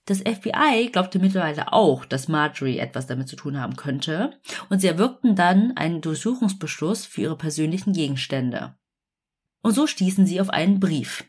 Das 0.07 0.20
FBI 0.20 0.90
glaubte 0.92 1.18
mittlerweile 1.18 1.72
auch, 1.72 2.04
dass 2.04 2.28
Marjorie 2.28 2.78
etwas 2.78 3.09
damit 3.09 3.28
zu 3.28 3.34
tun 3.34 3.61
haben 3.61 3.74
könnte, 3.74 4.40
und 4.70 4.80
sie 4.80 4.86
erwirkten 4.86 5.34
dann 5.34 5.76
einen 5.76 6.00
Durchsuchungsbeschluss 6.00 7.04
für 7.04 7.22
ihre 7.22 7.36
persönlichen 7.36 7.92
Gegenstände. 7.92 8.78
Und 9.62 9.74
so 9.74 9.88
stießen 9.88 10.24
sie 10.24 10.40
auf 10.40 10.48
einen 10.50 10.78
Brief. 10.78 11.28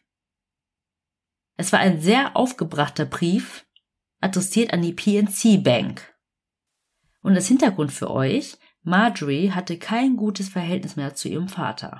Es 1.58 1.74
war 1.74 1.80
ein 1.80 2.02
sehr 2.02 2.38
aufgebrachter 2.38 3.06
Brief, 3.06 3.66
adressiert 4.22 4.72
an 4.74 4.84
die 4.84 4.94
PNC 4.94 5.64
Bank. 5.64 6.16
Und 7.24 7.34
das 7.34 7.48
Hintergrund 7.48 7.92
für 7.92 8.12
euch, 8.12 8.58
Marjorie 8.84 9.52
hatte 9.52 9.80
kein 9.80 10.18
gutes 10.18 10.50
Verhältnis 10.50 10.96
mehr 10.96 11.16
zu 11.16 11.30
ihrem 11.30 11.50
Vater. 11.50 12.00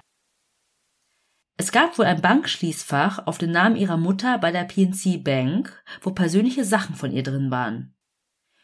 Es 1.58 1.72
gab 1.72 1.98
wohl 1.98 2.06
ein 2.06 2.22
Bankschließfach 2.22 3.26
auf 3.26 3.40
den 3.40 3.52
Namen 3.52 3.76
ihrer 3.76 3.98
Mutter 3.98 4.38
bei 4.38 4.52
der 4.52 4.64
PNC 4.64 5.24
Bank, 5.24 5.84
wo 6.02 6.12
persönliche 6.12 6.64
Sachen 6.64 6.96
von 6.96 7.12
ihr 7.12 7.24
drin 7.24 7.50
waren. 7.50 7.96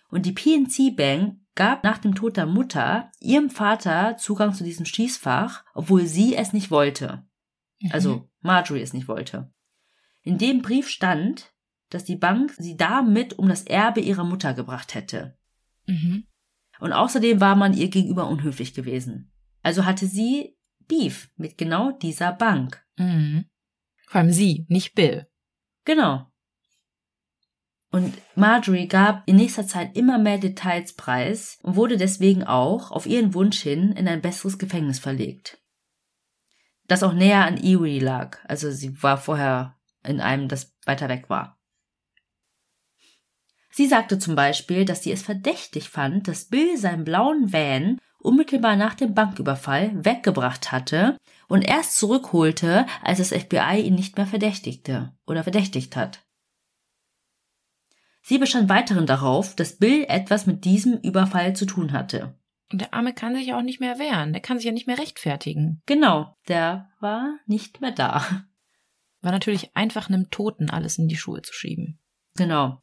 Und 0.10 0.28
die 0.28 0.32
PNC 0.32 0.96
Bank 0.96 1.40
gab 1.56 1.84
nach 1.84 1.98
dem 1.98 2.14
Tod 2.14 2.38
der 2.38 2.46
Mutter 2.46 3.12
ihrem 3.20 3.50
Vater 3.50 4.18
Zugang 4.18 4.54
zu 4.54 4.64
diesem 4.64 4.86
Schließfach, 4.86 5.66
obwohl 5.74 6.06
sie 6.06 6.36
es 6.36 6.54
nicht 6.54 6.70
wollte. 6.70 7.26
Mhm. 7.80 7.90
Also 7.92 8.30
Marjorie 8.42 8.82
es 8.82 8.94
nicht 8.94 9.08
wollte. 9.08 9.52
In 10.22 10.38
dem 10.38 10.62
Brief 10.62 10.88
stand, 10.88 11.52
dass 11.90 12.04
die 12.04 12.16
Bank 12.16 12.54
sie 12.58 12.78
damit 12.78 13.40
um 13.40 13.50
das 13.50 13.64
Erbe 13.64 14.02
ihrer 14.02 14.24
Mutter 14.24 14.54
gebracht 14.54 14.94
hätte. 14.94 15.38
Mhm. 15.88 16.28
Und 16.80 16.94
außerdem 16.94 17.40
war 17.40 17.56
man 17.56 17.74
ihr 17.74 17.90
gegenüber 17.90 18.28
unhöflich 18.28 18.74
gewesen. 18.74 19.32
Also 19.64 19.86
hatte 19.86 20.06
sie 20.06 20.58
Beef 20.88 21.32
mit 21.38 21.58
genau 21.58 21.92
dieser 21.92 22.32
Bank. 22.34 22.83
Mhm. 22.98 23.46
Vor 24.08 24.22
allem 24.22 24.32
sie, 24.32 24.66
nicht 24.70 24.96
Bill. 24.96 25.28
Genau. 25.86 26.28
Und 27.92 28.18
Marjorie 28.36 28.88
gab 28.88 29.22
in 29.28 29.36
nächster 29.36 29.68
Zeit 29.68 29.96
immer 29.96 30.18
mehr 30.18 30.40
Details 30.40 30.94
preis 30.94 31.60
und 31.62 31.76
wurde 31.76 31.96
deswegen 31.96 32.44
auch 32.44 32.90
auf 32.90 33.06
ihren 33.06 33.36
Wunsch 33.36 33.62
hin 33.62 33.92
in 33.92 34.08
ein 34.08 34.22
besseres 34.22 34.58
Gefängnis 34.58 34.98
verlegt. 34.98 35.62
Das 36.88 37.04
auch 37.04 37.14
näher 37.14 37.46
an 37.46 37.58
Erie 37.58 38.00
lag. 38.00 38.40
Also 38.46 38.72
sie 38.72 39.02
war 39.04 39.18
vorher 39.18 39.78
in 40.04 40.22
einem, 40.22 40.48
das 40.48 40.76
weiter 40.86 41.08
weg 41.08 41.30
war. 41.30 41.60
Sie 43.70 43.88
sagte 43.88 44.20
zum 44.20 44.36
Beispiel, 44.36 44.86
dass 44.86 45.04
sie 45.04 45.12
es 45.12 45.24
verdächtig 45.24 45.90
fand, 45.90 46.28
dass 46.28 46.46
Bill 46.46 46.78
seinen 46.78 47.04
blauen 47.04 47.52
Van 47.54 48.00
unmittelbar 48.24 48.76
nach 48.76 48.96
dem 48.96 49.14
Banküberfall 49.14 49.92
weggebracht 50.04 50.72
hatte 50.72 51.18
und 51.48 51.62
erst 51.62 51.98
zurückholte, 51.98 52.86
als 53.02 53.20
das 53.20 53.30
FBI 53.30 53.82
ihn 53.82 53.96
nicht 53.96 54.18
mehr 54.18 54.26
verdächtigte 54.28 55.14
oder 55.26 55.44
verdächtigt 55.44 55.96
hat. 55.96 56.26
Sie 58.22 58.38
bestand 58.38 58.70
weiterhin 58.70 59.06
darauf, 59.06 59.56
dass 59.56 59.78
Bill 59.78 60.06
etwas 60.08 60.46
mit 60.46 60.64
diesem 60.64 60.98
Überfall 60.98 61.56
zu 61.56 61.66
tun 61.66 61.92
hatte. 61.92 62.40
Und 62.72 62.80
der 62.80 62.94
Arme 62.94 63.14
kann 63.14 63.36
sich 63.36 63.48
ja 63.48 63.58
auch 63.58 63.62
nicht 63.62 63.82
mehr 63.82 64.00
wehren. 64.00 64.34
Der 64.34 64.42
kann 64.42 64.58
sich 64.58 64.66
ja 64.66 64.72
nicht 64.72 64.88
mehr 64.88 64.98
rechtfertigen. 64.98 65.82
Genau, 65.86 66.36
der 66.48 66.90
war 67.00 67.38
nicht 67.46 67.82
mehr 67.82 67.92
da. 67.92 68.26
War 69.22 69.32
natürlich 69.32 69.76
einfach 69.76 70.10
einem 70.10 70.32
Toten 70.32 70.70
alles 70.70 70.98
in 70.98 71.08
die 71.08 71.18
Schuhe 71.18 71.42
zu 71.42 71.54
schieben. 71.54 72.00
Genau. 72.36 72.82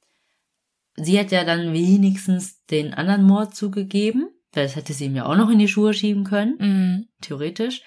Sie 0.94 1.18
hat 1.18 1.32
ja 1.32 1.44
dann 1.44 1.72
wenigstens 1.72 2.64
den 2.66 2.94
anderen 2.94 3.24
Mord 3.24 3.54
zugegeben. 3.54 4.28
Das 4.52 4.76
hätte 4.76 4.92
sie 4.92 5.06
ihm 5.06 5.16
ja 5.16 5.26
auch 5.26 5.36
noch 5.36 5.50
in 5.50 5.58
die 5.58 5.68
Schuhe 5.68 5.94
schieben 5.94 6.24
können, 6.24 6.56
mhm. 6.58 7.08
theoretisch. 7.20 7.86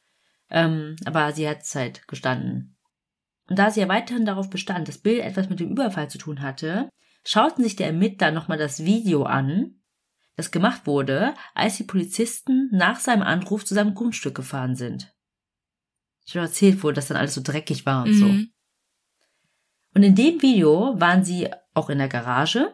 Ähm, 0.49 0.95
aber 1.05 1.33
sie 1.33 1.47
hat 1.47 1.63
es 1.63 1.75
halt 1.75 2.07
gestanden. 2.07 2.77
Und 3.49 3.59
da 3.59 3.69
sie 3.71 3.81
ja 3.81 3.89
weiterhin 3.89 4.25
darauf 4.25 4.49
bestand, 4.49 4.87
dass 4.87 4.97
Bill 4.97 5.19
etwas 5.19 5.49
mit 5.49 5.59
dem 5.59 5.69
Überfall 5.69 6.09
zu 6.09 6.17
tun 6.17 6.41
hatte, 6.41 6.89
schauten 7.25 7.63
sich 7.63 7.75
die 7.75 7.83
Ermittler 7.83 8.31
nochmal 8.31 8.57
das 8.57 8.85
Video 8.85 9.23
an, 9.23 9.81
das 10.35 10.51
gemacht 10.51 10.87
wurde, 10.87 11.33
als 11.53 11.77
die 11.77 11.83
Polizisten 11.83 12.69
nach 12.71 12.99
seinem 12.99 13.23
Anruf 13.23 13.65
zu 13.65 13.73
seinem 13.73 13.93
Grundstück 13.93 14.35
gefahren 14.35 14.75
sind. 14.75 15.13
Schon 16.25 16.41
erzählt 16.41 16.83
wurde, 16.83 16.95
dass 16.95 17.07
dann 17.07 17.17
alles 17.17 17.33
so 17.33 17.41
dreckig 17.43 17.85
war 17.85 18.03
und 18.03 18.11
mhm. 18.11 18.15
so. 18.15 18.25
Und 19.95 20.03
in 20.03 20.15
dem 20.15 20.41
Video 20.41 20.99
waren 20.99 21.23
sie 21.23 21.49
auch 21.73 21.89
in 21.89 21.97
der 21.97 22.07
Garage 22.07 22.73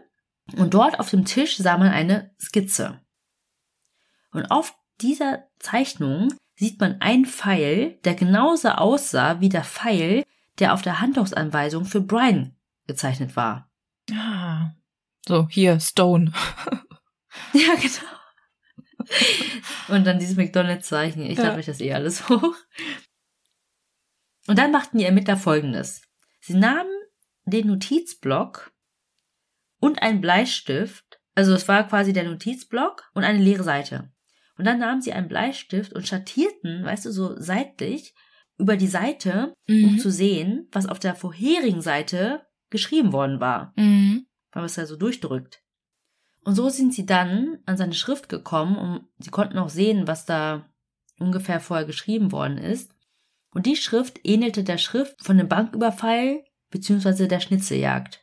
und 0.56 0.74
dort 0.74 1.00
auf 1.00 1.10
dem 1.10 1.26
Tisch 1.26 1.58
sah 1.58 1.78
man 1.78 1.90
eine 1.90 2.34
Skizze. 2.40 3.02
Und 4.32 4.52
auf 4.52 4.76
dieser 5.02 5.48
Zeichnung 5.60 6.34
sieht 6.56 6.80
man 6.80 7.02
einen 7.02 7.26
Pfeil, 7.26 8.00
der 8.04 8.16
genauso 8.16 8.70
aussah 8.70 9.40
wie 9.40 9.50
der 9.50 9.64
Pfeil, 9.64 10.24
der 10.60 10.74
auf 10.74 10.82
der 10.82 11.00
Handlungsanweisung 11.00 11.86
für 11.86 12.02
Brian 12.02 12.56
gezeichnet 12.86 13.36
war. 13.36 13.72
Ah. 14.12 14.72
So, 15.28 15.48
hier, 15.50 15.80
Stone. 15.80 16.34
ja, 17.54 17.76
genau. 17.76 18.20
Und 19.88 20.06
dann 20.06 20.20
dieses 20.20 20.36
McDonalds-Zeichen. 20.36 21.24
Ich 21.24 21.38
ja. 21.38 21.46
dachte 21.46 21.60
euch 21.60 21.66
das 21.66 21.82
eh 21.82 21.94
alles 21.94 22.28
hoch. 22.30 22.56
Und 24.48 24.58
dann 24.58 24.72
machten 24.72 24.98
die 24.98 25.06
Ermittler 25.06 25.38
folgendes. 25.38 26.02
Sie 26.42 26.56
nahmen 26.56 26.90
den 27.46 27.68
Notizblock 27.68 28.72
und 29.80 30.02
einen 30.02 30.22
Bleistift, 30.22 31.20
also 31.36 31.54
es 31.54 31.68
war 31.68 31.88
quasi 31.88 32.14
der 32.14 32.24
Notizblock 32.24 33.10
und 33.14 33.24
eine 33.24 33.40
leere 33.40 33.64
Seite. 33.64 34.12
Und 34.60 34.66
dann 34.66 34.80
nahmen 34.80 35.02
sie 35.02 35.14
einen 35.14 35.30
Bleistift 35.30 35.94
und 35.94 36.06
schattierten, 36.06 36.84
weißt 36.84 37.06
du, 37.06 37.14
so 37.14 37.40
seitlich 37.40 38.14
über 38.58 38.76
die 38.76 38.88
Seite, 38.88 39.54
mhm. 39.68 39.86
um 39.86 40.00
zu 40.00 40.12
sehen, 40.12 40.68
was 40.74 40.86
auf 40.86 41.00
der 41.00 41.16
vorherigen 41.16 41.82
Seite 41.82 42.42
geschrieben 42.70 43.14
worden 43.14 43.40
war. 43.40 43.72
Mhm. 43.78 44.28
Weil 44.52 44.64
man 44.64 44.66
es 44.66 44.76
ja 44.76 44.86
so 44.86 44.98
durchdrückt. 44.98 45.64
Und 46.44 46.56
so 46.56 46.68
sind 46.68 46.94
sie 46.94 47.06
dann 47.06 47.60
an 47.66 47.78
seine 47.78 47.94
Schrift 47.94 48.28
gekommen 48.28 48.76
und 48.78 49.08
sie 49.20 49.30
konnten 49.30 49.58
auch 49.58 49.70
sehen, 49.70 50.08
was 50.08 50.26
da 50.26 50.70
ungefähr 51.20 51.62
vorher 51.62 51.86
geschrieben 51.86 52.34
worden 52.34 52.58
ist. 52.58 52.94
Und 53.52 53.66
die 53.66 53.78
Schrift 53.78 54.20
ähnelte 54.26 54.66
der 54.66 54.78
Schrift 54.78 55.24
von 55.24 55.38
dem 55.38 55.48
Banküberfall 55.48 56.44
bzw. 56.70 57.28
der 57.28 57.40
Schnitzeljagd. 57.40 58.20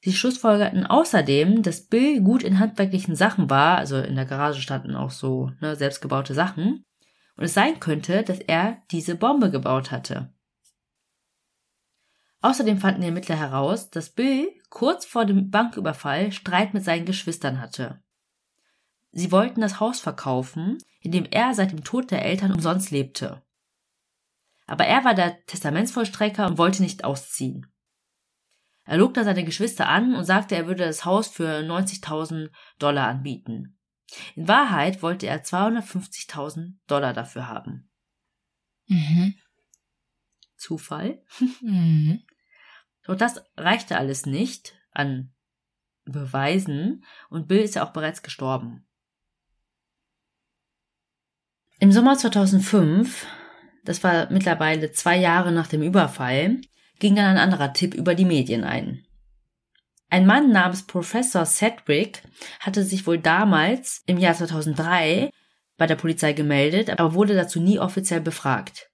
Sie 0.00 0.12
schlussfolgerten 0.12 0.86
außerdem, 0.86 1.62
dass 1.62 1.86
Bill 1.86 2.22
gut 2.22 2.42
in 2.42 2.58
handwerklichen 2.58 3.16
Sachen 3.16 3.50
war, 3.50 3.78
also 3.78 3.98
in 3.98 4.14
der 4.14 4.26
Garage 4.26 4.62
standen 4.62 4.94
auch 4.94 5.10
so 5.10 5.50
ne, 5.60 5.74
selbstgebaute 5.74 6.34
Sachen, 6.34 6.84
und 7.36 7.44
es 7.44 7.54
sein 7.54 7.80
könnte, 7.80 8.22
dass 8.22 8.40
er 8.40 8.82
diese 8.90 9.16
Bombe 9.16 9.50
gebaut 9.50 9.90
hatte. 9.90 10.32
Außerdem 12.40 12.78
fanden 12.78 13.00
die 13.00 13.08
Ermittler 13.08 13.36
heraus, 13.36 13.90
dass 13.90 14.10
Bill 14.10 14.48
kurz 14.70 15.04
vor 15.04 15.24
dem 15.24 15.50
Banküberfall 15.50 16.30
Streit 16.30 16.74
mit 16.74 16.84
seinen 16.84 17.04
Geschwistern 17.04 17.60
hatte. 17.60 18.00
Sie 19.10 19.32
wollten 19.32 19.60
das 19.60 19.80
Haus 19.80 19.98
verkaufen, 19.98 20.78
in 21.00 21.10
dem 21.10 21.24
er 21.24 21.54
seit 21.54 21.72
dem 21.72 21.82
Tod 21.82 22.10
der 22.10 22.24
Eltern 22.24 22.52
umsonst 22.52 22.90
lebte. 22.90 23.42
Aber 24.66 24.84
er 24.84 25.04
war 25.04 25.14
der 25.14 25.44
Testamentsvollstrecker 25.46 26.46
und 26.46 26.58
wollte 26.58 26.82
nicht 26.82 27.04
ausziehen. 27.04 27.66
Er 28.88 28.96
log 28.96 29.12
da 29.12 29.22
seine 29.22 29.44
Geschwister 29.44 29.86
an 29.86 30.14
und 30.14 30.24
sagte, 30.24 30.56
er 30.56 30.66
würde 30.66 30.86
das 30.86 31.04
Haus 31.04 31.28
für 31.28 31.60
90.000 31.60 32.50
Dollar 32.78 33.06
anbieten. 33.06 33.78
In 34.34 34.48
Wahrheit 34.48 35.02
wollte 35.02 35.26
er 35.26 35.44
250.000 35.44 36.72
Dollar 36.86 37.12
dafür 37.12 37.48
haben. 37.48 37.90
Mhm. 38.86 39.34
Zufall? 40.56 41.22
Mhm. 41.60 42.22
Doch 43.04 43.16
das 43.16 43.42
reichte 43.56 43.98
alles 43.98 44.24
nicht 44.24 44.74
an 44.92 45.34
Beweisen 46.04 47.04
und 47.28 47.46
Bill 47.46 47.60
ist 47.60 47.74
ja 47.74 47.86
auch 47.86 47.92
bereits 47.92 48.22
gestorben. 48.22 48.86
Im 51.78 51.92
Sommer 51.92 52.16
2005, 52.16 53.26
das 53.84 54.02
war 54.02 54.30
mittlerweile 54.30 54.92
zwei 54.92 55.18
Jahre 55.18 55.52
nach 55.52 55.66
dem 55.66 55.82
Überfall, 55.82 56.60
ging 56.98 57.16
dann 57.16 57.26
ein 57.26 57.38
anderer 57.38 57.72
Tipp 57.72 57.94
über 57.94 58.14
die 58.14 58.24
Medien 58.24 58.64
ein. 58.64 59.04
Ein 60.10 60.26
Mann 60.26 60.50
namens 60.52 60.86
Professor 60.86 61.44
Sedgwick 61.44 62.22
hatte 62.60 62.82
sich 62.82 63.06
wohl 63.06 63.18
damals 63.18 64.02
im 64.06 64.18
Jahr 64.18 64.34
2003 64.34 65.30
bei 65.76 65.86
der 65.86 65.96
Polizei 65.96 66.32
gemeldet, 66.32 66.90
aber 66.90 67.14
wurde 67.14 67.34
dazu 67.34 67.60
nie 67.60 67.78
offiziell 67.78 68.20
befragt. 68.20 68.90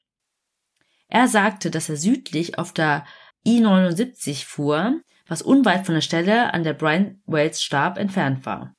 Er 1.09 1.29
sagte, 1.29 1.71
dass 1.71 1.89
er 1.89 1.97
südlich 1.97 2.59
auf 2.59 2.73
der 2.73 3.07
I-79 3.47 4.45
fuhr, 4.45 5.01
was 5.27 5.43
unweit 5.43 5.87
von 5.87 5.95
der 5.95 6.03
Stelle, 6.03 6.53
an 6.53 6.65
der 6.65 6.75
Brian 6.75 7.23
Wells 7.27 7.63
starb, 7.63 7.99
entfernt 7.99 8.45
war. 8.45 8.75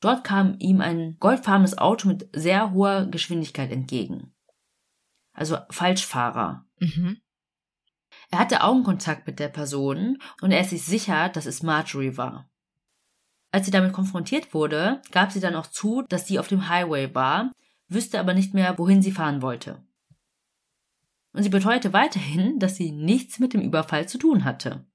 Dort 0.00 0.24
kam 0.24 0.56
ihm 0.58 0.80
ein 0.80 1.16
goldfarbenes 1.18 1.78
Auto 1.78 2.08
mit 2.08 2.28
sehr 2.32 2.72
hoher 2.72 3.06
Geschwindigkeit 3.06 3.72
entgegen. 3.72 4.32
Also 5.32 5.58
Falschfahrer. 5.70 6.64
Mhm. 6.78 7.20
Er 8.30 8.40
hatte 8.40 8.62
Augenkontakt 8.62 9.26
mit 9.26 9.38
der 9.38 9.48
Person 9.48 10.18
und 10.42 10.50
er 10.50 10.60
ist 10.60 10.70
sich 10.70 10.82
sicher, 10.82 11.28
dass 11.28 11.46
es 11.46 11.62
Marjorie 11.62 12.16
war. 12.16 12.50
Als 13.50 13.64
sie 13.64 13.70
damit 13.70 13.92
konfrontiert 13.92 14.52
wurde, 14.52 15.00
gab 15.10 15.32
sie 15.32 15.40
dann 15.40 15.54
auch 15.54 15.66
zu, 15.66 16.02
dass 16.02 16.26
sie 16.26 16.38
auf 16.38 16.48
dem 16.48 16.68
Highway 16.68 17.14
war, 17.14 17.50
wüsste 17.88 18.20
aber 18.20 18.34
nicht 18.34 18.52
mehr, 18.52 18.78
wohin 18.78 19.00
sie 19.00 19.12
fahren 19.12 19.40
wollte. 19.40 19.82
Und 21.32 21.42
sie 21.42 21.48
beteuerte 21.48 21.92
weiterhin, 21.92 22.58
dass 22.58 22.76
sie 22.76 22.92
nichts 22.92 23.38
mit 23.38 23.54
dem 23.54 23.62
Überfall 23.62 24.08
zu 24.08 24.18
tun 24.18 24.44
hatte. 24.44 24.86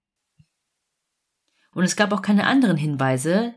Und 1.74 1.84
es 1.84 1.96
gab 1.96 2.12
auch 2.12 2.22
keine 2.22 2.46
anderen 2.46 2.78
Hinweise 2.78 3.56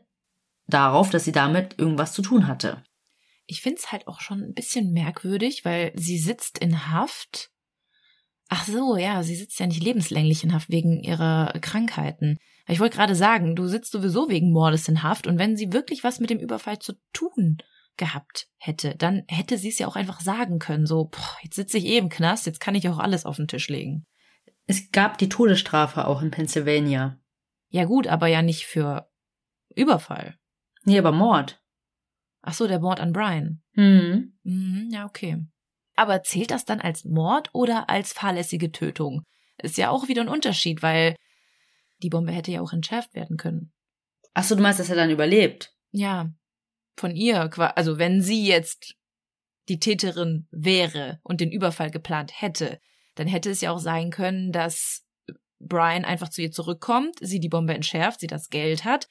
darauf, 0.67 1.11
dass 1.11 1.25
sie 1.25 1.33
damit 1.33 1.79
irgendwas 1.79 2.13
zu 2.13 2.23
tun 2.23 2.47
hatte. 2.47 2.83
Ich 3.47 3.61
find's 3.61 3.93
halt 3.93 4.09
auch 4.09 4.21
schon 4.21 4.43
ein 4.43 4.55
bisschen 4.55 4.93
merkwürdig, 4.93 5.65
weil 5.65 5.93
sie 5.95 6.19
sitzt 6.19 6.59
in 6.59 6.91
Haft. 6.91 7.53
Ach 8.49 8.65
so, 8.65 8.97
ja, 8.97 9.23
sie 9.23 9.35
sitzt 9.35 9.59
ja 9.59 9.67
nicht 9.67 9.83
lebenslänglich 9.83 10.45
in 10.45 10.53
Haft 10.53 10.71
wegen 10.71 11.03
ihrer 11.03 11.53
Krankheiten. 11.61 12.39
Ich 12.69 12.81
wollte 12.81 12.97
gerade 12.97 13.15
sagen, 13.15 13.57
du 13.57 13.67
sitzt 13.67 13.93
sowieso 13.93 14.29
wegen 14.29 14.53
Mordes 14.53 14.89
in 14.89 15.03
Haft 15.03 15.27
und 15.27 15.39
wenn 15.39 15.57
sie 15.57 15.73
wirklich 15.73 16.05
was 16.05 16.21
mit 16.21 16.31
dem 16.31 16.39
Überfall 16.39 16.79
zu 16.79 16.95
tun 17.13 17.59
gehabt 17.97 18.49
hätte, 18.59 18.95
dann 18.97 19.23
hätte 19.29 19.57
sie 19.59 19.69
es 19.69 19.79
ja 19.79 19.87
auch 19.87 19.97
einfach 19.97 20.21
sagen 20.21 20.59
können, 20.59 20.87
so, 20.87 21.07
boah, 21.07 21.37
jetzt 21.43 21.57
sitze 21.57 21.79
ich 21.79 21.87
eh 21.87 21.99
im 21.99 22.09
Knast, 22.09 22.47
jetzt 22.47 22.61
kann 22.61 22.75
ich 22.75 22.89
auch 22.89 22.99
alles 22.99 23.25
auf 23.25 23.37
den 23.37 23.49
Tisch 23.49 23.69
legen. 23.69 24.07
Es 24.67 24.91
gab 24.91 25.19
die 25.19 25.29
Todesstrafe 25.29 26.07
auch 26.07 26.23
in 26.23 26.31
Pennsylvania. 26.31 27.19
Ja 27.71 27.85
gut, 27.85 28.07
aber 28.07 28.27
ja 28.27 28.43
nicht 28.43 28.67
für 28.67 29.09
Überfall. 29.75 30.37
Nee, 30.85 30.99
aber 30.99 31.13
Mord. 31.13 31.61
Ach 32.43 32.55
so, 32.55 32.67
der 32.67 32.81
Mord 32.81 33.01
an 33.01 33.13
Brian. 33.13 33.63
Mhm. 33.73 34.39
Mhm, 34.43 34.89
ja, 34.93 35.05
okay. 35.07 35.47
Aber 35.97 36.23
zählt 36.23 36.51
das 36.51 36.65
dann 36.65 36.81
als 36.81 37.05
Mord 37.05 37.51
oder 37.53 37.89
als 37.89 38.13
fahrlässige 38.13 38.71
Tötung? 38.71 39.23
Ist 39.59 39.79
ja 39.79 39.91
auch 39.91 40.09
wieder 40.09 40.23
ein 40.23 40.29
Unterschied, 40.29 40.83
weil 40.83 41.17
die 42.03 42.11
Bombe 42.11 42.33
hätte 42.33 42.53
ja 42.53 42.61
auch 42.61 42.73
entschärft 42.73 43.15
werden 43.15 43.37
können. 43.39 43.73
Ach 44.35 44.45
so, 44.45 44.55
du 44.55 44.63
meinst, 44.63 44.79
dass 44.79 44.91
er 44.91 44.97
dann 44.97 45.11
überlebt? 45.11 45.73
Ja, 45.93 46.31
von 46.97 47.15
ihr, 47.15 47.51
also 47.77 47.99
wenn 47.99 48.21
sie 48.21 48.47
jetzt 48.47 48.95
die 49.69 49.81
Täterin 49.81 50.47
wäre 50.51 51.21
und 51.23 51.41
den 51.41 51.51
Überfall 51.51 51.91
geplant 51.91 52.33
hätte, 52.35 52.79
dann 53.15 53.27
hätte 53.27 53.51
es 53.51 53.63
ja 53.63 53.71
auch 53.71 53.79
sein 53.79 54.11
können, 54.11 54.53
dass 54.53 55.05
Brian 55.59 56.05
einfach 56.05 56.29
zu 56.29 56.43
ihr 56.43 56.53
zurückkommt, 56.53 57.17
sie 57.21 57.41
die 57.41 57.49
Bombe 57.49 57.75
entschärft, 57.75 58.21
sie 58.21 58.27
das 58.27 58.51
Geld 58.51 58.85
hat 58.85 59.09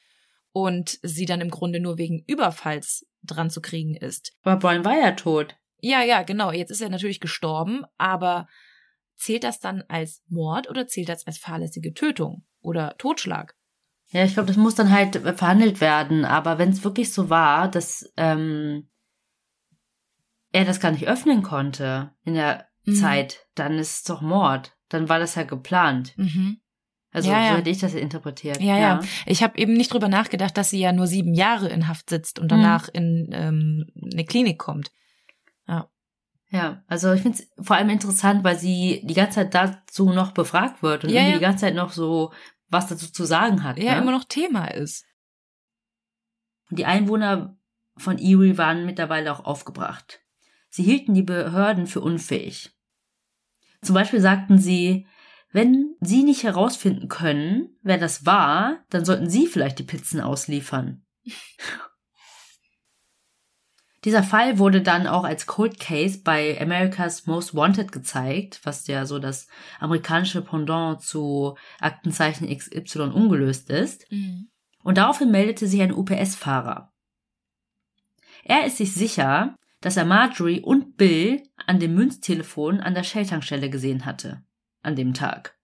und 0.52 1.00
sie 1.02 1.26
dann 1.26 1.42
im 1.42 1.50
Grunde 1.50 1.80
nur 1.80 1.98
wegen 1.98 2.24
Überfalls 2.28 3.06
dran 3.24 3.50
zu 3.50 3.62
kriegen 3.62 3.96
ist. 3.96 4.34
Aber 4.44 4.58
Brian 4.58 4.86
war 4.86 4.98
ja 4.98 5.12
tot. 5.12 5.56
Ja, 5.86 6.02
ja, 6.02 6.24
genau. 6.24 6.52
Jetzt 6.52 6.72
ist 6.72 6.82
er 6.82 6.90
natürlich 6.90 7.20
gestorben, 7.20 7.84
aber 8.00 8.48
zählt 9.16 9.44
das 9.44 9.60
dann 9.60 9.84
als 9.88 10.24
Mord 10.28 10.68
oder 10.68 10.88
zählt 10.88 11.10
das 11.10 11.28
als 11.28 11.38
fahrlässige 11.38 11.94
Tötung 11.94 12.44
oder 12.60 12.96
Totschlag? 12.98 13.56
Ja, 14.08 14.24
ich 14.24 14.34
glaube, 14.34 14.48
das 14.48 14.58
muss 14.58 14.74
dann 14.74 14.90
halt 14.90 15.16
verhandelt 15.38 15.82
werden. 15.82 16.26
Aber 16.26 16.58
wenn 16.58 16.70
es 16.70 16.84
wirklich 16.84 17.14
so 17.14 17.30
war, 17.30 17.70
dass 17.70 18.12
ähm, 18.18 18.90
er 20.52 20.66
das 20.66 20.80
gar 20.80 20.90
nicht 20.90 21.08
öffnen 21.08 21.44
konnte 21.44 22.10
in 22.24 22.34
der 22.34 22.66
mhm. 22.86 22.96
Zeit, 22.96 23.46
dann 23.54 23.78
ist 23.78 23.98
es 23.98 24.04
doch 24.06 24.22
Mord. 24.22 24.76
Dann 24.90 25.08
war 25.08 25.20
das 25.20 25.36
ja 25.36 25.44
geplant. 25.44 26.18
Mhm. 26.18 26.62
Also 27.12 27.30
ja, 27.30 27.44
ja. 27.44 27.52
so 27.52 27.58
hätte 27.58 27.70
ich 27.70 27.78
das 27.78 27.94
interpretiert. 27.94 28.60
Ja, 28.60 28.76
ja. 28.76 28.80
ja. 28.80 29.02
Ich 29.28 29.44
habe 29.44 29.56
eben 29.60 29.74
nicht 29.74 29.94
drüber 29.94 30.10
nachgedacht, 30.10 30.58
dass 30.58 30.72
sie 30.72 30.80
ja 30.80 30.92
nur 30.92 31.06
sieben 31.06 31.36
Jahre 31.36 31.70
in 31.70 31.88
Haft 31.88 32.10
sitzt 32.10 32.40
und 32.40 32.52
danach 32.52 32.88
mhm. 32.88 32.94
in 32.94 33.30
ähm, 33.34 33.88
eine 34.12 34.26
Klinik 34.26 34.58
kommt. 34.58 34.90
Ja. 35.68 35.90
Ja, 36.50 36.84
also 36.88 37.12
ich 37.12 37.22
finde 37.22 37.40
es 37.40 37.66
vor 37.66 37.76
allem 37.76 37.90
interessant, 37.90 38.44
weil 38.44 38.58
sie 38.58 39.02
die 39.04 39.14
ganze 39.14 39.36
Zeit 39.36 39.56
dazu 39.56 40.12
noch 40.14 40.32
befragt 40.32 40.84
wird 40.84 41.04
und 41.04 41.10
ja, 41.10 41.22
irgendwie 41.22 41.32
ja. 41.32 41.38
die 41.38 41.44
ganze 41.44 41.66
Zeit 41.66 41.76
noch 41.76 41.92
so 41.92 42.32
was 42.70 42.88
dazu 42.88 43.12
zu 43.12 43.26
sagen 43.26 43.64
hat. 43.64 43.78
Ja, 43.78 43.96
ne? 43.96 44.02
immer 44.02 44.12
noch 44.12 44.26
Thema 44.26 44.68
ist. 44.68 45.06
Die 46.70 46.86
Einwohner 46.86 47.58
von 47.98 48.18
Erie 48.18 48.58
waren 48.58 48.86
mittlerweile 48.86 49.32
auch 49.32 49.46
aufgebracht. 49.46 50.22
Sie 50.70 50.84
hielten 50.84 51.14
die 51.14 51.24
Behörden 51.24 51.88
für 51.88 52.02
unfähig. 52.02 52.76
Zum 53.82 53.96
Beispiel 53.96 54.20
sagten 54.20 54.58
sie, 54.58 55.08
wenn 55.52 55.96
sie 56.02 56.24
nicht 56.24 56.44
herausfinden 56.44 57.08
können, 57.08 57.78
wer 57.82 57.98
das 57.98 58.26
war, 58.26 58.84
dann 58.90 59.06
sollten 59.06 59.30
sie 59.30 59.48
vielleicht 59.48 59.80
die 59.80 59.84
Pizzen 59.84 60.20
ausliefern. 60.20 61.06
Dieser 64.06 64.22
Fall 64.22 64.60
wurde 64.60 64.84
dann 64.84 65.08
auch 65.08 65.24
als 65.24 65.48
Cold 65.48 65.80
Case 65.80 66.22
bei 66.24 66.62
America's 66.62 67.26
Most 67.26 67.56
Wanted 67.56 67.92
gezeigt, 67.92 68.62
was 68.64 68.86
ja 68.86 69.08
so 69.08 69.18
das 69.18 69.48
amerikanische 69.80 70.44
Pendant 70.44 71.02
zu 71.02 71.58
Aktenzeichen 71.80 72.48
XY 72.48 73.10
ungelöst 73.10 73.72
ist. 73.72 74.10
Mhm. 74.12 74.50
Und 74.84 75.00
daraufhin 75.00 75.32
meldete 75.32 75.66
sich 75.66 75.82
ein 75.82 75.92
UPS-Fahrer. 75.92 76.94
Er 78.44 78.68
ist 78.68 78.78
sich 78.78 78.94
sicher, 78.94 79.56
dass 79.82 79.98
er 79.98 80.06
Marjorie 80.06 80.62
und 80.62 80.98
Bill 80.98 81.42
an 81.66 81.80
dem 81.80 81.96
Münztelefon 81.96 82.82
an 82.82 82.94
der 82.94 83.04
Shell-Tankstelle 83.04 83.72
gesehen 83.72 84.06
hatte. 84.06 84.44
An 84.84 84.96
dem 84.96 85.16
Tag. 85.16 85.58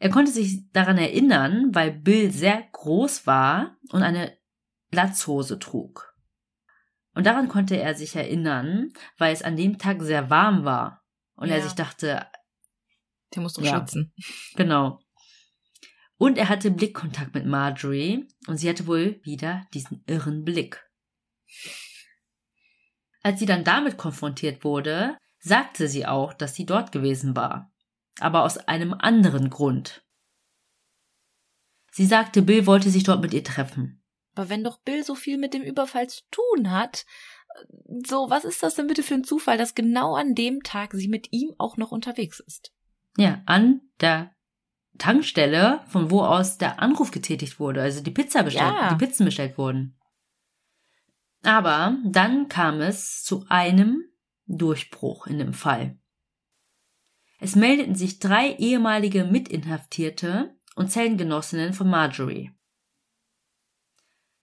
Er 0.00 0.10
konnte 0.10 0.32
sich 0.32 0.68
daran 0.72 0.98
erinnern, 0.98 1.72
weil 1.72 1.92
Bill 1.92 2.32
sehr 2.32 2.64
groß 2.72 3.28
war 3.28 3.76
und 3.92 4.02
eine 4.02 4.36
Latzhose 4.90 5.60
trug. 5.60 6.07
Und 7.18 7.24
daran 7.24 7.48
konnte 7.48 7.76
er 7.76 7.96
sich 7.96 8.14
erinnern, 8.14 8.92
weil 9.16 9.32
es 9.32 9.42
an 9.42 9.56
dem 9.56 9.76
Tag 9.76 10.00
sehr 10.02 10.30
warm 10.30 10.64
war. 10.64 11.02
Und 11.34 11.48
Ja. 11.48 11.56
er 11.56 11.62
sich 11.62 11.72
dachte, 11.72 12.24
Der 13.32 13.42
muss 13.42 13.54
doch 13.54 13.62
Ja. 13.64 13.80
schützen. 13.80 14.14
genau. 14.54 15.00
Und 16.16 16.38
er 16.38 16.48
hatte 16.48 16.70
Blickkontakt 16.70 17.34
mit 17.34 17.44
Marjorie 17.44 18.28
und 18.46 18.56
sie 18.58 18.68
hatte 18.68 18.86
wohl 18.86 19.20
wieder 19.24 19.66
diesen 19.74 20.04
irren 20.06 20.44
Blick. 20.44 20.88
Als 23.24 23.40
sie 23.40 23.46
dann 23.46 23.64
damit 23.64 23.98
konfrontiert 23.98 24.62
wurde, 24.62 25.18
sagte 25.40 25.88
sie 25.88 26.06
auch, 26.06 26.32
dass 26.32 26.54
sie 26.54 26.66
dort 26.66 26.92
gewesen 26.92 27.34
war. 27.34 27.72
Aber 28.20 28.44
aus 28.44 28.58
einem 28.58 28.94
anderen 28.94 29.50
Grund. 29.50 30.04
Sie 31.90 32.06
sagte, 32.06 32.42
Bill 32.42 32.64
wollte 32.66 32.90
sich 32.90 33.02
dort 33.02 33.20
mit 33.22 33.34
ihr 33.34 33.42
treffen. 33.42 33.97
Aber 34.38 34.50
wenn 34.50 34.62
doch 34.62 34.78
Bill 34.78 35.02
so 35.02 35.16
viel 35.16 35.36
mit 35.36 35.52
dem 35.52 35.62
Überfall 35.62 36.08
zu 36.08 36.20
tun 36.30 36.70
hat, 36.70 37.04
so, 38.06 38.30
was 38.30 38.44
ist 38.44 38.62
das 38.62 38.76
denn 38.76 38.86
bitte 38.86 39.02
für 39.02 39.14
ein 39.14 39.24
Zufall, 39.24 39.58
dass 39.58 39.74
genau 39.74 40.14
an 40.14 40.36
dem 40.36 40.62
Tag 40.62 40.92
sie 40.92 41.08
mit 41.08 41.32
ihm 41.32 41.56
auch 41.58 41.76
noch 41.76 41.90
unterwegs 41.90 42.38
ist? 42.38 42.72
Ja, 43.16 43.42
an 43.46 43.80
der 44.00 44.32
Tankstelle, 44.96 45.80
von 45.88 46.12
wo 46.12 46.22
aus 46.22 46.56
der 46.56 46.80
Anruf 46.80 47.10
getätigt 47.10 47.58
wurde, 47.58 47.82
also 47.82 48.00
die 48.00 48.12
Pizza 48.12 48.44
bestellt, 48.44 48.74
Ja. 48.78 48.90
die 48.94 49.04
Pizzen 49.04 49.24
bestellt 49.24 49.58
wurden. 49.58 49.98
Aber 51.42 51.96
dann 52.04 52.46
kam 52.46 52.80
es 52.80 53.24
zu 53.24 53.44
einem 53.48 54.04
Durchbruch 54.46 55.26
in 55.26 55.40
dem 55.40 55.52
Fall. 55.52 55.98
Es 57.40 57.56
meldeten 57.56 57.96
sich 57.96 58.20
drei 58.20 58.52
ehemalige 58.52 59.24
Mitinhaftierte 59.24 60.56
und 60.76 60.92
Zellengenossinnen 60.92 61.72
von 61.72 61.90
Marjorie. 61.90 62.52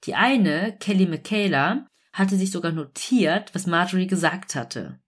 Die 0.06 0.16
eine, 0.16 0.78
Kelly 0.80 1.08
Michaela, 1.08 1.88
hatte 2.14 2.38
sich 2.38 2.52
sogar 2.52 2.72
notiert, 2.72 3.54
was 3.54 3.68
Marjorie 3.68 4.08
gesagt 4.08 4.56
hatte. 4.56 5.00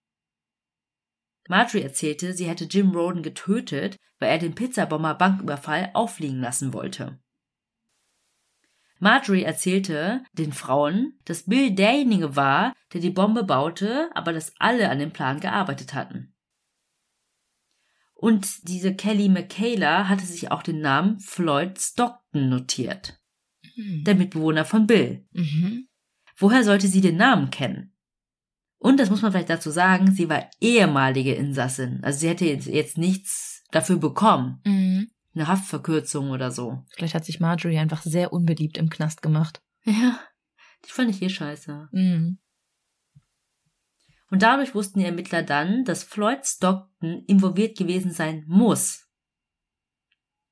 Marjorie 1.48 1.84
erzählte, 1.84 2.34
sie 2.34 2.48
hätte 2.48 2.66
Jim 2.66 2.91
Roden 2.91 3.24
getötet, 3.24 3.98
weil 4.20 4.30
er 4.30 4.39
den 4.39 4.56
Pizzabomber 4.56 5.14
Banküberfall 5.16 5.91
auffliegen 5.93 6.41
lassen 6.41 6.74
wollte. 6.74 7.20
Marjorie 9.00 9.43
erzählte 9.43 10.24
den 10.34 10.52
Frauen, 10.52 11.20
dass 11.26 11.43
Bill 11.43 11.72
derjenige 11.72 12.36
war, 12.36 12.74
der 12.93 13.02
die 13.02 13.12
Bombe 13.12 13.43
baute, 13.43 14.10
aber 14.16 14.34
dass 14.34 14.54
alle 14.58 14.89
an 14.89 15.00
dem 15.00 15.12
Plan 15.12 15.39
gearbeitet 15.39 15.93
hatten. 15.93 16.34
Und 18.16 18.68
diese 18.68 18.95
Kelly 18.95 19.30
Michaela 19.30 20.10
hatte 20.10 20.26
sich 20.26 20.52
auch 20.52 20.64
den 20.64 20.82
Namen 20.82 21.20
Floyd 21.20 21.80
Stockton 21.80 22.50
notiert, 22.50 23.20
der 23.78 24.15
Mitbewohner 24.15 24.65
von 24.65 24.88
Bill. 24.88 25.25
Mhm. 25.32 25.88
Woher 26.38 26.63
sollte 26.63 26.88
sie 26.88 27.01
den 27.01 27.17
Namen 27.17 27.49
kennen? 27.49 27.93
Und 28.80 28.99
das 28.99 29.09
muss 29.09 29.21
man 29.21 29.32
vielleicht 29.32 29.49
dazu 29.49 29.71
sagen, 29.71 30.11
sie 30.11 30.30
war 30.30 30.49
ehemalige 30.61 31.34
Insassin. 31.34 32.03
Also 32.03 32.19
sie 32.19 32.30
hätte 32.30 32.45
jetzt, 32.45 32.97
nichts 32.97 33.63
dafür 33.71 33.97
bekommen. 33.97 34.61
Mhm. 34.65 35.09
Eine 35.34 35.47
Haftverkürzung 35.47 36.32
oder 36.32 36.51
so. 36.51 36.84
Vielleicht 36.89 37.13
hat 37.13 37.25
sich 37.25 37.39
Marjorie 37.39 37.78
einfach 37.78 38.01
sehr 38.01 38.34
unbeliebt 38.34 38.78
im 38.78 38.89
Knast 38.89 39.21
gemacht. 39.21 39.61
Ja, 39.84 40.19
die 40.86 40.91
fand 40.91 41.09
ich 41.09 41.21
eh 41.21 41.30
scheiße. 41.30 41.89
Mhm. 41.91 42.39
Und 44.30 44.41
dadurch 44.41 44.75
wussten 44.75 44.99
die 44.99 45.05
Ermittler 45.05 45.41
dann, 45.41 45.86
dass 45.86 46.03
Floyd 46.03 46.45
Stockton 46.45 47.23
involviert 47.28 47.78
gewesen 47.78 48.11
sein 48.11 48.43
muss. 48.47 49.07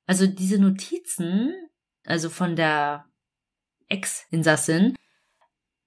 Also 0.06 0.28
diese 0.28 0.60
Notizen, 0.60 1.54
also 2.06 2.30
von 2.30 2.56
der 2.56 3.06
Ex-Insassin, 3.90 4.96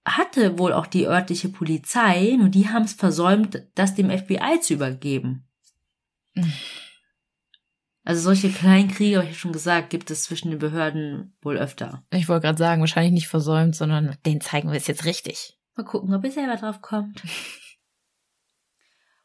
hatte 0.06 0.58
wohl 0.58 0.72
auch 0.72 0.86
die 0.86 1.06
örtliche 1.06 1.48
Polizei, 1.48 2.36
nur 2.38 2.48
die 2.48 2.68
haben 2.68 2.84
es 2.84 2.94
versäumt, 2.94 3.62
das 3.74 3.94
dem 3.94 4.10
FBI 4.10 4.60
zu 4.60 4.74
übergeben. 4.74 5.46
Also 8.04 8.22
solche 8.22 8.50
kleinen 8.50 8.88
Kriege, 8.88 9.18
habe 9.18 9.28
ich 9.28 9.38
schon 9.38 9.52
gesagt, 9.52 9.90
gibt 9.90 10.10
es 10.10 10.24
zwischen 10.24 10.50
den 10.50 10.58
Behörden 10.58 11.36
wohl 11.42 11.58
öfter. 11.58 12.04
Ich 12.10 12.28
wollte 12.28 12.46
gerade 12.46 12.58
sagen, 12.58 12.80
wahrscheinlich 12.80 13.12
nicht 13.12 13.28
versäumt, 13.28 13.76
sondern 13.76 14.16
den 14.24 14.40
zeigen 14.40 14.70
wir 14.70 14.78
es 14.78 14.86
jetzt 14.86 15.04
richtig. 15.04 15.58
Mal 15.76 15.84
gucken, 15.84 16.14
ob 16.14 16.24
ihr 16.24 16.32
selber 16.32 16.56
drauf 16.56 16.80
kommt. 16.80 17.22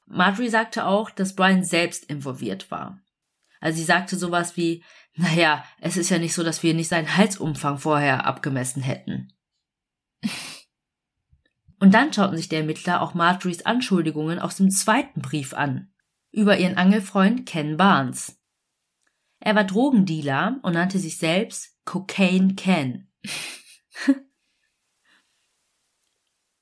Marjorie 0.05 0.49
sagte 0.49 0.86
auch, 0.86 1.09
dass 1.09 1.36
Brian 1.36 1.63
selbst 1.63 2.05
involviert 2.05 2.69
war. 2.71 2.99
Also 3.61 3.78
sie 3.78 3.86
sagte 3.86 4.17
sowas 4.17 4.57
wie, 4.57 4.84
Naja, 5.16 5.64
es 5.80 5.97
ist 5.97 6.09
ja 6.09 6.18
nicht 6.18 6.34
so, 6.34 6.43
dass 6.43 6.64
wir 6.64 6.74
nicht 6.74 6.88
seinen 6.88 7.16
Halsumfang 7.16 7.78
vorher 7.78 8.26
abgemessen 8.26 8.82
hätten. 8.82 9.32
Und 11.80 11.93
dann 11.93 12.11
schauten 12.14 12.38
sich 12.38 12.49
der 12.49 12.59
Ermittler 12.59 13.01
auch 13.01 13.14
Marjorie's 13.14 13.66
Anschuldigungen 13.66 14.39
aus 14.39 14.55
dem 14.55 14.72
zweiten 14.72 15.22
Brief 15.22 15.53
an, 15.53 15.93
über 16.32 16.57
ihren 16.57 16.78
Angelfreund 16.78 17.45
Ken 17.45 17.78
Barnes. 17.78 18.41
Er 19.39 19.55
war 19.55 19.66
Drogendealer 19.66 20.59
und 20.64 20.74
nannte 20.74 20.97
sich 20.97 21.18
selbst 21.18 21.78
Cocaine 21.84 22.55
Ken. 22.55 23.11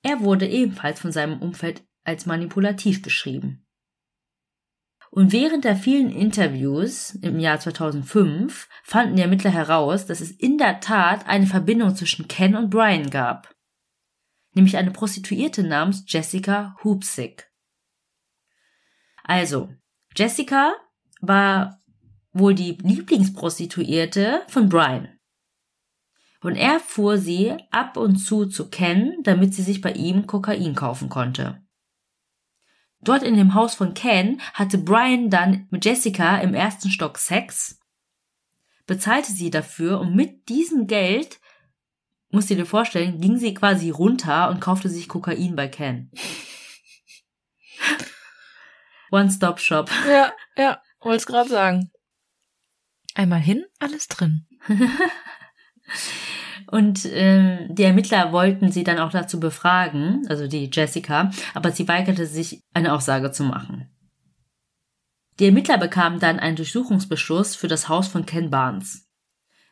er 0.02 0.20
wurde 0.22 0.48
ebenfalls 0.48 1.00
von 1.00 1.12
seinem 1.12 1.40
Umfeld 1.40 1.84
als 2.04 2.26
manipulativ 2.26 3.04
beschrieben. 3.04 3.61
Und 5.12 5.34
während 5.34 5.66
der 5.66 5.76
vielen 5.76 6.10
Interviews 6.10 7.16
im 7.16 7.38
Jahr 7.38 7.60
2005 7.60 8.70
fanden 8.82 9.18
die 9.18 9.22
Ermittler 9.22 9.52
heraus, 9.52 10.06
dass 10.06 10.22
es 10.22 10.32
in 10.32 10.58
der 10.58 10.80
Tat 10.80 11.28
eine 11.28 11.48
Verbindung 11.48 11.94
zwischen 11.96 12.30
Ken 12.30 12.56
und 12.56 12.70
Brian 12.70 13.10
gab. 13.10 13.54
Nämlich 14.54 14.78
eine 14.78 14.92
Prostituierte 14.92 15.64
namens 15.64 16.06
Jessica 16.08 16.78
Hoopsick. 16.84 17.52
Also, 19.24 19.70
Jessica 20.16 20.76
war 21.20 21.82
wohl 22.32 22.56
die 22.56 22.78
Lieblingsprostituierte 22.82 24.44
von 24.48 24.70
Brian. 24.70 25.10
Und 26.42 26.56
er 26.56 26.80
fuhr 26.80 27.18
sie 27.18 27.54
ab 27.70 27.98
und 27.98 28.16
zu 28.16 28.46
zu 28.46 28.70
Ken, 28.70 29.18
damit 29.24 29.54
sie 29.54 29.62
sich 29.62 29.82
bei 29.82 29.92
ihm 29.92 30.26
Kokain 30.26 30.74
kaufen 30.74 31.10
konnte. 31.10 31.61
Dort 33.04 33.24
in 33.24 33.36
dem 33.36 33.56
Haus 33.56 33.74
von 33.74 33.94
Ken 33.94 34.42
hatte 34.54 34.78
Brian 34.78 35.30
dann 35.30 35.68
mit 35.72 35.86
Jessica 35.86 36.38
im 36.38 36.54
ersten 36.54 36.90
Stock 36.90 37.18
Sex, 37.18 37.80
bezahlte 38.86 39.32
sie 39.32 39.50
dafür 39.50 40.00
und 40.00 40.16
mit 40.16 40.50
diesem 40.50 40.86
Geld, 40.86 41.40
musst 42.30 42.50
du 42.50 42.56
dir 42.56 42.66
vorstellen, 42.66 43.20
ging 43.20 43.38
sie 43.38 43.54
quasi 43.54 43.90
runter 43.90 44.50
und 44.50 44.60
kaufte 44.60 44.90
sich 44.90 45.08
Kokain 45.08 45.56
bei 45.56 45.68
Ken. 45.68 46.12
One-Stop-Shop. 49.12 49.90
Ja, 50.08 50.32
ja, 50.56 50.82
wollte 51.02 51.26
gerade 51.26 51.50
sagen. 51.50 51.92
Einmal 53.16 53.42
hin, 53.42 53.66
alles 53.80 54.08
drin. 54.08 54.48
Und 56.72 57.06
äh, 57.06 57.68
die 57.68 57.84
Ermittler 57.84 58.32
wollten 58.32 58.72
sie 58.72 58.86
dann 58.86 58.98
auch 58.98 59.12
dazu 59.12 59.40
befragen, 59.40 60.26
also 60.30 60.48
die 60.48 60.70
Jessica, 60.72 61.30
aber 61.54 61.72
sie 61.72 61.88
weigerte 61.88 62.26
sich, 62.26 62.62
eine 62.74 62.94
Aussage 62.94 63.32
zu 63.32 63.44
machen. 63.44 63.90
Die 65.40 65.46
Ermittler 65.46 65.78
bekamen 65.78 66.20
dann 66.20 66.40
einen 66.40 66.56
Durchsuchungsbeschluss 66.56 67.56
für 67.58 67.68
das 67.68 67.90
Haus 67.90 68.08
von 68.08 68.26
Ken 68.26 68.50
Barnes. 68.50 69.10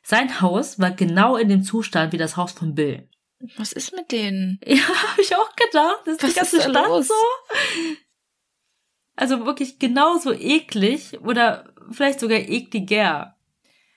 Sein 0.04 0.41
Haus 0.41 0.80
war 0.80 0.91
genau 0.91 1.38
in 1.38 1.47
dem 1.47 1.64
Zustand 1.64 2.12
wie 2.12 2.18
das 2.18 2.36
Haus 2.36 2.52
von 2.52 2.76
Bill. 2.76 3.08
Was 3.56 3.72
ist 3.72 3.95
mit 3.95 4.12
denen? 4.12 4.60
Ja, 4.66 4.82
habe 5.12 5.22
ich 5.22 5.34
auch 5.36 5.56
gedacht. 5.56 6.02
Das 6.06 6.16
ist 6.16 6.24
Was 6.24 6.30
die 6.32 6.36
ganze 6.36 6.58
ist 6.58 6.64
Stadt 6.64 6.88
los? 6.88 7.08
so. 7.08 7.14
Also 9.16 9.45
wirklich 9.45 9.80
genauso 9.80 10.34
eklig 10.34 11.20
oder 11.22 11.74
vielleicht 11.91 12.20
sogar 12.20 12.39
ekliger. 12.39 13.38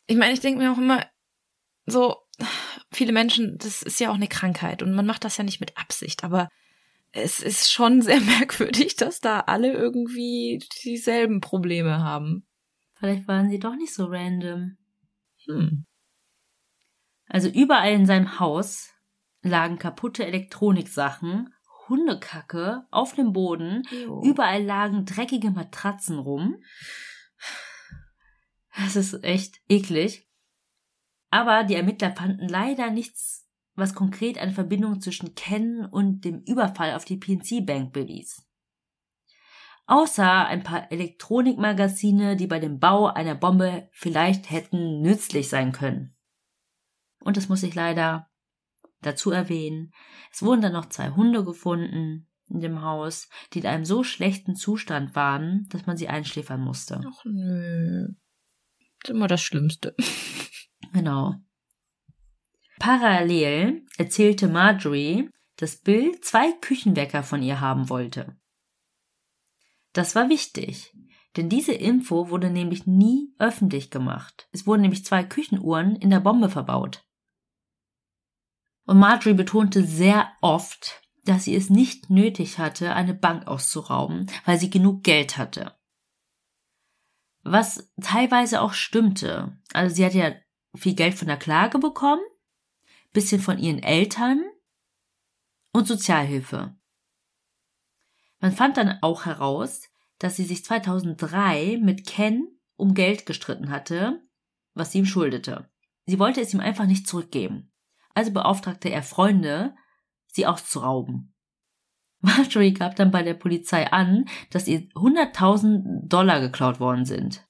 Ich 0.06 0.16
meine, 0.16 0.34
ich 0.34 0.40
denke 0.40 0.60
mir 0.60 0.72
auch 0.72 0.78
immer 0.78 1.04
so, 1.86 2.16
viele 2.92 3.12
Menschen, 3.12 3.58
das 3.58 3.82
ist 3.82 4.00
ja 4.00 4.10
auch 4.10 4.14
eine 4.14 4.28
Krankheit 4.28 4.82
und 4.82 4.94
man 4.94 5.06
macht 5.06 5.24
das 5.24 5.36
ja 5.36 5.44
nicht 5.44 5.60
mit 5.60 5.76
Absicht, 5.76 6.24
aber 6.24 6.48
es 7.12 7.40
ist 7.40 7.70
schon 7.70 8.02
sehr 8.02 8.20
merkwürdig, 8.20 8.96
dass 8.96 9.20
da 9.20 9.40
alle 9.40 9.72
irgendwie 9.72 10.62
dieselben 10.84 11.40
Probleme 11.40 11.98
haben. 11.98 12.46
Vielleicht 12.94 13.26
waren 13.26 13.50
sie 13.50 13.58
doch 13.58 13.74
nicht 13.74 13.92
so 13.92 14.06
random. 14.06 14.76
Hm. 15.46 15.84
Also 17.26 17.48
überall 17.48 17.92
in 17.92 18.06
seinem 18.06 18.38
Haus 18.38 18.90
lagen 19.42 19.78
kaputte 19.78 20.24
Elektroniksachen, 20.24 21.52
Hundekacke 21.88 22.86
auf 22.90 23.14
dem 23.14 23.32
Boden, 23.32 23.82
überall 24.22 24.62
lagen 24.62 25.04
dreckige 25.04 25.50
Matratzen 25.50 26.18
rum. 26.18 26.56
Das 28.76 28.96
ist 28.96 29.24
echt 29.24 29.60
eklig. 29.68 30.28
Aber 31.32 31.64
die 31.64 31.74
Ermittler 31.74 32.14
fanden 32.14 32.46
leider 32.46 32.90
nichts, 32.90 33.48
was 33.74 33.94
konkret 33.94 34.36
eine 34.36 34.52
Verbindung 34.52 35.00
zwischen 35.00 35.34
Ken 35.34 35.86
und 35.86 36.26
dem 36.26 36.42
Überfall 36.42 36.92
auf 36.92 37.06
die 37.06 37.16
PNC 37.16 37.64
Bank 37.64 37.94
bewies. 37.94 38.46
Außer 39.86 40.46
ein 40.46 40.62
paar 40.62 40.92
Elektronikmagazine, 40.92 42.36
die 42.36 42.46
bei 42.46 42.58
dem 42.58 42.78
Bau 42.78 43.06
einer 43.06 43.34
Bombe 43.34 43.88
vielleicht 43.92 44.50
hätten 44.50 45.00
nützlich 45.00 45.48
sein 45.48 45.72
können. 45.72 46.14
Und 47.24 47.38
das 47.38 47.48
muss 47.48 47.62
ich 47.62 47.74
leider 47.74 48.28
dazu 49.00 49.30
erwähnen. 49.30 49.92
Es 50.30 50.42
wurden 50.42 50.60
dann 50.60 50.74
noch 50.74 50.90
zwei 50.90 51.10
Hunde 51.12 51.44
gefunden 51.44 52.28
in 52.50 52.60
dem 52.60 52.82
Haus, 52.82 53.30
die 53.54 53.60
in 53.60 53.66
einem 53.66 53.86
so 53.86 54.04
schlechten 54.04 54.54
Zustand 54.54 55.16
waren, 55.16 55.66
dass 55.70 55.86
man 55.86 55.96
sie 55.96 56.08
einschläfern 56.08 56.60
musste. 56.60 57.00
Ach 57.06 57.24
nö. 57.24 58.08
Das 59.00 59.08
ist 59.08 59.16
immer 59.16 59.28
das 59.28 59.40
Schlimmste. 59.40 59.96
Genau. 60.92 61.34
Parallel 62.78 63.86
erzählte 63.96 64.48
Marjorie, 64.48 65.30
dass 65.56 65.76
Bill 65.76 66.20
zwei 66.20 66.52
Küchenwecker 66.52 67.22
von 67.22 67.42
ihr 67.42 67.60
haben 67.60 67.88
wollte. 67.88 68.36
Das 69.92 70.14
war 70.14 70.28
wichtig, 70.28 70.92
denn 71.36 71.48
diese 71.48 71.72
Info 71.72 72.30
wurde 72.30 72.50
nämlich 72.50 72.86
nie 72.86 73.34
öffentlich 73.38 73.90
gemacht. 73.90 74.48
Es 74.52 74.66
wurden 74.66 74.82
nämlich 74.82 75.04
zwei 75.04 75.22
Küchenuhren 75.22 75.96
in 75.96 76.10
der 76.10 76.20
Bombe 76.20 76.48
verbaut. 76.48 77.04
Und 78.84 78.98
Marjorie 78.98 79.36
betonte 79.36 79.84
sehr 79.84 80.32
oft, 80.40 81.02
dass 81.24 81.44
sie 81.44 81.54
es 81.54 81.70
nicht 81.70 82.10
nötig 82.10 82.58
hatte, 82.58 82.94
eine 82.94 83.14
Bank 83.14 83.46
auszurauben, 83.46 84.26
weil 84.44 84.58
sie 84.58 84.70
genug 84.70 85.04
Geld 85.04 85.38
hatte. 85.38 85.76
Was 87.44 87.92
teilweise 88.00 88.60
auch 88.60 88.72
stimmte. 88.72 89.56
Also 89.72 89.94
sie 89.94 90.04
hatte 90.04 90.18
ja 90.18 90.32
viel 90.74 90.94
Geld 90.94 91.14
von 91.14 91.28
der 91.28 91.36
Klage 91.36 91.78
bekommen, 91.78 92.22
bisschen 93.12 93.40
von 93.40 93.58
ihren 93.58 93.82
Eltern 93.82 94.42
und 95.72 95.86
Sozialhilfe. 95.86 96.74
Man 98.40 98.52
fand 98.52 98.76
dann 98.76 98.98
auch 99.02 99.26
heraus, 99.26 99.88
dass 100.18 100.36
sie 100.36 100.44
sich 100.44 100.64
2003 100.64 101.78
mit 101.80 102.06
Ken 102.06 102.48
um 102.76 102.94
Geld 102.94 103.26
gestritten 103.26 103.70
hatte, 103.70 104.22
was 104.74 104.92
sie 104.92 104.98
ihm 104.98 105.06
schuldete. 105.06 105.70
Sie 106.06 106.18
wollte 106.18 106.40
es 106.40 106.52
ihm 106.52 106.60
einfach 106.60 106.86
nicht 106.86 107.06
zurückgeben. 107.06 107.72
Also 108.14 108.32
beauftragte 108.32 108.88
er 108.88 109.02
Freunde, 109.02 109.74
sie 110.26 110.46
auszurauben. 110.46 111.34
Marjorie 112.20 112.72
gab 112.72 112.96
dann 112.96 113.10
bei 113.10 113.22
der 113.22 113.34
Polizei 113.34 113.90
an, 113.90 114.26
dass 114.50 114.68
ihr 114.68 114.80
100.000 114.90 116.08
Dollar 116.08 116.40
geklaut 116.40 116.80
worden 116.80 117.04
sind. 117.04 117.46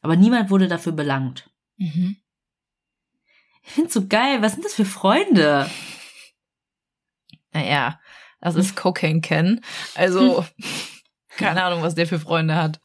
Aber 0.00 0.16
niemand 0.16 0.50
wurde 0.50 0.68
dafür 0.68 0.92
belangt. 0.92 1.50
Mhm. 1.76 2.16
Ich 3.66 3.72
find's 3.72 3.94
so 3.94 4.06
geil. 4.06 4.42
Was 4.42 4.52
sind 4.52 4.64
das 4.64 4.74
für 4.74 4.84
Freunde? 4.84 5.68
Naja, 7.52 8.00
das 8.40 8.54
ist 8.54 8.76
Cocaine 8.76 9.20
Ken. 9.20 9.60
Also, 9.94 10.44
keine 11.36 11.62
Ahnung, 11.62 11.82
was 11.82 11.94
der 11.94 12.06
für 12.06 12.20
Freunde 12.20 12.54
hat. 12.54 12.80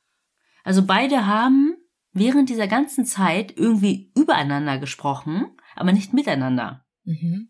Also 0.64 0.86
beide 0.86 1.26
haben 1.28 1.76
während 2.14 2.50
dieser 2.50 2.68
ganzen 2.68 3.06
Zeit 3.06 3.58
irgendwie 3.58 4.12
übereinander 4.16 4.78
gesprochen, 4.78 5.56
aber 5.76 5.92
nicht 5.92 6.14
miteinander. 6.14 6.86
Mhm. 7.04 7.50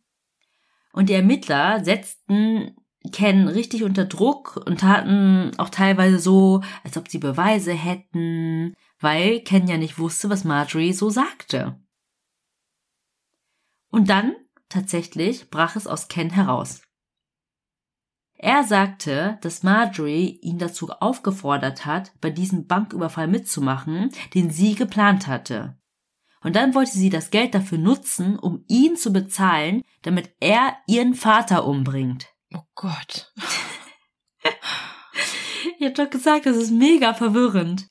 Und 0.93 1.09
die 1.09 1.13
Ermittler 1.13 1.84
setzten 1.84 2.75
Ken 3.11 3.47
richtig 3.47 3.84
unter 3.84 4.05
Druck 4.05 4.61
und 4.65 4.82
taten 4.82 5.51
auch 5.57 5.69
teilweise 5.69 6.19
so, 6.19 6.61
als 6.84 6.97
ob 6.97 7.07
sie 7.07 7.17
Beweise 7.17 7.73
hätten, 7.73 8.75
weil 8.99 9.41
Ken 9.41 9.67
ja 9.67 9.77
nicht 9.77 9.97
wusste, 9.97 10.29
was 10.29 10.43
Marjorie 10.43 10.93
so 10.93 11.09
sagte. 11.09 11.80
Und 13.91 14.09
dann, 14.09 14.35
tatsächlich, 14.69 15.49
brach 15.49 15.75
es 15.75 15.85
aus 15.85 16.07
Ken 16.07 16.31
heraus. 16.31 16.81
Er 18.33 18.63
sagte, 18.63 19.37
dass 19.41 19.61
Marjorie 19.61 20.39
ihn 20.41 20.57
dazu 20.57 20.89
aufgefordert 20.89 21.85
hat, 21.85 22.11
bei 22.21 22.31
diesem 22.31 22.65
Banküberfall 22.65 23.27
mitzumachen, 23.27 24.09
den 24.33 24.49
sie 24.49 24.73
geplant 24.73 25.27
hatte. 25.27 25.77
Und 26.41 26.55
dann 26.55 26.73
wollte 26.73 26.91
sie 26.91 27.11
das 27.11 27.29
Geld 27.29 27.53
dafür 27.53 27.77
nutzen, 27.77 28.39
um 28.39 28.65
ihn 28.67 28.95
zu 28.95 29.13
bezahlen, 29.13 29.83
damit 30.01 30.33
er 30.39 30.75
ihren 30.87 31.13
Vater 31.13 31.65
umbringt. 31.65 32.29
Oh 32.53 32.63
Gott. 32.75 33.31
Ich 35.77 35.87
hab 35.87 35.95
doch 35.95 36.09
gesagt, 36.11 36.45
das 36.45 36.57
ist 36.57 36.69
mega 36.69 37.15
verwirrend. 37.15 37.87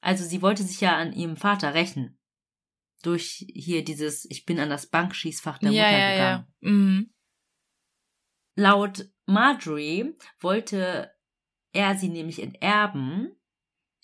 Also 0.00 0.24
sie 0.24 0.42
wollte 0.42 0.62
sich 0.62 0.80
ja 0.80 0.96
an 0.96 1.12
ihrem 1.12 1.36
Vater 1.36 1.74
rächen. 1.74 2.15
Durch 3.02 3.44
hier 3.52 3.84
dieses, 3.84 4.24
ich 4.30 4.46
bin 4.46 4.58
an 4.58 4.70
das 4.70 4.88
Bankschießfach 4.88 5.58
der 5.58 5.70
ja, 5.70 5.84
Mutter 5.84 5.98
ja, 5.98 6.10
gegangen. 6.10 6.46
ja. 6.60 6.70
Mhm. 6.70 7.14
Laut 8.56 9.10
Marjorie 9.26 10.14
wollte 10.40 11.12
er 11.72 11.96
sie 11.96 12.08
nämlich 12.08 12.42
enterben, 12.42 13.36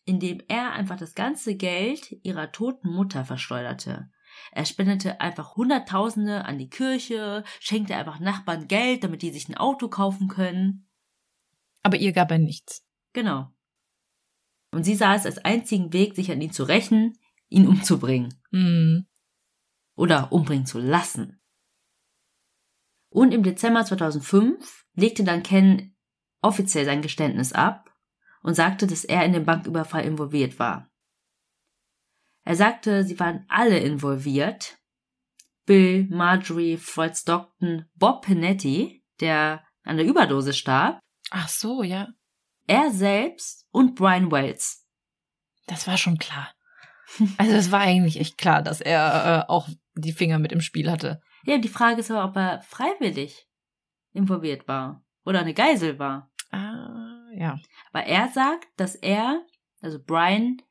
indem 0.05 0.43
er 0.49 0.72
einfach 0.72 0.99
das 0.99 1.14
ganze 1.14 1.57
Geld 1.57 2.12
ihrer 2.22 2.53
toten 2.53 2.90
Mutter 2.93 3.24
versteuerte. 3.24 4.11
Er 4.51 4.64
spendete 4.64 5.20
einfach 5.20 5.57
Hunderttausende 5.57 6.45
an 6.45 6.59
die 6.59 6.68
Kirche, 6.68 7.45
schenkte 7.61 7.97
einfach 7.97 8.20
Nachbarn 8.20 8.68
Geld, 8.68 9.05
damit 9.05 9.22
die 9.22 9.30
sich 9.30 9.49
ein 9.49 9.57
Auto 9.57 9.88
kaufen 9.88 10.28
können. 10.28 10.88
Aber 11.82 11.97
ihr 11.97 12.12
gab 12.12 12.30
er 12.30 12.38
nichts. 12.38 12.84
Genau. 13.12 13.53
Und 14.70 14.84
sie 14.84 14.95
sah 14.95 15.14
es 15.14 15.26
als 15.26 15.38
einzigen 15.38 15.93
Weg, 15.93 16.14
sich 16.14 16.30
an 16.30 16.40
ihn 16.40 16.53
zu 16.53 16.64
rächen, 16.64 17.18
ihn 17.53 17.66
umzubringen. 17.66 18.34
Mhm. 18.50 19.07
Oder 19.94 20.32
umbringen 20.32 20.66
zu 20.66 20.78
lassen. 20.78 21.40
Und 23.11 23.32
im 23.32 23.42
Dezember 23.42 23.84
2005 23.84 24.86
legte 24.94 25.22
dann 25.22 25.42
Ken 25.42 25.94
offiziell 26.40 26.84
sein 26.84 27.03
Geständnis 27.03 27.53
ab 27.53 27.94
und 28.42 28.55
sagte, 28.55 28.86
dass 28.86 29.05
er 29.05 29.24
in 29.24 29.32
den 29.32 29.44
Banküberfall 29.44 30.05
involviert 30.05 30.59
war. 30.59 30.90
Er 32.44 32.57
sagte, 32.57 33.05
sie 33.05 33.20
waren 33.20 33.44
alle 33.48 33.78
involviert. 33.78 34.78
Bill, 35.64 36.09
Marjorie, 36.11 36.76
Floyd 36.76 37.16
Stockton, 37.16 37.84
Bob 37.94 38.24
Pinetti, 38.24 39.05
der 39.20 39.64
an 39.84 39.96
der 39.96 40.07
Überdose 40.07 40.53
starb. 40.53 40.98
Ach 41.30 41.48
so, 41.48 41.82
ja. 41.82 42.09
Er 42.66 42.90
selbst 42.90 43.68
und 43.70 43.94
Brian 43.94 44.32
Wells. 44.32 44.86
Das 45.66 45.86
war 45.86 45.96
schon 45.96 46.18
klar. 46.18 46.53
Also 47.37 47.55
es 47.55 47.71
war 47.71 47.81
eigentlich 47.81 48.19
echt 48.19 48.39
klar, 48.39 48.63
dass 48.63 48.81
er 48.81 49.47
äh, 49.47 49.51
auch 49.51 49.69
die 49.95 50.13
Finger 50.13 50.39
mit 50.39 50.53
im 50.53 50.61
Spiel 50.61 50.91
hatte. 50.91 51.21
Ja, 51.45 51.59
die 51.59 51.69
Frage 51.69 52.01
ist 52.01 52.11
aber, 52.11 52.25
ob 52.25 52.37
er 52.37 52.63
freiwillig 52.63 53.47
involviert 54.13 54.69
war 54.69 55.05
oder 55.25 55.41
eine 55.41 55.55
Geisel 55.55 55.99
war. 55.99 56.31
Ah, 56.51 57.29
ja. 57.35 57.59
Aber 57.93 58.05
er 58.05 58.29
sagt, 58.29 58.69
dass 58.77 58.95
er, 58.95 59.45
also 59.81 59.99
Brian, 60.03 60.63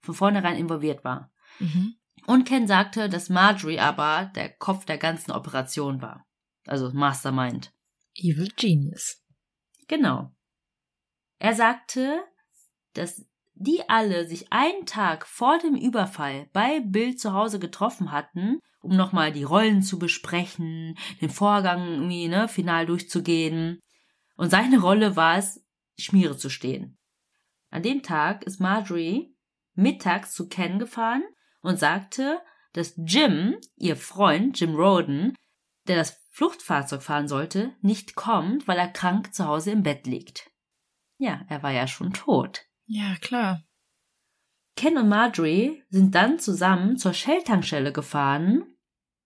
von 0.00 0.14
vornherein 0.14 0.56
involviert 0.56 1.04
war. 1.04 1.30
Mhm. 1.58 1.94
Und 2.26 2.46
Ken 2.46 2.66
sagte, 2.66 3.08
dass 3.08 3.28
Marjorie 3.28 3.80
aber 3.80 4.30
der 4.34 4.50
Kopf 4.50 4.84
der 4.84 4.98
ganzen 4.98 5.32
Operation 5.32 6.02
war. 6.02 6.26
Also 6.66 6.90
Mastermind. 6.92 7.72
Evil 8.14 8.48
Genius. 8.56 9.22
Genau. 9.86 10.30
Er 11.38 11.54
sagte, 11.54 12.24
dass 12.94 13.24
die 13.60 13.88
alle 13.88 14.26
sich 14.26 14.52
einen 14.52 14.86
Tag 14.86 15.26
vor 15.26 15.58
dem 15.58 15.74
Überfall 15.74 16.48
bei 16.52 16.80
Bill 16.80 17.16
zu 17.16 17.32
Hause 17.32 17.58
getroffen 17.58 18.12
hatten, 18.12 18.60
um 18.80 18.96
nochmal 18.96 19.32
die 19.32 19.42
Rollen 19.42 19.82
zu 19.82 19.98
besprechen, 19.98 20.96
den 21.20 21.30
Vorgang 21.30 21.88
irgendwie, 21.88 22.28
ne, 22.28 22.48
final 22.48 22.86
durchzugehen. 22.86 23.80
Und 24.36 24.50
seine 24.50 24.80
Rolle 24.80 25.16
war 25.16 25.38
es, 25.38 25.64
Schmiere 25.98 26.36
zu 26.36 26.48
stehen. 26.48 26.96
An 27.70 27.82
dem 27.82 28.04
Tag 28.04 28.44
ist 28.44 28.60
Marjorie 28.60 29.34
mittags 29.74 30.32
zu 30.32 30.48
Ken 30.48 30.78
gefahren 30.78 31.24
und 31.60 31.78
sagte, 31.78 32.40
dass 32.72 32.94
Jim, 32.96 33.56
ihr 33.74 33.96
Freund 33.96 34.58
Jim 34.60 34.76
Roden, 34.76 35.34
der 35.88 35.96
das 35.96 36.20
Fluchtfahrzeug 36.30 37.02
fahren 37.02 37.26
sollte, 37.26 37.74
nicht 37.80 38.14
kommt, 38.14 38.68
weil 38.68 38.78
er 38.78 38.88
krank 38.88 39.34
zu 39.34 39.46
Hause 39.46 39.72
im 39.72 39.82
Bett 39.82 40.06
liegt. 40.06 40.48
Ja, 41.16 41.44
er 41.48 41.64
war 41.64 41.72
ja 41.72 41.88
schon 41.88 42.12
tot. 42.12 42.67
Ja, 42.90 43.16
klar. 43.20 43.62
Ken 44.74 44.96
und 44.96 45.08
Marjorie 45.08 45.82
sind 45.90 46.14
dann 46.14 46.38
zusammen 46.38 46.96
zur 46.96 47.12
Shell-Tankstelle 47.12 47.92
gefahren, 47.92 48.64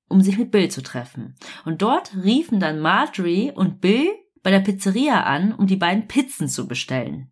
um 0.09 0.21
sich 0.21 0.37
mit 0.37 0.51
Bill 0.51 0.69
zu 0.69 0.83
treffen. 0.83 1.37
Und 1.65 1.81
dort 1.81 2.13
riefen 2.17 2.59
dann 2.59 2.81
Marjorie 2.81 3.53
und 3.53 3.81
Bill 3.81 4.11
bei 4.43 4.51
der 4.51 4.61
Pizzeria 4.61 5.23
an, 5.23 5.55
um 5.55 5.69
die 5.69 5.77
beiden 5.77 6.09
Pizzen 6.09 6.49
zu 6.49 6.67
bestellen. 6.67 7.31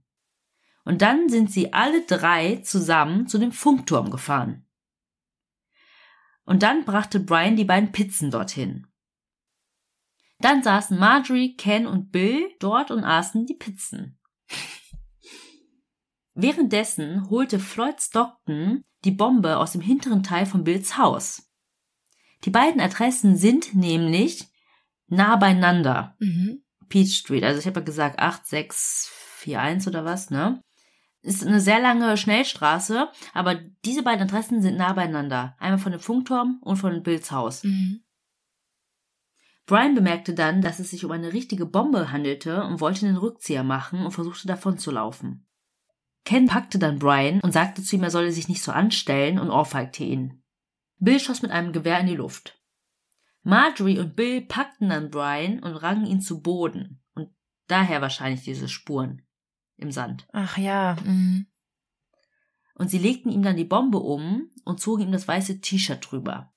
Und 0.84 1.02
dann 1.02 1.28
sind 1.28 1.50
sie 1.50 1.72
alle 1.72 2.06
drei 2.06 2.56
zusammen 2.58 3.26
zu 3.26 3.38
dem 3.38 3.50
Funkturm 3.50 4.10
gefahren. 4.10 4.68
Und 6.44 6.62
dann 6.62 6.84
brachte 6.84 7.18
Brian 7.18 7.56
die 7.56 7.64
beiden 7.64 7.90
Pizzen 7.90 8.30
dorthin. 8.30 8.86
Dann 10.38 10.62
saßen 10.62 10.96
Marjorie, 10.96 11.56
Ken 11.56 11.88
und 11.88 12.12
Bill 12.12 12.50
dort 12.60 12.92
und 12.92 13.02
aßen 13.02 13.46
die 13.46 13.54
Pizzen. 13.54 14.20
Währenddessen 16.42 17.28
holte 17.28 17.58
Floyd 17.58 18.00
Stockton 18.00 18.82
die 19.04 19.10
Bombe 19.10 19.58
aus 19.58 19.72
dem 19.72 19.82
hinteren 19.82 20.22
Teil 20.22 20.46
von 20.46 20.64
Bills 20.64 20.96
Haus. 20.96 21.50
Die 22.44 22.50
beiden 22.50 22.80
Adressen 22.80 23.36
sind 23.36 23.74
nämlich 23.74 24.46
nah 25.06 25.36
beieinander. 25.36 26.16
Mhm. 26.18 26.62
Peach 26.88 27.18
Street, 27.18 27.44
also 27.44 27.60
ich 27.60 27.66
habe 27.66 27.80
ja 27.80 27.84
gesagt 27.84 28.18
8641 28.18 29.88
oder 29.88 30.04
was, 30.04 30.30
ne? 30.30 30.62
Ist 31.22 31.46
eine 31.46 31.60
sehr 31.60 31.78
lange 31.78 32.16
Schnellstraße, 32.16 33.10
aber 33.34 33.56
diese 33.84 34.02
beiden 34.02 34.22
Adressen 34.22 34.62
sind 34.62 34.78
nah 34.78 34.94
beieinander. 34.94 35.54
Einmal 35.58 35.78
von 35.78 35.92
dem 35.92 36.00
Funkturm 36.00 36.58
und 36.62 36.76
von 36.76 37.02
Bills 37.02 37.30
Haus. 37.30 37.62
Mhm. 37.64 38.02
Brian 39.66 39.94
bemerkte 39.94 40.32
dann, 40.32 40.62
dass 40.62 40.78
es 40.78 40.90
sich 40.90 41.04
um 41.04 41.10
eine 41.12 41.34
richtige 41.34 41.66
Bombe 41.66 42.10
handelte 42.10 42.64
und 42.64 42.80
wollte 42.80 43.06
den 43.06 43.18
Rückzieher 43.18 43.62
machen 43.62 44.04
und 44.04 44.12
versuchte 44.12 44.48
davon 44.48 44.78
zu 44.78 44.90
laufen. 44.90 45.46
Ken 46.24 46.46
packte 46.46 46.78
dann 46.78 46.98
Brian 46.98 47.40
und 47.40 47.52
sagte 47.52 47.82
zu 47.82 47.96
ihm, 47.96 48.02
er 48.02 48.10
solle 48.10 48.32
sich 48.32 48.48
nicht 48.48 48.62
so 48.62 48.72
anstellen 48.72 49.38
und 49.38 49.50
ohrfeigte 49.50 50.04
ihn. 50.04 50.42
Bill 50.98 51.18
schoss 51.18 51.42
mit 51.42 51.50
einem 51.50 51.72
Gewehr 51.72 51.98
in 52.00 52.06
die 52.06 52.16
Luft. 52.16 52.60
Marjorie 53.42 53.98
und 53.98 54.16
Bill 54.16 54.42
packten 54.42 54.90
dann 54.90 55.10
Brian 55.10 55.60
und 55.60 55.74
rangen 55.76 56.06
ihn 56.06 56.20
zu 56.20 56.42
Boden 56.42 57.02
und 57.14 57.30
daher 57.68 58.02
wahrscheinlich 58.02 58.42
diese 58.42 58.68
Spuren 58.68 59.26
im 59.78 59.90
Sand. 59.90 60.28
Ach 60.32 60.58
ja. 60.58 60.96
Mhm. 61.04 61.46
Und 62.74 62.90
sie 62.90 62.98
legten 62.98 63.30
ihm 63.30 63.42
dann 63.42 63.56
die 63.56 63.64
Bombe 63.64 63.98
um 63.98 64.50
und 64.64 64.80
zogen 64.80 65.04
ihm 65.04 65.12
das 65.12 65.26
weiße 65.26 65.60
T-Shirt 65.60 66.10
drüber. 66.10 66.52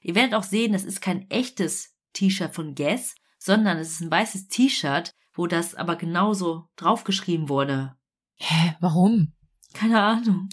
Ihr 0.00 0.14
werdet 0.14 0.34
auch 0.34 0.42
sehen, 0.42 0.72
das 0.72 0.84
ist 0.84 1.00
kein 1.00 1.30
echtes 1.30 1.96
T-Shirt 2.12 2.54
von 2.54 2.74
Guess, 2.74 3.14
sondern 3.38 3.78
es 3.78 3.92
ist 3.92 4.00
ein 4.02 4.10
weißes 4.10 4.48
T-Shirt, 4.48 5.12
wo 5.32 5.46
das 5.46 5.74
aber 5.74 5.96
genauso 5.96 6.68
draufgeschrieben 6.76 7.48
wurde. 7.48 7.96
Hä, 8.36 8.76
warum? 8.80 9.32
Keine 9.72 10.02
Ahnung. 10.02 10.48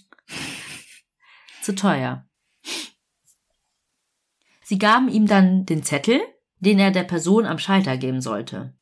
Zu 1.62 1.76
teuer. 1.76 2.28
Sie 4.64 4.78
gaben 4.78 5.10
ihm 5.10 5.28
dann 5.28 5.66
den 5.66 5.84
Zettel, 5.84 6.22
den 6.60 6.80
er 6.80 6.92
der 6.92 7.04
Person 7.04 7.46
am 7.46 7.60
Schalter 7.60 7.98
geben 7.98 8.22
sollte. 8.22 8.74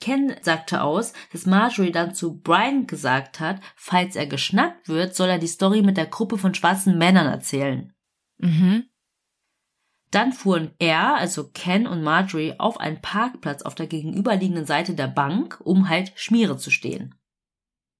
Ken 0.00 0.34
sagte 0.40 0.82
aus, 0.82 1.12
dass 1.32 1.46
Marjorie 1.46 1.92
dann 1.92 2.14
zu 2.14 2.40
Brian 2.40 2.86
gesagt 2.86 3.40
hat, 3.40 3.60
falls 3.76 4.16
er 4.16 4.26
geschnappt 4.26 4.88
wird, 4.88 5.14
soll 5.14 5.28
er 5.28 5.38
die 5.38 5.46
Story 5.46 5.82
mit 5.82 5.96
der 5.96 6.06
Gruppe 6.06 6.38
von 6.38 6.54
schwarzen 6.54 6.98
Männern 6.98 7.26
erzählen. 7.26 7.94
Mhm. 8.38 8.84
Dann 10.10 10.32
fuhren 10.32 10.72
er, 10.78 11.14
also 11.14 11.50
Ken 11.50 11.86
und 11.86 12.02
Marjorie, 12.02 12.54
auf 12.58 12.80
einen 12.80 13.00
Parkplatz 13.00 13.62
auf 13.62 13.74
der 13.74 13.86
gegenüberliegenden 13.86 14.66
Seite 14.66 14.94
der 14.94 15.06
Bank, 15.06 15.60
um 15.64 15.88
halt 15.88 16.12
Schmiere 16.16 16.58
zu 16.58 16.70
stehen. 16.70 17.14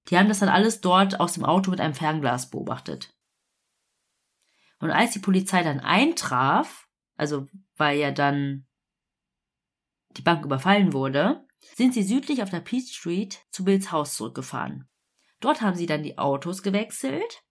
Die 0.09 0.17
haben 0.17 0.27
das 0.27 0.39
dann 0.39 0.49
alles 0.49 0.81
dort 0.81 1.19
aus 1.19 1.33
dem 1.33 1.45
Auto 1.45 1.71
mit 1.71 1.79
einem 1.79 1.93
Fernglas 1.93 2.49
beobachtet. 2.49 3.15
Und 4.79 4.91
als 4.91 5.11
die 5.11 5.19
Polizei 5.19 5.63
dann 5.63 5.79
eintraf, 5.79 6.89
also 7.15 7.47
weil 7.77 7.97
ja 7.97 8.11
dann 8.11 8.65
die 10.11 10.21
Bank 10.21 10.43
überfallen 10.45 10.93
wurde, 10.93 11.45
sind 11.75 11.93
sie 11.93 12.03
südlich 12.03 12.43
auf 12.43 12.49
der 12.49 12.59
Peach 12.59 12.93
Street 12.93 13.39
zu 13.49 13.63
Bills 13.63 13.91
Haus 13.91 14.15
zurückgefahren. 14.15 14.89
Dort 15.39 15.61
haben 15.61 15.75
sie 15.75 15.85
dann 15.85 16.03
die 16.03 16.17
Autos 16.17 16.63
gewechselt. 16.63 17.43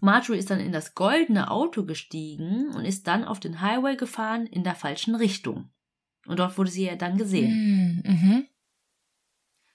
Marjorie 0.00 0.38
ist 0.38 0.50
dann 0.50 0.60
in 0.60 0.72
das 0.72 0.94
goldene 0.94 1.50
Auto 1.50 1.84
gestiegen 1.84 2.68
und 2.74 2.84
ist 2.84 3.06
dann 3.06 3.24
auf 3.24 3.40
den 3.40 3.60
Highway 3.60 3.96
gefahren 3.96 4.46
in 4.46 4.64
der 4.64 4.74
falschen 4.74 5.14
Richtung. 5.14 5.70
Und 6.26 6.38
dort 6.38 6.56
wurde 6.56 6.70
sie 6.70 6.86
ja 6.86 6.96
dann 6.96 7.16
gesehen. 7.16 8.02
Mhm. 8.04 8.46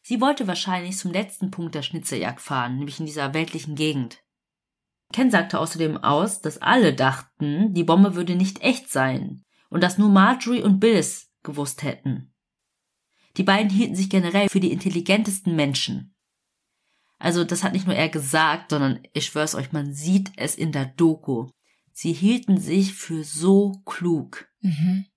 Sie 0.07 0.21
wollte 0.21 0.45
wahrscheinlich 0.45 0.99
zum 0.99 1.11
letzten 1.11 1.49
Punkt 1.49 1.73
der 1.73 1.81
Schnitzeljagd 1.81 2.39
fahren, 2.39 2.77
nämlich 2.77 2.99
in 2.99 3.07
dieser 3.07 3.33
weltlichen 3.33 3.73
Gegend. 3.73 4.21
Ken 5.11 5.31
sagte 5.31 5.59
außerdem 5.59 5.97
aus, 5.97 6.41
dass 6.41 6.61
alle 6.61 6.93
dachten, 6.93 7.73
die 7.73 7.83
Bombe 7.83 8.13
würde 8.13 8.35
nicht 8.35 8.61
echt 8.61 8.91
sein 8.91 9.43
und 9.69 9.81
dass 9.81 9.97
nur 9.97 10.09
Marjorie 10.09 10.61
und 10.61 10.79
Bill 10.79 10.95
es 10.95 11.31
gewusst 11.41 11.81
hätten. 11.81 12.31
Die 13.37 13.43
beiden 13.43 13.71
hielten 13.71 13.95
sich 13.95 14.11
generell 14.11 14.47
für 14.47 14.59
die 14.59 14.71
intelligentesten 14.71 15.55
Menschen. 15.55 16.15
Also 17.17 17.43
das 17.43 17.63
hat 17.63 17.73
nicht 17.73 17.87
nur 17.87 17.95
er 17.95 18.09
gesagt, 18.09 18.69
sondern 18.69 18.99
ich 19.13 19.25
schwör's 19.25 19.55
euch, 19.55 19.71
man 19.71 19.91
sieht 19.91 20.31
es 20.35 20.55
in 20.55 20.71
der 20.71 20.85
Doku. 20.85 21.49
Sie 21.93 22.13
hielten 22.13 22.59
sich 22.59 22.93
für 22.93 23.23
so 23.23 23.81
klug. 23.85 24.47
Mhm. 24.59 25.07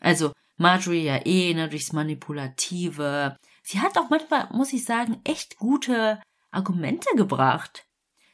Also 0.00 0.32
Marjorie 0.58 1.04
ja 1.04 1.24
eh, 1.24 1.54
ne, 1.54 1.70
durchs 1.70 1.94
Manipulative. 1.94 3.38
Sie 3.70 3.82
hat 3.82 3.98
auch 3.98 4.08
manchmal, 4.08 4.48
muss 4.50 4.72
ich 4.72 4.86
sagen, 4.86 5.20
echt 5.24 5.58
gute 5.58 6.22
Argumente 6.50 7.14
gebracht. 7.16 7.86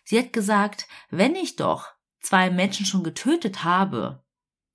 Sie 0.05 0.16
hat 0.16 0.32
gesagt, 0.32 0.87
wenn 1.11 1.35
ich 1.35 1.57
doch 1.57 1.89
zwei 2.20 2.51
Menschen 2.51 2.87
schon 2.87 3.03
getötet 3.03 3.64
habe, 3.64 4.22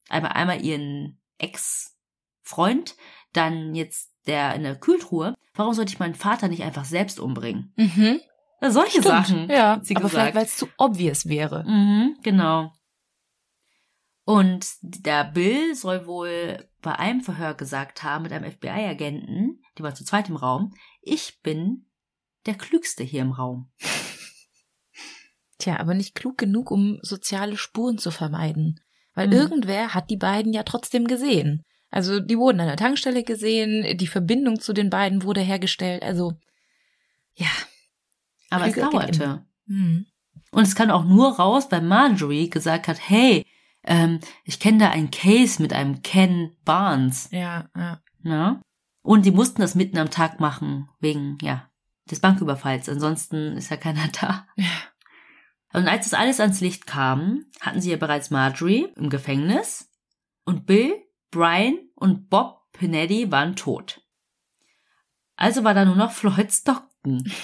einmal, 0.10 0.34
einmal 0.34 0.62
ihren 0.62 1.22
Ex-Freund, 1.38 2.98
dann 3.32 3.74
jetzt 3.74 4.12
der 4.28 4.54
in 4.54 4.64
der 4.64 4.76
Kühltruhe, 4.76 5.34
warum 5.54 5.74
sollte 5.74 5.94
ich 5.94 6.00
meinen 6.00 6.16
Vater 6.16 6.50
nicht 6.50 6.64
einfach 6.64 6.84
selbst 6.84 7.22
umbringen? 7.22 7.72
Mhm. 7.78 8.20
Solche 8.60 9.00
Stimmt, 9.00 9.06
Sachen. 9.06 9.50
Ja, 9.50 9.76
aber 9.76 9.86
vielleicht, 9.86 10.12
gesagt. 10.12 10.36
weil 10.36 10.44
es 10.44 10.58
zu 10.58 10.68
obvious 10.78 11.26
wäre. 11.30 11.64
Mhm, 11.64 12.18
genau. 12.22 12.74
Und 14.26 14.68
der 14.82 15.24
Bill 15.24 15.74
soll 15.74 16.06
wohl 16.06 16.70
bei 16.82 17.00
einem 17.00 17.22
Verhör 17.22 17.54
gesagt 17.54 18.04
haben 18.04 18.24
mit 18.24 18.34
einem 18.34 18.52
FBI-Agenten, 18.52 19.49
die 19.80 19.84
war 19.84 19.96
zu 19.96 20.04
zweit 20.04 20.30
im 20.30 20.36
Raum, 20.36 20.74
ich 21.02 21.42
bin 21.42 21.86
der 22.46 22.56
Klügste 22.56 23.04
hier 23.04 23.22
im 23.22 23.32
Raum. 23.32 23.72
Tja, 25.58 25.80
aber 25.80 25.94
nicht 25.94 26.16
klug 26.16 26.38
genug, 26.38 26.70
um 26.72 27.00
soziale 27.02 27.58
Spuren 27.58 27.98
zu 27.98 28.12
vermeiden. 28.12 28.80
Weil 29.14 29.28
Mhm. 29.28 29.34
irgendwer 29.34 29.94
hat 29.94 30.10
die 30.10 30.18
beiden 30.18 30.54
ja 30.54 30.64
trotzdem 30.64 31.08
gesehen. 31.08 31.64
Also 31.90 32.20
die 32.20 32.38
wurden 32.38 32.60
an 32.60 32.68
der 32.68 32.78
Tankstelle 32.78 33.24
gesehen, 33.24 33.98
die 33.98 34.08
Verbindung 34.08 34.60
zu 34.60 34.74
den 34.74 34.90
beiden 34.90 35.24
wurde 35.24 35.42
hergestellt. 35.42 36.04
Also 36.04 36.34
ja. 37.36 37.50
Aber 38.50 38.68
es 38.68 38.74
Klüger 38.74 38.90
geht 38.90 39.20
dauerte. 39.20 39.46
Hm. 39.68 40.06
Und 40.52 40.64
es 40.64 40.76
kam 40.76 40.92
auch 40.92 41.06
nur 41.06 41.36
raus, 41.38 41.68
weil 41.70 41.82
Marjorie 41.82 42.50
gesagt 42.50 42.88
hat, 42.88 42.98
hey, 43.10 43.46
ähm, 43.84 44.20
ich 44.44 44.60
kenne 44.60 44.80
da 44.80 44.90
einen 44.90 45.12
Case 45.12 45.62
mit 45.62 45.74
einem 45.74 46.02
Ken 46.02 46.56
Barnes. 46.66 47.30
Ja, 47.32 47.70
ja. 47.76 48.02
Ne? 48.22 48.62
Und 49.10 49.26
die 49.26 49.32
mussten 49.32 49.62
das 49.62 49.74
mitten 49.74 49.98
am 49.98 50.12
Tag 50.12 50.40
machen, 50.40 50.88
wegen, 51.00 51.40
ja, 51.42 51.68
des 52.12 52.20
Banküberfalls. 52.20 52.88
Ansonsten 52.90 53.58
ist 53.58 53.72
ja 53.72 53.78
keiner 53.78 54.08
da. 54.22 54.46
Ja. 54.56 54.70
Und 55.74 55.88
als 55.88 56.08
das 56.08 56.14
alles 56.14 56.40
ans 56.40 56.62
Licht 56.62 56.86
kam, 56.86 57.46
hatten 57.60 57.82
sie 57.82 57.90
ja 57.90 57.98
bereits 57.98 58.30
Marjorie 58.30 58.86
im 58.98 59.10
Gefängnis 59.10 59.90
und 60.46 60.68
Bill, 60.68 60.94
Brian 61.32 61.80
und 61.96 62.30
Bob 62.30 62.72
Pinetti 62.72 63.32
waren 63.32 63.56
tot. 63.56 64.00
Also 65.38 65.64
war 65.64 65.74
da 65.74 65.86
nur 65.86 65.96
noch 65.96 66.12
Floyd 66.12 66.52
Stockton. 66.54 67.32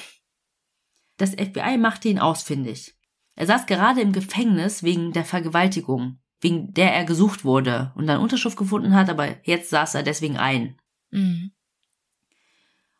Das 1.18 1.32
FBI 1.32 1.78
machte 1.80 2.10
ihn 2.10 2.20
ausfindig. 2.20 2.96
Er 3.36 3.48
saß 3.48 3.66
gerade 3.66 4.02
im 4.02 4.12
Gefängnis 4.12 4.84
wegen 4.84 5.14
der 5.14 5.26
Vergewaltigung, 5.26 6.20
wegen 6.42 6.74
der 6.74 6.94
er 6.94 7.06
gesucht 7.06 7.44
wurde 7.44 7.92
und 7.96 8.06
dann 8.06 8.20
Unterschrift 8.20 8.58
gefunden 8.58 8.94
hat, 8.94 9.10
aber 9.10 9.44
jetzt 9.48 9.72
saß 9.72 9.96
er 9.96 10.04
deswegen 10.04 10.38
ein. 10.38 10.78
Mhm. 11.12 11.55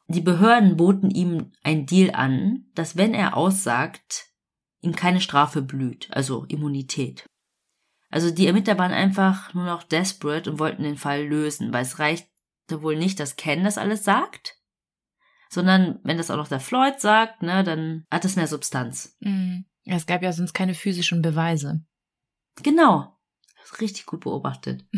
Die 0.08 0.22
Behörden 0.22 0.78
boten 0.78 1.10
ihm 1.10 1.52
einen 1.64 1.86
Deal 1.86 2.14
an, 2.14 2.66
dass 2.76 2.96
wenn 2.96 3.14
er 3.14 3.36
aussagt, 3.36 4.28
ihm 4.82 4.96
keine 4.96 5.20
Strafe 5.20 5.62
blüht, 5.62 6.10
also 6.12 6.46
Immunität. 6.46 7.26
Also 8.10 8.30
die 8.32 8.48
Ermittler 8.48 8.78
waren 8.78 8.94
einfach 8.94 9.54
nur 9.54 9.66
noch 9.66 9.84
desperate 9.84 10.50
und 10.50 10.60
wollten 10.60 10.84
den 10.84 10.98
Fall 10.98 11.26
lösen, 11.26 11.74
weil 11.74 11.82
es 11.82 12.00
reichte 12.00 12.30
wohl 12.70 12.96
nicht, 12.96 13.20
dass 13.20 13.36
Ken 13.36 13.64
das 13.64 13.78
alles 13.80 14.04
sagt, 14.04 14.58
sondern 15.50 16.00
wenn 16.04 16.18
das 16.18 16.30
auch 16.30 16.38
noch 16.38 16.48
der 16.48 16.60
Floyd 16.60 17.00
sagt, 17.00 17.42
ne, 17.42 17.64
dann 17.64 18.06
hat 18.12 18.26
es 18.26 18.36
mehr 18.36 18.48
Substanz. 18.48 19.18
Mhm. 19.20 19.66
Es 19.86 20.06
gab 20.06 20.22
ja 20.22 20.34
sonst 20.34 20.54
keine 20.54 20.74
physischen 20.74 21.22
Beweise. 21.22 21.84
Genau. 22.64 23.18
Richtig 23.82 24.06
gut 24.06 24.22
beobachtet. 24.22 24.86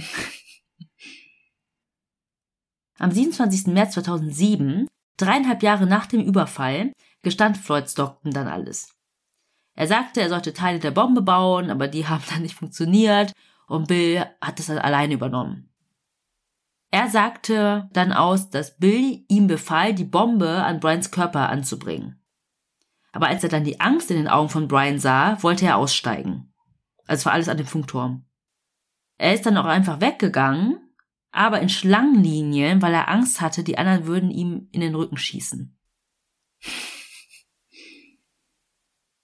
Am 3.00 3.12
27. 3.12 3.68
März 3.68 3.94
2007, 3.94 4.88
dreieinhalb 5.18 5.64
Jahre 5.64 5.86
nach 5.86 6.06
dem 6.06 6.22
Überfall, 6.22 6.94
gestand 7.22 7.58
Floyd 7.58 7.90
Stockton 7.90 8.32
dann 8.32 8.48
alles. 8.48 8.94
Er 9.76 9.88
sagte, 9.88 10.22
er 10.22 10.30
sollte 10.30 10.54
Teile 10.54 10.80
der 10.80 10.92
Bombe 10.92 11.22
bauen, 11.22 11.70
aber 11.70 11.88
die 11.88 12.08
haben 12.10 12.24
dann 12.30 12.42
nicht 12.42 12.56
funktioniert 12.56 13.34
und 13.68 13.88
Bill 13.88 14.26
hat 14.42 14.60
es 14.60 14.68
dann 14.68 14.80
alleine 14.80 15.14
übernommen. 15.14 15.70
Er 16.90 17.10
sagte 17.10 17.90
dann 17.92 18.14
aus, 18.14 18.50
dass 18.50 18.78
Bill 18.78 19.26
ihm 19.28 19.48
befahl, 19.48 19.94
die 19.94 20.06
Bombe 20.06 20.64
an 20.64 20.80
Brians 20.80 21.12
Körper 21.12 21.50
anzubringen. 21.50 22.24
Aber 23.12 23.28
als 23.28 23.44
er 23.44 23.50
dann 23.50 23.64
die 23.64 23.82
Angst 23.82 24.10
in 24.10 24.18
den 24.18 24.28
Augen 24.28 24.50
von 24.50 24.68
Brian 24.68 25.00
sah, 25.00 25.42
wollte 25.44 25.66
er 25.66 25.78
aussteigen. 25.78 26.54
Also 27.08 27.22
es 27.22 27.26
war 27.26 27.34
alles 27.34 27.50
an 27.50 27.58
dem 27.58 27.66
Funkturm. 27.66 28.26
Er 29.18 29.34
ist 29.34 29.46
dann 29.46 29.58
auch 29.58 29.66
einfach 29.66 30.02
weggegangen, 30.02 30.87
aber 31.32 31.62
in 31.62 31.70
Schlangenlinien, 31.70 32.82
weil 32.82 32.94
er 32.94 33.10
Angst 33.10 33.42
hatte, 33.42 33.64
die 33.64 33.78
anderen 33.78 34.08
würden 34.08 34.32
ihm 34.32 34.70
in 34.72 34.82
den 34.82 34.96
Rücken 34.96 35.18
schießen. 35.18 35.78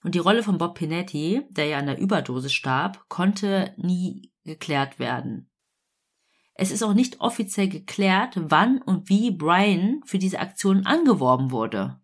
Und 0.02 0.14
die 0.14 0.20
Rolle 0.20 0.42
von 0.42 0.58
Bob 0.58 0.74
Pinetti, 0.76 1.42
der 1.50 1.66
ja 1.66 1.78
an 1.78 1.86
der 1.86 1.98
Überdosis 1.98 2.52
starb, 2.52 3.08
konnte 3.08 3.74
nie 3.78 4.32
geklärt 4.44 4.98
werden. 4.98 5.50
Es 6.54 6.70
ist 6.70 6.82
auch 6.82 6.94
nicht 6.94 7.20
offiziell 7.20 7.68
geklärt, 7.68 8.34
wann 8.36 8.80
und 8.80 9.08
wie 9.08 9.30
Brian 9.32 10.02
für 10.04 10.18
diese 10.18 10.38
Aktion 10.38 10.86
angeworben 10.86 11.50
wurde. 11.50 12.00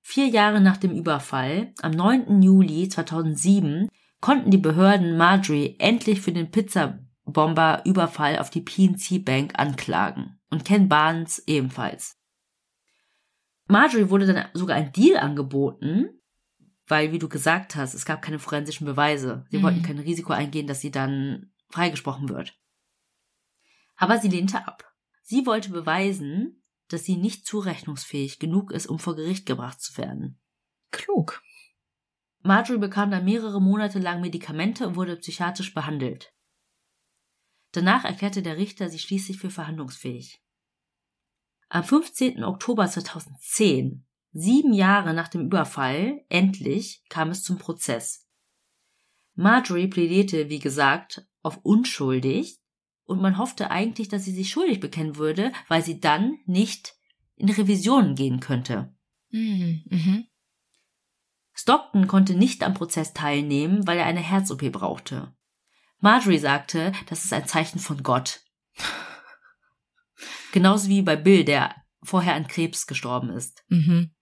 Vier 0.00 0.26
Jahre 0.26 0.60
nach 0.60 0.78
dem 0.78 0.92
Überfall, 0.92 1.74
am 1.82 1.92
9. 1.92 2.42
Juli 2.42 2.88
2007, 2.88 3.88
konnten 4.20 4.50
die 4.50 4.58
Behörden 4.58 5.16
Marjorie 5.16 5.76
endlich 5.78 6.20
für 6.22 6.32
den 6.32 6.50
Pizzabomber-Überfall 7.32 8.38
auf 8.38 8.50
die 8.50 8.60
PNC 8.60 9.24
Bank 9.24 9.52
anklagen 9.58 10.38
und 10.50 10.64
Ken 10.64 10.88
Barnes 10.88 11.42
ebenfalls. 11.46 12.16
Marjorie 13.66 14.08
wurde 14.10 14.26
dann 14.26 14.48
sogar 14.54 14.76
ein 14.76 14.92
Deal 14.92 15.18
angeboten, 15.18 16.20
weil, 16.86 17.12
wie 17.12 17.18
du 17.18 17.28
gesagt 17.28 17.76
hast, 17.76 17.94
es 17.94 18.06
gab 18.06 18.22
keine 18.22 18.38
forensischen 18.38 18.86
Beweise. 18.86 19.44
Sie 19.50 19.58
Mhm. 19.58 19.62
wollten 19.62 19.82
kein 19.82 19.98
Risiko 19.98 20.32
eingehen, 20.32 20.66
dass 20.66 20.80
sie 20.80 20.90
dann 20.90 21.52
freigesprochen 21.68 22.30
wird. 22.30 22.58
Aber 23.96 24.18
sie 24.18 24.28
lehnte 24.28 24.66
ab. 24.66 24.84
Sie 25.22 25.44
wollte 25.44 25.70
beweisen, 25.70 26.62
dass 26.88 27.04
sie 27.04 27.16
nicht 27.16 27.46
zurechnungsfähig 27.46 28.38
genug 28.38 28.72
ist, 28.72 28.86
um 28.86 28.98
vor 28.98 29.16
Gericht 29.16 29.44
gebracht 29.44 29.82
zu 29.82 29.98
werden. 29.98 30.40
Klug. 30.90 31.42
Marjorie 32.42 32.80
bekam 32.80 33.10
dann 33.10 33.26
mehrere 33.26 33.60
Monate 33.60 33.98
lang 33.98 34.22
Medikamente 34.22 34.86
und 34.86 34.96
wurde 34.96 35.16
psychiatrisch 35.16 35.74
behandelt. 35.74 36.32
Danach 37.78 38.04
erklärte 38.04 38.42
der 38.42 38.56
Richter 38.56 38.88
sie 38.90 38.98
schließlich 38.98 39.38
für 39.38 39.50
verhandlungsfähig. 39.50 40.42
Am 41.68 41.84
15. 41.84 42.42
Oktober 42.42 42.88
2010, 42.88 44.04
sieben 44.32 44.72
Jahre 44.72 45.14
nach 45.14 45.28
dem 45.28 45.42
Überfall, 45.42 46.24
endlich 46.28 47.04
kam 47.08 47.30
es 47.30 47.44
zum 47.44 47.56
Prozess. 47.56 48.26
Marjorie 49.36 49.86
plädierte, 49.86 50.48
wie 50.48 50.58
gesagt, 50.58 51.24
auf 51.42 51.58
unschuldig 51.62 52.58
und 53.04 53.22
man 53.22 53.38
hoffte 53.38 53.70
eigentlich, 53.70 54.08
dass 54.08 54.24
sie 54.24 54.34
sich 54.34 54.50
schuldig 54.50 54.80
bekennen 54.80 55.14
würde, 55.14 55.52
weil 55.68 55.84
sie 55.84 56.00
dann 56.00 56.36
nicht 56.46 56.96
in 57.36 57.48
Revisionen 57.48 58.16
gehen 58.16 58.40
könnte. 58.40 58.92
Mhm. 59.30 59.84
Mhm. 59.88 60.26
Stockton 61.54 62.08
konnte 62.08 62.34
nicht 62.34 62.64
am 62.64 62.74
Prozess 62.74 63.12
teilnehmen, 63.12 63.86
weil 63.86 63.98
er 63.98 64.06
eine 64.06 64.18
Herz-OP 64.18 64.68
brauchte. 64.72 65.32
Marjorie 66.00 66.38
sagte, 66.38 66.92
das 67.08 67.24
ist 67.24 67.32
ein 67.32 67.46
Zeichen 67.46 67.80
von 67.80 68.02
Gott. 68.02 68.40
Genauso 70.52 70.88
wie 70.88 71.02
bei 71.02 71.16
Bill, 71.16 71.44
der 71.44 71.74
vorher 72.02 72.34
an 72.34 72.46
Krebs 72.46 72.86
gestorben 72.86 73.30
ist. 73.30 73.64
Mhm. 73.68 74.14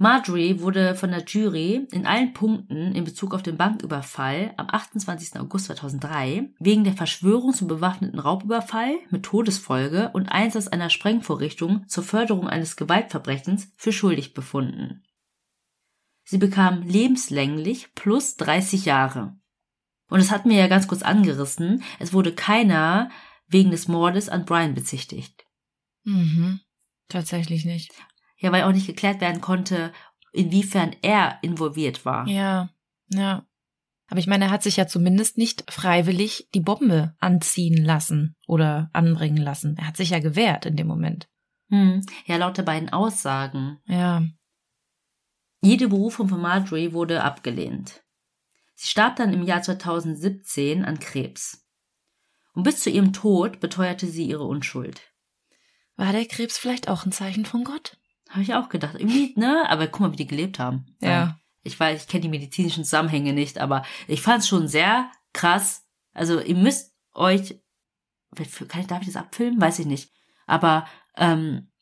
Marjorie 0.00 0.60
wurde 0.60 0.94
von 0.94 1.10
der 1.10 1.24
Jury 1.24 1.88
in 1.90 2.06
allen 2.06 2.32
Punkten 2.32 2.94
in 2.94 3.02
Bezug 3.02 3.34
auf 3.34 3.42
den 3.42 3.56
Banküberfall 3.56 4.54
am 4.56 4.68
28. 4.70 5.40
August 5.40 5.66
2003 5.66 6.50
wegen 6.60 6.84
der 6.84 6.92
Verschwörung 6.92 7.52
zum 7.52 7.66
bewaffneten 7.66 8.20
Raubüberfall 8.20 8.94
mit 9.10 9.24
Todesfolge 9.24 10.10
und 10.12 10.28
Einsatz 10.28 10.68
einer 10.68 10.90
Sprengvorrichtung 10.90 11.88
zur 11.88 12.04
Förderung 12.04 12.46
eines 12.46 12.76
Gewaltverbrechens 12.76 13.72
für 13.76 13.92
schuldig 13.92 14.34
befunden. 14.34 15.02
Sie 16.22 16.38
bekam 16.38 16.82
lebenslänglich 16.82 17.92
plus 17.96 18.36
30 18.36 18.84
Jahre. 18.84 19.37
Und 20.08 20.20
es 20.20 20.30
hat 20.30 20.46
mir 20.46 20.58
ja 20.58 20.68
ganz 20.68 20.88
kurz 20.88 21.02
angerissen, 21.02 21.82
es 21.98 22.12
wurde 22.12 22.34
keiner 22.34 23.10
wegen 23.46 23.70
des 23.70 23.88
Mordes 23.88 24.28
an 24.28 24.44
Brian 24.44 24.74
bezichtigt. 24.74 25.44
Mhm. 26.04 26.60
Tatsächlich 27.08 27.64
nicht. 27.64 27.92
Ja, 28.36 28.52
weil 28.52 28.64
auch 28.64 28.72
nicht 28.72 28.86
geklärt 28.86 29.20
werden 29.20 29.40
konnte, 29.40 29.92
inwiefern 30.32 30.94
er 31.02 31.38
involviert 31.42 32.04
war. 32.04 32.26
Ja, 32.28 32.70
ja. 33.08 33.44
Aber 34.10 34.20
ich 34.20 34.26
meine, 34.26 34.46
er 34.46 34.50
hat 34.50 34.62
sich 34.62 34.76
ja 34.76 34.86
zumindest 34.86 35.36
nicht 35.36 35.70
freiwillig 35.70 36.48
die 36.54 36.60
Bombe 36.60 37.14
anziehen 37.20 37.84
lassen 37.84 38.36
oder 38.46 38.88
anbringen 38.94 39.36
lassen. 39.36 39.76
Er 39.76 39.86
hat 39.86 39.98
sich 39.98 40.10
ja 40.10 40.18
gewehrt 40.18 40.64
in 40.64 40.76
dem 40.76 40.86
Moment. 40.86 41.28
Hm. 41.68 42.02
Ja, 42.24 42.36
laut 42.36 42.56
der 42.56 42.62
beiden 42.62 42.88
Aussagen. 42.88 43.78
Ja. 43.84 44.22
Jede 45.60 45.88
Berufung 45.88 46.28
von 46.28 46.40
Marjorie 46.40 46.92
wurde 46.92 47.22
abgelehnt. 47.22 48.02
Sie 48.80 48.86
starb 48.86 49.16
dann 49.16 49.32
im 49.32 49.42
Jahr 49.42 49.60
2017 49.60 50.84
an 50.84 51.00
Krebs. 51.00 51.66
Und 52.54 52.62
bis 52.62 52.80
zu 52.80 52.90
ihrem 52.90 53.12
Tod 53.12 53.58
beteuerte 53.58 54.06
sie 54.06 54.24
ihre 54.26 54.44
Unschuld. 54.44 55.00
War 55.96 56.12
der 56.12 56.26
Krebs 56.26 56.58
vielleicht 56.58 56.88
auch 56.88 57.04
ein 57.04 57.10
Zeichen 57.10 57.44
von 57.44 57.64
Gott? 57.64 57.96
Habe 58.28 58.42
ich 58.42 58.54
auch 58.54 58.68
gedacht. 58.68 58.94
Irgendwie, 58.96 59.32
ne? 59.34 59.64
Aber 59.68 59.88
guck 59.88 60.00
mal, 60.02 60.12
wie 60.12 60.16
die 60.16 60.28
gelebt 60.28 60.60
haben. 60.60 60.86
Ja. 61.00 61.40
Ich 61.64 61.78
weiß, 61.78 62.02
ich 62.02 62.08
kenne 62.08 62.22
die 62.22 62.28
medizinischen 62.28 62.84
Zusammenhänge 62.84 63.32
nicht, 63.32 63.58
aber 63.58 63.84
ich 64.06 64.22
fand 64.22 64.42
es 64.42 64.48
schon 64.48 64.68
sehr 64.68 65.10
krass. 65.32 65.84
Also 66.12 66.40
ihr 66.40 66.54
müsst 66.54 66.94
euch, 67.14 67.60
kann 68.68 68.80
ich, 68.80 68.86
darf 68.86 69.00
ich 69.00 69.08
das 69.08 69.16
abfilmen? 69.16 69.60
Weiß 69.60 69.80
ich 69.80 69.86
nicht. 69.86 70.12
Aber 70.46 70.86
ähm, 71.16 71.72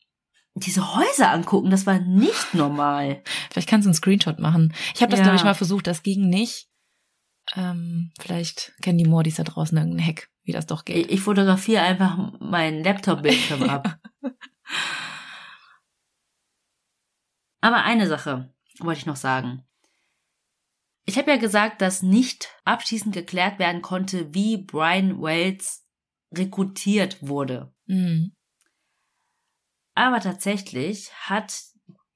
diese 0.55 0.95
Häuser 0.95 1.29
angucken. 1.29 1.69
Das 1.69 1.85
war 1.85 1.99
nicht 1.99 2.55
normal. 2.55 3.21
Vielleicht 3.51 3.69
kannst 3.69 3.85
du 3.85 3.89
einen 3.89 3.95
Screenshot 3.95 4.39
machen. 4.39 4.73
Ich 4.95 5.01
habe 5.03 5.11
das, 5.11 5.19
Ja. 5.19 5.25
glaube 5.25 5.37
ich, 5.37 5.43
mal 5.43 5.53
versucht, 5.53 5.85
das 5.85 6.01
ging 6.01 6.27
nicht. 6.27 6.66
Ähm, 7.55 8.11
vielleicht 8.19 8.73
kennen 8.81 8.97
die 8.97 9.07
Mordis 9.07 9.35
da 9.35 9.43
draußen 9.43 9.77
irgendeinen 9.77 10.07
Hack, 10.07 10.29
wie 10.43 10.51
das 10.51 10.65
doch 10.65 10.85
geht. 10.85 11.09
Ich, 11.09 11.21
fotografiere 11.21 11.81
einfach 11.81 12.17
meinen 12.39 12.83
Laptop-Bildschirm 12.83 13.63
ab. 13.63 13.99
Aber 17.61 17.83
eine 17.83 18.07
Sache 18.07 18.53
wollte 18.79 18.99
ich 18.99 19.05
noch 19.05 19.15
sagen. 19.15 19.63
Ich 21.05 21.17
habe 21.17 21.31
ja 21.31 21.37
gesagt, 21.37 21.81
dass 21.81 22.03
nicht 22.03 22.49
abschließend 22.65 23.15
geklärt 23.15 23.59
werden 23.59 23.81
konnte, 23.81 24.33
wie 24.33 24.57
Brian 24.57 25.21
Wells 25.21 25.85
rekrutiert 26.33 27.25
wurde. 27.25 27.73
Mhm. 27.85 28.33
Aber 29.95 30.19
tatsächlich 30.19 31.11
hat 31.13 31.63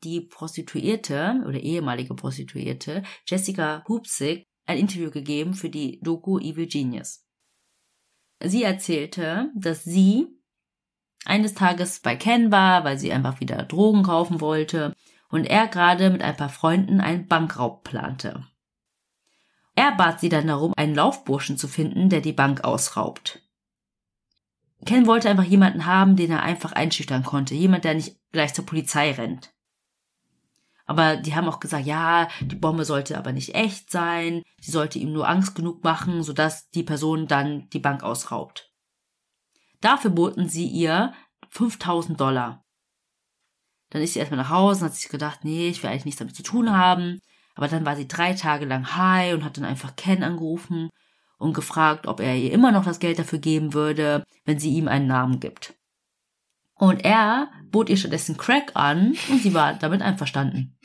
die 0.03 0.21
Prostituierte 0.21 1.41
oder 1.47 1.59
ehemalige 1.59 2.15
Prostituierte 2.15 3.03
Jessica 3.25 3.83
Hupsig 3.87 4.50
ein 4.71 4.79
Interview 4.79 5.11
gegeben 5.11 5.53
für 5.53 5.69
die 5.69 5.99
Doku 6.01 6.39
Evil 6.39 6.67
Genius. 6.67 7.25
Sie 8.43 8.63
erzählte, 8.63 9.51
dass 9.55 9.83
sie 9.83 10.27
eines 11.25 11.53
Tages 11.53 11.99
bei 11.99 12.15
Ken 12.15 12.51
war, 12.51 12.83
weil 12.83 12.97
sie 12.97 13.11
einfach 13.11 13.39
wieder 13.39 13.63
Drogen 13.63 14.03
kaufen 14.03 14.41
wollte 14.41 14.95
und 15.29 15.45
er 15.45 15.67
gerade 15.67 16.09
mit 16.09 16.23
ein 16.23 16.35
paar 16.35 16.49
Freunden 16.49 16.99
einen 16.99 17.27
Bankraub 17.27 17.83
plante. 17.83 18.47
Er 19.75 19.91
bat 19.93 20.19
sie 20.19 20.29
dann 20.29 20.47
darum, 20.47 20.73
einen 20.75 20.95
Laufburschen 20.95 21.57
zu 21.57 21.67
finden, 21.67 22.09
der 22.09 22.21
die 22.21 22.33
Bank 22.33 22.63
ausraubt. 22.63 23.41
Ken 24.85 25.05
wollte 25.05 25.29
einfach 25.29 25.43
jemanden 25.43 25.85
haben, 25.85 26.15
den 26.15 26.31
er 26.31 26.41
einfach 26.41 26.71
einschüchtern 26.71 27.23
konnte. 27.23 27.53
Jemand, 27.53 27.83
der 27.83 27.93
nicht 27.93 28.17
gleich 28.31 28.53
zur 28.53 28.65
Polizei 28.65 29.11
rennt. 29.11 29.53
Aber 30.91 31.15
die 31.15 31.33
haben 31.35 31.47
auch 31.47 31.61
gesagt, 31.61 31.85
ja, 31.85 32.27
die 32.41 32.57
Bombe 32.57 32.83
sollte 32.83 33.17
aber 33.17 33.31
nicht 33.31 33.55
echt 33.55 33.89
sein. 33.89 34.43
Sie 34.59 34.71
sollte 34.71 34.99
ihm 34.99 35.13
nur 35.13 35.25
Angst 35.25 35.55
genug 35.55 35.85
machen, 35.85 36.21
sodass 36.21 36.69
die 36.71 36.83
Person 36.83 37.27
dann 37.27 37.69
die 37.69 37.79
Bank 37.79 38.03
ausraubt. 38.03 38.73
Dafür 39.79 40.11
boten 40.11 40.49
sie 40.49 40.67
ihr 40.67 41.13
5000 41.51 42.19
Dollar. 42.19 42.65
Dann 43.91 44.01
ist 44.01 44.11
sie 44.11 44.19
erstmal 44.19 44.41
nach 44.41 44.49
Hause 44.49 44.81
und 44.81 44.87
hat 44.87 44.97
sich 44.97 45.07
gedacht, 45.07 45.45
nee, 45.45 45.69
ich 45.69 45.81
will 45.81 45.89
eigentlich 45.89 46.03
nichts 46.03 46.19
damit 46.19 46.35
zu 46.35 46.43
tun 46.43 46.69
haben. 46.77 47.21
Aber 47.55 47.69
dann 47.69 47.85
war 47.85 47.95
sie 47.95 48.09
drei 48.09 48.33
Tage 48.33 48.65
lang 48.65 48.93
high 48.93 49.33
und 49.33 49.45
hat 49.45 49.55
dann 49.55 49.63
einfach 49.63 49.95
Ken 49.95 50.23
angerufen 50.23 50.89
und 51.37 51.53
gefragt, 51.53 52.05
ob 52.05 52.19
er 52.19 52.35
ihr 52.35 52.51
immer 52.51 52.73
noch 52.73 52.83
das 52.83 52.99
Geld 52.99 53.17
dafür 53.17 53.39
geben 53.39 53.73
würde, 53.73 54.25
wenn 54.43 54.59
sie 54.59 54.73
ihm 54.75 54.89
einen 54.89 55.07
Namen 55.07 55.39
gibt. 55.39 55.73
Und 56.81 57.05
er 57.05 57.51
bot 57.69 57.89
ihr 57.89 57.97
stattdessen 57.97 58.37
Crack 58.37 58.71
an 58.73 59.15
und 59.29 59.43
sie 59.43 59.53
war 59.53 59.75
damit 59.75 60.01
einverstanden. 60.01 60.79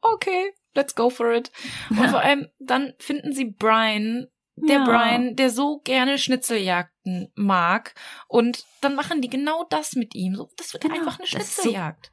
Okay, 0.00 0.52
let's 0.74 0.94
go 0.94 1.10
for 1.10 1.32
it. 1.34 1.50
Und 1.90 1.98
Ja. 1.98 2.08
vor 2.08 2.20
allem, 2.20 2.46
dann 2.60 2.92
finden 3.00 3.32
sie 3.32 3.46
Brian, 3.46 4.28
der 4.54 4.76
Ja. 4.78 4.84
Brian, 4.84 5.34
der 5.34 5.50
so 5.50 5.80
gerne 5.80 6.18
Schnitzeljagden 6.18 7.32
mag. 7.34 7.94
Und 8.28 8.64
dann 8.80 8.94
machen 8.94 9.22
die 9.22 9.28
genau 9.28 9.64
das 9.70 9.94
mit 9.96 10.14
ihm. 10.14 10.36
So, 10.36 10.48
das 10.56 10.72
wird 10.72 10.84
Genau, 10.84 10.94
einfach 10.94 11.18
eine 11.18 11.26
so- 11.26 11.36
Schnitzeljagd. 11.36 12.12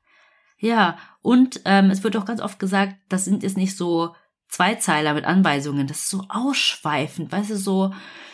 Ja, 0.58 0.98
und 1.22 1.62
ähm, 1.66 1.92
es 1.92 2.04
wird 2.04 2.18
auch 2.18 2.26
ganz 2.26 2.42
oft 2.42 2.58
gesagt, 2.58 2.96
das 3.08 3.24
sind 3.26 3.44
jetzt 3.44 3.58
nicht 3.58 3.78
so 3.78 4.16
Zweizeiler 4.50 5.14
mit 5.14 5.26
Anweisungen, 5.26 5.86
das 5.86 6.00
ist 6.00 6.10
so 6.10 6.24
ausschweifend, 6.30 7.32
weißt 7.32 7.52
du, 7.52 7.56
so, 7.58 7.94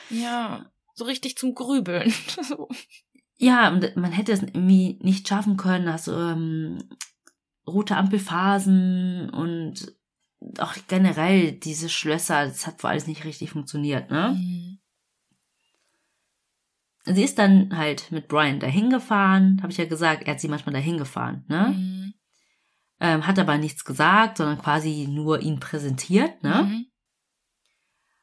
Ja, 0.10 0.72
so 0.94 1.04
richtig 1.04 1.36
zum 1.38 1.54
Grübeln. 1.56 2.14
Ja, 3.44 3.68
und 3.68 3.98
man 3.98 4.14
hätte 4.14 4.32
es 4.32 4.42
irgendwie 4.42 4.98
nicht 5.02 5.28
schaffen 5.28 5.58
können, 5.58 5.86
dass 5.86 6.08
ähm, 6.08 6.78
rote 7.68 7.98
Ampelphasen 7.98 9.30
und 9.32 9.94
auch 10.60 10.74
generell 10.88 11.52
diese 11.52 11.90
Schlösser, 11.90 12.46
das 12.46 12.66
hat 12.66 12.82
wohl 12.82 12.92
alles 12.92 13.06
nicht 13.06 13.26
richtig 13.26 13.50
funktioniert, 13.50 14.10
ne? 14.10 14.38
Mhm. 14.38 14.80
Sie 17.04 17.24
ist 17.24 17.38
dann 17.38 17.78
halt 17.78 18.14
mit 18.14 18.30
Brian 18.30 18.62
dahin 18.62 18.90
gefahren, 18.90 19.60
habe 19.62 19.74
ich 19.74 19.78
ja 19.78 19.86
gesagt, 19.86 20.24
er 20.24 20.36
hat 20.36 20.40
sie 20.40 20.48
manchmal 20.48 20.74
dahin 20.74 20.98
gefahren, 20.98 21.44
ne? 21.50 21.76
Mhm. 21.76 22.14
Ähm, 23.02 23.28
hat 23.28 23.40
aber 23.40 23.58
nichts 23.58 23.84
gesagt, 23.84 24.38
sondern 24.38 24.58
quasi 24.58 25.06
nur 25.10 25.42
ihn 25.42 25.60
präsentiert, 25.60 26.42
ne? 26.44 26.64
Mhm. 26.64 26.86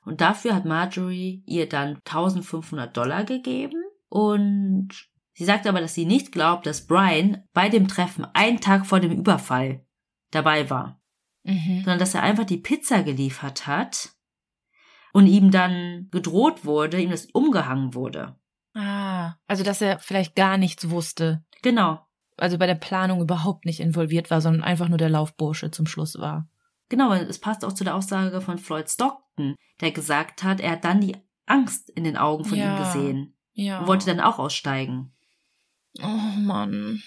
Und 0.07 0.23
dafür 0.23 0.55
hat 0.55 0.64
Marjorie 0.64 1.43
ihr 1.45 1.68
dann 1.68 1.97
1500 2.07 2.97
Dollar 2.97 3.25
gegeben 3.25 3.83
und 4.09 5.10
sie 5.41 5.47
sagt 5.47 5.66
aber, 5.66 5.80
dass 5.80 5.95
sie 5.95 6.05
nicht 6.05 6.32
glaubt, 6.32 6.66
dass 6.66 6.86
Brian 6.86 7.45
bei 7.55 7.70
dem 7.70 7.88
Treffen 7.88 8.26
einen 8.34 8.61
Tag 8.61 8.84
vor 8.84 9.01
dem 9.01 9.11
Überfall 9.11 9.80
dabei 10.32 10.68
war, 10.68 11.01
Mhm. 11.45 11.76
sondern 11.84 11.99
dass 11.99 12.14
er 12.14 12.22
einfach 12.22 12.45
die 12.45 12.59
Pizza 12.59 13.03
geliefert 13.03 13.66
hat 13.66 14.11
und 15.14 15.26
ihm 15.26 15.51
dann 15.51 16.09
gedroht 16.11 16.66
wurde, 16.66 17.01
ihm 17.01 17.09
das 17.11 17.24
umgehangen 17.32 17.95
wurde. 17.95 18.36
Ah, 18.74 19.36
also 19.47 19.64
dass 19.64 19.80
er 19.80 19.99
vielleicht 19.99 20.36
gar 20.36 20.59
nichts 20.59 20.91
wusste. 20.91 21.43
Genau. 21.62 22.07
Also 22.36 22.59
bei 22.59 22.66
der 22.66 22.74
Planung 22.74 23.22
überhaupt 23.22 23.64
nicht 23.64 23.80
involviert 23.80 24.30
war, 24.30 24.43
sondern 24.43 24.62
einfach 24.62 24.88
nur 24.91 24.99
der 24.99 25.09
Laufbursche 25.09 25.70
zum 25.70 25.86
Schluss 25.86 26.18
war. 26.18 26.49
Genau, 26.91 27.12
und 27.12 27.18
es 27.30 27.38
passt 27.41 27.64
auch 27.64 27.72
zu 27.72 27.82
der 27.84 27.95
Aussage 27.95 28.43
von 28.43 28.59
Floyd 28.59 28.91
Stockton, 28.91 29.55
der 29.80 29.91
gesagt 29.93 30.43
hat, 30.43 30.61
er 30.61 30.72
hat 30.72 30.84
dann 30.84 31.01
die 31.01 31.16
Angst 31.47 31.88
in 31.88 32.05
den 32.05 32.18
Augen 32.18 32.45
von 32.45 32.59
Ja. 32.59 32.72
ihm 32.76 32.78
gesehen 32.84 33.36
Ja. 33.55 33.78
und 33.80 33.86
wollte 33.86 34.05
dann 34.05 34.20
auch 34.20 34.38
aussteigen. 34.38 35.14
Oh 35.99 36.38
Mann. 36.38 37.03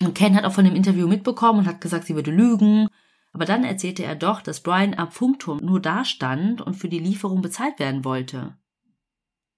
Und 0.00 0.14
Ken 0.14 0.34
hat 0.34 0.44
auch 0.44 0.52
von 0.52 0.64
dem 0.64 0.74
Interview 0.74 1.06
mitbekommen 1.06 1.60
und 1.60 1.66
hat 1.66 1.80
gesagt, 1.80 2.06
sie 2.06 2.14
würde 2.14 2.30
lügen. 2.30 2.88
Aber 3.32 3.44
dann 3.44 3.64
erzählte 3.64 4.04
er 4.04 4.16
doch, 4.16 4.42
dass 4.42 4.62
Brian 4.62 4.94
am 4.94 5.10
Funkturm 5.10 5.58
nur 5.58 5.80
da 5.80 6.04
stand 6.04 6.60
und 6.60 6.74
für 6.74 6.88
die 6.88 6.98
Lieferung 6.98 7.40
bezahlt 7.40 7.78
werden 7.78 8.04
wollte. 8.04 8.58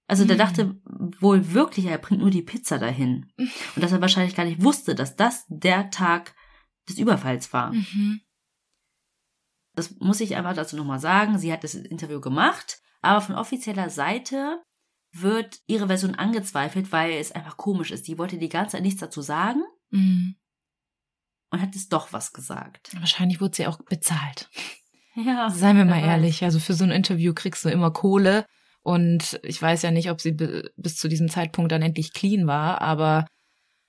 Also 0.07 0.23
der 0.23 0.37
Hm. 0.37 0.45
dachte 0.45 0.81
wohl 1.19 1.53
wirklich, 1.53 1.87
er 1.87 1.97
bringt 1.97 2.21
nur 2.21 2.29
die 2.29 2.43
Pizza 2.43 2.77
dahin. 2.77 3.31
Und 3.37 3.81
dass 3.81 3.91
er 3.91 4.01
wahrscheinlich 4.01 4.35
gar 4.35 4.45
nicht 4.45 4.63
wusste, 4.63 4.95
dass 4.95 5.15
das 5.15 5.45
der 5.49 5.89
Tag 5.89 6.35
des 6.87 6.99
Überfalls 6.99 7.51
war. 7.53 7.73
Mhm. 7.73 8.21
Das 9.73 9.99
muss 9.99 10.21
ich 10.21 10.35
einfach 10.35 10.53
dazu 10.53 10.77
nochmal 10.77 10.99
sagen. 10.99 11.37
Sie 11.37 11.51
hat 11.51 11.63
das 11.63 11.73
Interview 11.73 12.21
gemacht, 12.21 12.79
aber 13.01 13.19
von 13.21 13.35
offizieller 13.35 13.89
Seite 13.89 14.63
wird 15.21 15.59
ihre 15.67 15.87
Version 15.87 16.15
angezweifelt, 16.15 16.91
weil 16.91 17.11
es 17.13 17.31
einfach 17.31 17.57
komisch 17.57 17.91
ist. 17.91 18.07
Die 18.07 18.17
wollte 18.17 18.37
die 18.37 18.49
ganze 18.49 18.73
Zeit 18.73 18.83
nichts 18.83 18.99
dazu 18.99 19.21
sagen 19.21 19.61
Mhm. 19.91 20.35
und 21.51 21.61
hat 21.61 21.75
es 21.75 21.87
doch 21.89 22.11
was 22.11 22.33
gesagt. 22.33 22.91
Wahrscheinlich 22.99 23.39
wurde 23.41 23.55
sie 23.55 23.67
auch 23.67 23.77
bezahlt. 23.83 24.49
Ja. 25.17 25.49
Seien 25.49 25.77
wir 25.77 25.85
mal 25.85 26.01
weiß. 26.01 26.07
ehrlich, 26.09 26.43
also 26.43 26.59
für 26.59 26.73
so 26.73 26.83
ein 26.83 26.91
Interview 26.91 27.33
kriegst 27.33 27.63
du 27.63 27.69
immer 27.69 27.89
Kohle 27.91 28.45
und 28.81 29.39
ich 29.43 29.61
weiß 29.61 29.81
ja 29.83 29.91
nicht, 29.91 30.11
ob 30.11 30.19
sie 30.19 30.33
bis 30.75 30.97
zu 30.97 31.07
diesem 31.07 31.29
Zeitpunkt 31.29 31.71
dann 31.71 31.81
endlich 31.81 32.11
clean 32.11 32.47
war, 32.47 32.81
aber 32.81 33.25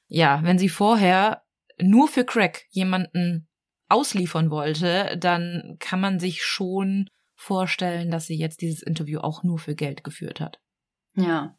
ja, 0.07 0.39
wenn 0.45 0.57
sie 0.57 0.69
vorher 0.69 1.43
nur 1.81 2.07
für 2.07 2.25
Crack 2.25 2.67
jemanden 2.71 3.49
ausliefern 3.89 4.51
wollte, 4.53 5.17
dann 5.19 5.79
kann 5.81 6.01
man 6.01 6.21
sich 6.21 6.45
schon 6.45 7.11
vorstellen, 7.35 8.13
dass 8.13 8.27
sie 8.29 8.37
jetzt 8.39 8.61
dieses 8.61 8.83
Interview 8.85 9.19
auch 9.19 9.43
nur 9.43 9.59
für 9.59 9.75
Geld 9.75 10.05
geführt 10.05 10.39
hat. 10.39 10.61
Ja. 11.17 11.57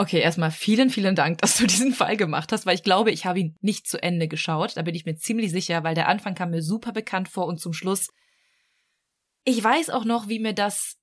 Okay, 0.00 0.20
erstmal 0.20 0.50
vielen, 0.50 0.88
vielen 0.88 1.14
Dank, 1.14 1.38
dass 1.42 1.58
du 1.58 1.66
diesen 1.66 1.92
Fall 1.92 2.16
gemacht 2.16 2.52
hast, 2.52 2.64
weil 2.64 2.74
ich 2.74 2.82
glaube, 2.82 3.10
ich 3.10 3.26
habe 3.26 3.38
ihn 3.40 3.56
nicht 3.60 3.86
zu 3.86 4.02
Ende 4.02 4.28
geschaut. 4.28 4.76
Da 4.76 4.82
bin 4.82 4.94
ich 4.94 5.04
mir 5.04 5.16
ziemlich 5.16 5.50
sicher, 5.50 5.84
weil 5.84 5.94
der 5.94 6.08
Anfang 6.08 6.34
kam 6.34 6.50
mir 6.50 6.62
super 6.62 6.92
bekannt 6.92 7.28
vor 7.28 7.46
und 7.46 7.60
zum 7.60 7.74
Schluss. 7.74 8.08
Ich 9.44 9.62
weiß 9.62 9.90
auch 9.90 10.04
noch, 10.04 10.28
wie 10.28 10.38
mir 10.38 10.54
das 10.54 10.96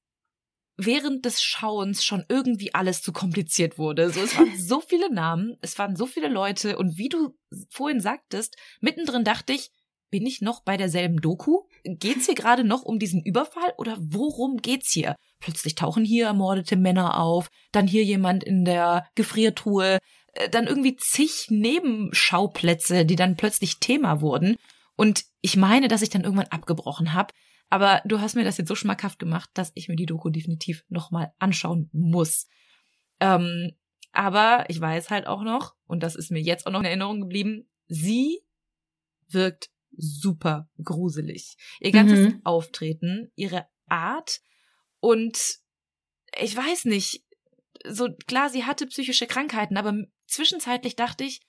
während 0.78 1.26
des 1.26 1.44
Schauens 1.44 2.04
schon 2.04 2.26
irgendwie 2.30 2.74
alles 2.74 3.02
zu 3.02 3.12
kompliziert 3.12 3.78
wurde. 3.78 4.10
So, 4.10 4.22
es 4.22 4.38
waren 4.38 4.56
so 4.58 4.80
viele 4.82 5.14
Namen, 5.14 5.58
es 5.62 5.78
waren 5.78 5.96
so 5.96 6.08
viele 6.08 6.28
Leute 6.28 6.78
und 6.78 6.98
wie 6.98 7.10
du 7.10 7.36
vorhin 7.70 8.00
sagtest, 8.00 8.56
mittendrin 8.80 9.24
dachte 9.24 9.54
ich, 9.54 9.72
bin 10.10 10.26
ich 10.26 10.42
noch 10.42 10.64
bei 10.64 10.78
derselben 10.78 11.22
Doku? 11.22 11.67
Geht's 11.96 12.26
hier 12.26 12.36
gerade 12.36 12.64
noch 12.64 12.84
um 12.84 13.00
diesen 13.00 13.24
Überfall 13.24 13.74
oder 13.78 13.98
worum 14.00 14.58
geht's 14.58 14.92
hier? 14.92 15.16
Plötzlich 15.40 15.76
tauchen 15.76 16.04
hier 16.04 16.28
ermordete 16.28 16.76
Männer 16.76 17.20
auf, 17.20 17.50
dann 17.72 17.88
hier 17.88 18.04
jemand 18.04 18.44
in 18.44 18.66
der 18.66 19.08
Gefriertruhe, 19.16 20.00
äh, 20.34 20.50
dann 20.50 20.68
irgendwie 20.68 20.96
zig 20.98 21.48
Nebenschauplätze, 21.50 23.06
die 23.06 23.16
dann 23.16 23.38
plötzlich 23.38 23.80
Thema 23.80 24.22
wurden. 24.22 24.58
Und 24.96 25.24
ich 25.42 25.56
meine, 25.56 25.88
dass 25.88 26.02
ich 26.02 26.10
dann 26.10 26.24
irgendwann 26.24 26.48
abgebrochen 26.48 27.14
habe. 27.14 27.34
Aber 27.70 28.02
du 28.06 28.20
hast 28.20 28.36
mir 28.36 28.44
das 28.44 28.58
jetzt 28.58 28.70
so 28.70 28.76
schmackhaft 28.76 29.20
gemacht, 29.20 29.50
dass 29.54 29.72
ich 29.76 29.88
mir 29.88 29.96
die 29.96 30.06
Doku 30.06 30.30
definitiv 30.30 30.84
nochmal 30.90 31.34
anschauen 31.38 31.90
muss. 31.92 32.48
Ähm, 33.20 33.74
aber 34.12 34.66
ich 34.70 34.80
weiß 34.80 35.10
halt 35.10 35.28
auch 35.28 35.44
noch, 35.44 35.76
und 35.86 36.02
das 36.02 36.16
ist 36.16 36.32
mir 36.32 36.42
jetzt 36.42 36.66
auch 36.66 36.72
noch 36.72 36.80
in 36.80 36.86
Erinnerung 36.86 37.22
geblieben, 37.22 37.70
sie 37.88 38.42
wirkt 39.28 39.70
super 39.98 40.70
gruselig. 40.84 41.58
Ihr 41.80 41.92
ganzes 41.92 42.20
Mhm. 42.20 42.42
Auftreten, 42.44 43.32
ihre 43.36 43.68
Art 43.88 44.42
und 45.00 45.60
ich 46.40 46.56
weiß 46.56 46.86
nicht, 46.86 47.24
so 47.86 48.10
klar, 48.28 48.50
sie 48.50 48.66
hatte 48.66 48.88
psychische 48.88 49.28
Krankheiten, 49.28 49.78
aber 49.78 49.96
zwischenzeitlich 50.26 50.96
dachte 50.96 51.24
ich, 51.24 51.42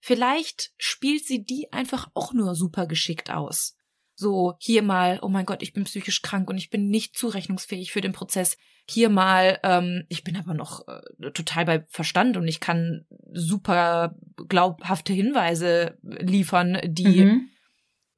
vielleicht 0.00 0.72
spielt 0.78 1.24
sie 1.24 1.44
die 1.44 1.72
einfach 1.72 2.10
auch 2.14 2.32
nur 2.32 2.54
super 2.54 2.86
geschickt 2.86 3.30
aus. 3.30 3.76
So, 4.14 4.54
hier 4.58 4.82
mal, 4.82 5.18
oh 5.22 5.28
mein 5.28 5.46
Gott, 5.46 5.62
ich 5.62 5.72
bin 5.72 5.84
psychisch 5.84 6.22
krank 6.22 6.48
und 6.50 6.58
ich 6.58 6.70
bin 6.70 6.88
nicht 6.88 7.16
zurechnungsfähig 7.16 7.92
für 7.92 8.02
den 8.02 8.12
Prozess. 8.12 8.58
Hier 8.88 9.08
mal, 9.08 9.58
ähm, 9.62 10.04
ich 10.08 10.22
bin 10.22 10.36
aber 10.36 10.54
noch 10.54 10.86
äh, 10.86 11.30
total 11.32 11.64
bei 11.64 11.86
Verstand 11.88 12.36
und 12.36 12.46
ich 12.46 12.60
kann 12.60 13.06
super 13.32 14.14
glaubhafte 14.48 15.12
Hinweise 15.12 15.98
liefern, 16.02 16.78
die 16.84 17.24
mhm. 17.24 17.48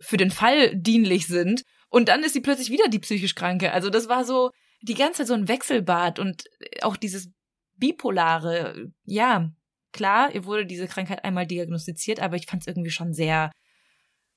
Für 0.05 0.17
den 0.17 0.31
Fall 0.31 0.75
dienlich 0.77 1.27
sind. 1.27 1.63
Und 1.89 2.09
dann 2.09 2.23
ist 2.23 2.33
sie 2.33 2.41
plötzlich 2.41 2.71
wieder 2.71 2.89
die 2.89 2.99
psychisch 2.99 3.35
Kranke. 3.35 3.73
Also 3.73 3.91
das 3.91 4.09
war 4.09 4.25
so 4.25 4.51
die 4.83 4.95
ganze 4.95 5.19
Zeit 5.19 5.29
so 5.29 5.35
ein 5.35 5.49
Wechselbad 5.49 6.19
und 6.19 6.45
auch 6.83 6.97
dieses 6.97 7.31
bipolare, 7.77 8.91
ja, 9.05 9.51
klar, 9.93 10.35
ihr 10.35 10.45
wurde 10.45 10.67
diese 10.67 10.87
Krankheit 10.87 11.25
einmal 11.25 11.47
diagnostiziert, 11.47 12.21
aber 12.21 12.37
ich 12.37 12.47
fand 12.47 12.63
es 12.63 12.67
irgendwie 12.67 12.91
schon 12.91 13.15
sehr 13.15 13.51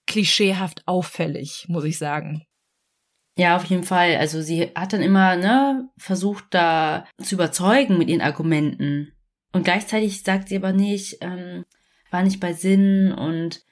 klischeehaft 0.06 0.84
auffällig, 0.88 1.66
muss 1.68 1.84
ich 1.84 1.98
sagen. 1.98 2.46
Ja, 3.38 3.56
auf 3.56 3.66
jeden 3.66 3.84
Fall. 3.84 4.16
Also 4.16 4.42
sie 4.42 4.72
hat 4.74 4.94
dann 4.94 5.02
immer 5.02 5.36
ne, 5.36 5.90
versucht, 5.98 6.46
da 6.52 7.06
zu 7.22 7.36
überzeugen 7.36 7.98
mit 7.98 8.10
ihren 8.10 8.22
Argumenten. 8.22 9.14
Und 9.52 9.64
gleichzeitig 9.64 10.24
sagt 10.24 10.50
sie 10.50 10.56
aber 10.56 10.74
nicht, 10.74 11.18
ähm, 11.22 11.66
war 12.10 12.24
nicht 12.24 12.40
bei 12.40 12.54
Sinn 12.54 13.12
und 13.12 13.64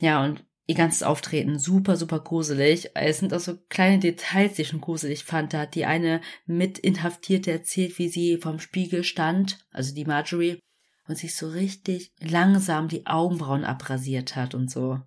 ja, 0.00 0.24
und 0.24 0.44
ihr 0.66 0.74
ganzes 0.74 1.02
Auftreten 1.02 1.58
super, 1.58 1.96
super 1.96 2.20
gruselig. 2.20 2.90
Es 2.94 3.18
sind 3.18 3.34
auch 3.34 3.40
so 3.40 3.58
kleine 3.68 3.98
Details, 3.98 4.54
die 4.54 4.62
ich 4.62 4.68
schon 4.68 4.80
gruselig 4.80 5.24
fand. 5.24 5.52
Da 5.52 5.60
hat 5.60 5.74
die 5.74 5.84
eine 5.84 6.20
mit 6.46 6.78
Inhaftierte 6.78 7.50
erzählt, 7.50 7.98
wie 7.98 8.08
sie 8.08 8.38
vorm 8.38 8.60
Spiegel 8.60 9.04
stand, 9.04 9.58
also 9.70 9.94
die 9.94 10.06
Marjorie, 10.06 10.58
und 11.06 11.18
sich 11.18 11.36
so 11.36 11.48
richtig 11.48 12.12
langsam 12.18 12.88
die 12.88 13.06
Augenbrauen 13.06 13.64
abrasiert 13.64 14.36
hat 14.36 14.54
und 14.54 14.70
so. 14.70 15.00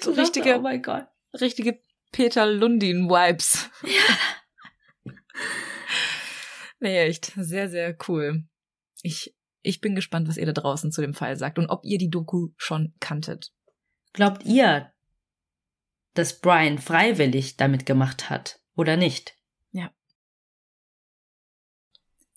So 0.00 0.12
richtige, 0.12 0.58
oh 0.58 0.60
mein 0.60 0.80
Gott. 0.80 1.06
Richtige 1.40 1.80
Peter 2.12 2.46
Lundin-Vibes. 2.46 3.70
Ja. 3.82 5.12
nee, 6.80 6.98
echt. 7.00 7.32
Sehr, 7.36 7.68
sehr 7.68 7.96
cool. 8.08 8.44
Ich, 9.02 9.34
ich 9.62 9.80
bin 9.80 9.96
gespannt, 9.96 10.28
was 10.28 10.36
ihr 10.36 10.46
da 10.46 10.52
draußen 10.52 10.92
zu 10.92 11.00
dem 11.00 11.14
Fall 11.14 11.36
sagt 11.36 11.58
und 11.58 11.68
ob 11.68 11.84
ihr 11.84 11.98
die 11.98 12.10
Doku 12.10 12.50
schon 12.56 12.94
kanntet. 13.00 13.52
Glaubt 14.12 14.44
ihr, 14.44 14.92
dass 16.14 16.40
Brian 16.40 16.78
freiwillig 16.78 17.56
damit 17.56 17.86
gemacht 17.86 18.30
hat 18.30 18.60
oder 18.76 18.96
nicht? 18.96 19.36
Ja. 19.72 19.90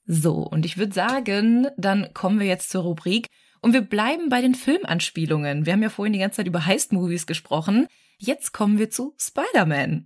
So, 0.05 0.35
und 0.35 0.65
ich 0.65 0.77
würde 0.77 0.93
sagen, 0.93 1.67
dann 1.77 2.13
kommen 2.13 2.39
wir 2.39 2.47
jetzt 2.47 2.69
zur 2.69 2.83
Rubrik 2.83 3.27
und 3.61 3.73
wir 3.73 3.81
bleiben 3.81 4.29
bei 4.29 4.41
den 4.41 4.55
Filmanspielungen. 4.55 5.65
Wir 5.65 5.73
haben 5.73 5.83
ja 5.83 5.89
vorhin 5.89 6.13
die 6.13 6.19
ganze 6.19 6.37
Zeit 6.37 6.47
über 6.47 6.65
Heist-Movies 6.65 7.25
gesprochen. 7.25 7.87
Jetzt 8.17 8.51
kommen 8.51 8.77
wir 8.77 8.89
zu 8.89 9.15
Spider-Man. 9.17 10.05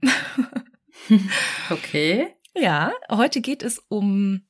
okay. 1.70 2.28
Ja, 2.56 2.94
heute 3.10 3.42
geht 3.42 3.64
es 3.64 3.80
um 3.90 4.48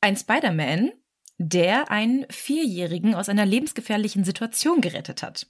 ein 0.00 0.16
Spider-Man, 0.16 0.92
der 1.38 1.90
einen 1.90 2.26
Vierjährigen 2.30 3.14
aus 3.14 3.28
einer 3.28 3.46
lebensgefährlichen 3.46 4.24
Situation 4.24 4.80
gerettet 4.80 5.22
hat. 5.22 5.46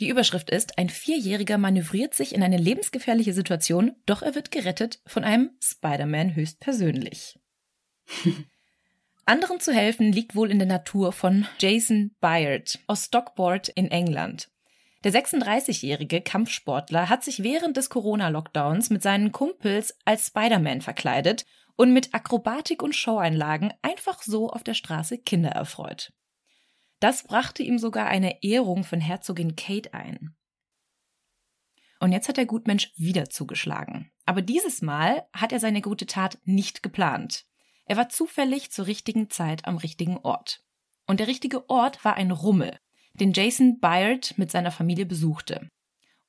Die 0.00 0.08
Überschrift 0.08 0.48
ist, 0.48 0.78
ein 0.78 0.88
Vierjähriger 0.88 1.58
manövriert 1.58 2.14
sich 2.14 2.34
in 2.34 2.42
eine 2.42 2.56
lebensgefährliche 2.56 3.34
Situation, 3.34 3.94
doch 4.06 4.22
er 4.22 4.34
wird 4.34 4.50
gerettet 4.50 5.00
von 5.06 5.24
einem 5.24 5.50
Spider-Man 5.62 6.34
höchstpersönlich. 6.34 7.38
Anderen 9.26 9.60
zu 9.60 9.74
helfen 9.74 10.10
liegt 10.10 10.34
wohl 10.34 10.50
in 10.50 10.58
der 10.58 10.66
Natur 10.66 11.12
von 11.12 11.46
Jason 11.58 12.16
Byard 12.20 12.78
aus 12.86 13.04
Stockport 13.04 13.68
in 13.68 13.90
England. 13.90 14.50
Der 15.04 15.12
36-jährige 15.12 16.22
Kampfsportler 16.22 17.10
hat 17.10 17.22
sich 17.22 17.42
während 17.42 17.76
des 17.76 17.90
Corona-Lockdowns 17.90 18.88
mit 18.88 19.02
seinen 19.02 19.32
Kumpels 19.32 19.96
als 20.06 20.28
Spider-Man 20.28 20.80
verkleidet 20.80 21.44
und 21.76 21.92
mit 21.92 22.14
Akrobatik 22.14 22.82
und 22.82 22.96
Showeinlagen 22.96 23.72
einfach 23.82 24.22
so 24.22 24.48
auf 24.48 24.62
der 24.62 24.74
Straße 24.74 25.18
Kinder 25.18 25.50
erfreut. 25.50 26.12
Das 27.00 27.24
brachte 27.24 27.62
ihm 27.62 27.78
sogar 27.78 28.06
eine 28.06 28.42
Ehrung 28.42 28.84
von 28.84 29.00
Herzogin 29.00 29.56
Kate 29.56 29.94
ein. 29.94 30.36
Und 31.98 32.12
jetzt 32.12 32.28
hat 32.28 32.36
der 32.36 32.46
Gutmensch 32.46 32.92
wieder 32.96 33.28
zugeschlagen. 33.28 34.10
Aber 34.24 34.42
dieses 34.42 34.80
Mal 34.80 35.26
hat 35.32 35.52
er 35.52 35.60
seine 35.60 35.80
gute 35.80 36.06
Tat 36.06 36.38
nicht 36.44 36.82
geplant. 36.82 37.46
Er 37.86 37.96
war 37.96 38.08
zufällig 38.08 38.70
zur 38.70 38.86
richtigen 38.86 39.28
Zeit 39.30 39.66
am 39.66 39.76
richtigen 39.76 40.18
Ort. 40.18 40.62
Und 41.06 41.20
der 41.20 41.26
richtige 41.26 41.68
Ort 41.68 42.04
war 42.04 42.14
ein 42.14 42.30
Rummel, 42.30 42.78
den 43.14 43.32
Jason 43.32 43.80
Byard 43.80 44.38
mit 44.38 44.50
seiner 44.50 44.70
Familie 44.70 45.06
besuchte. 45.06 45.68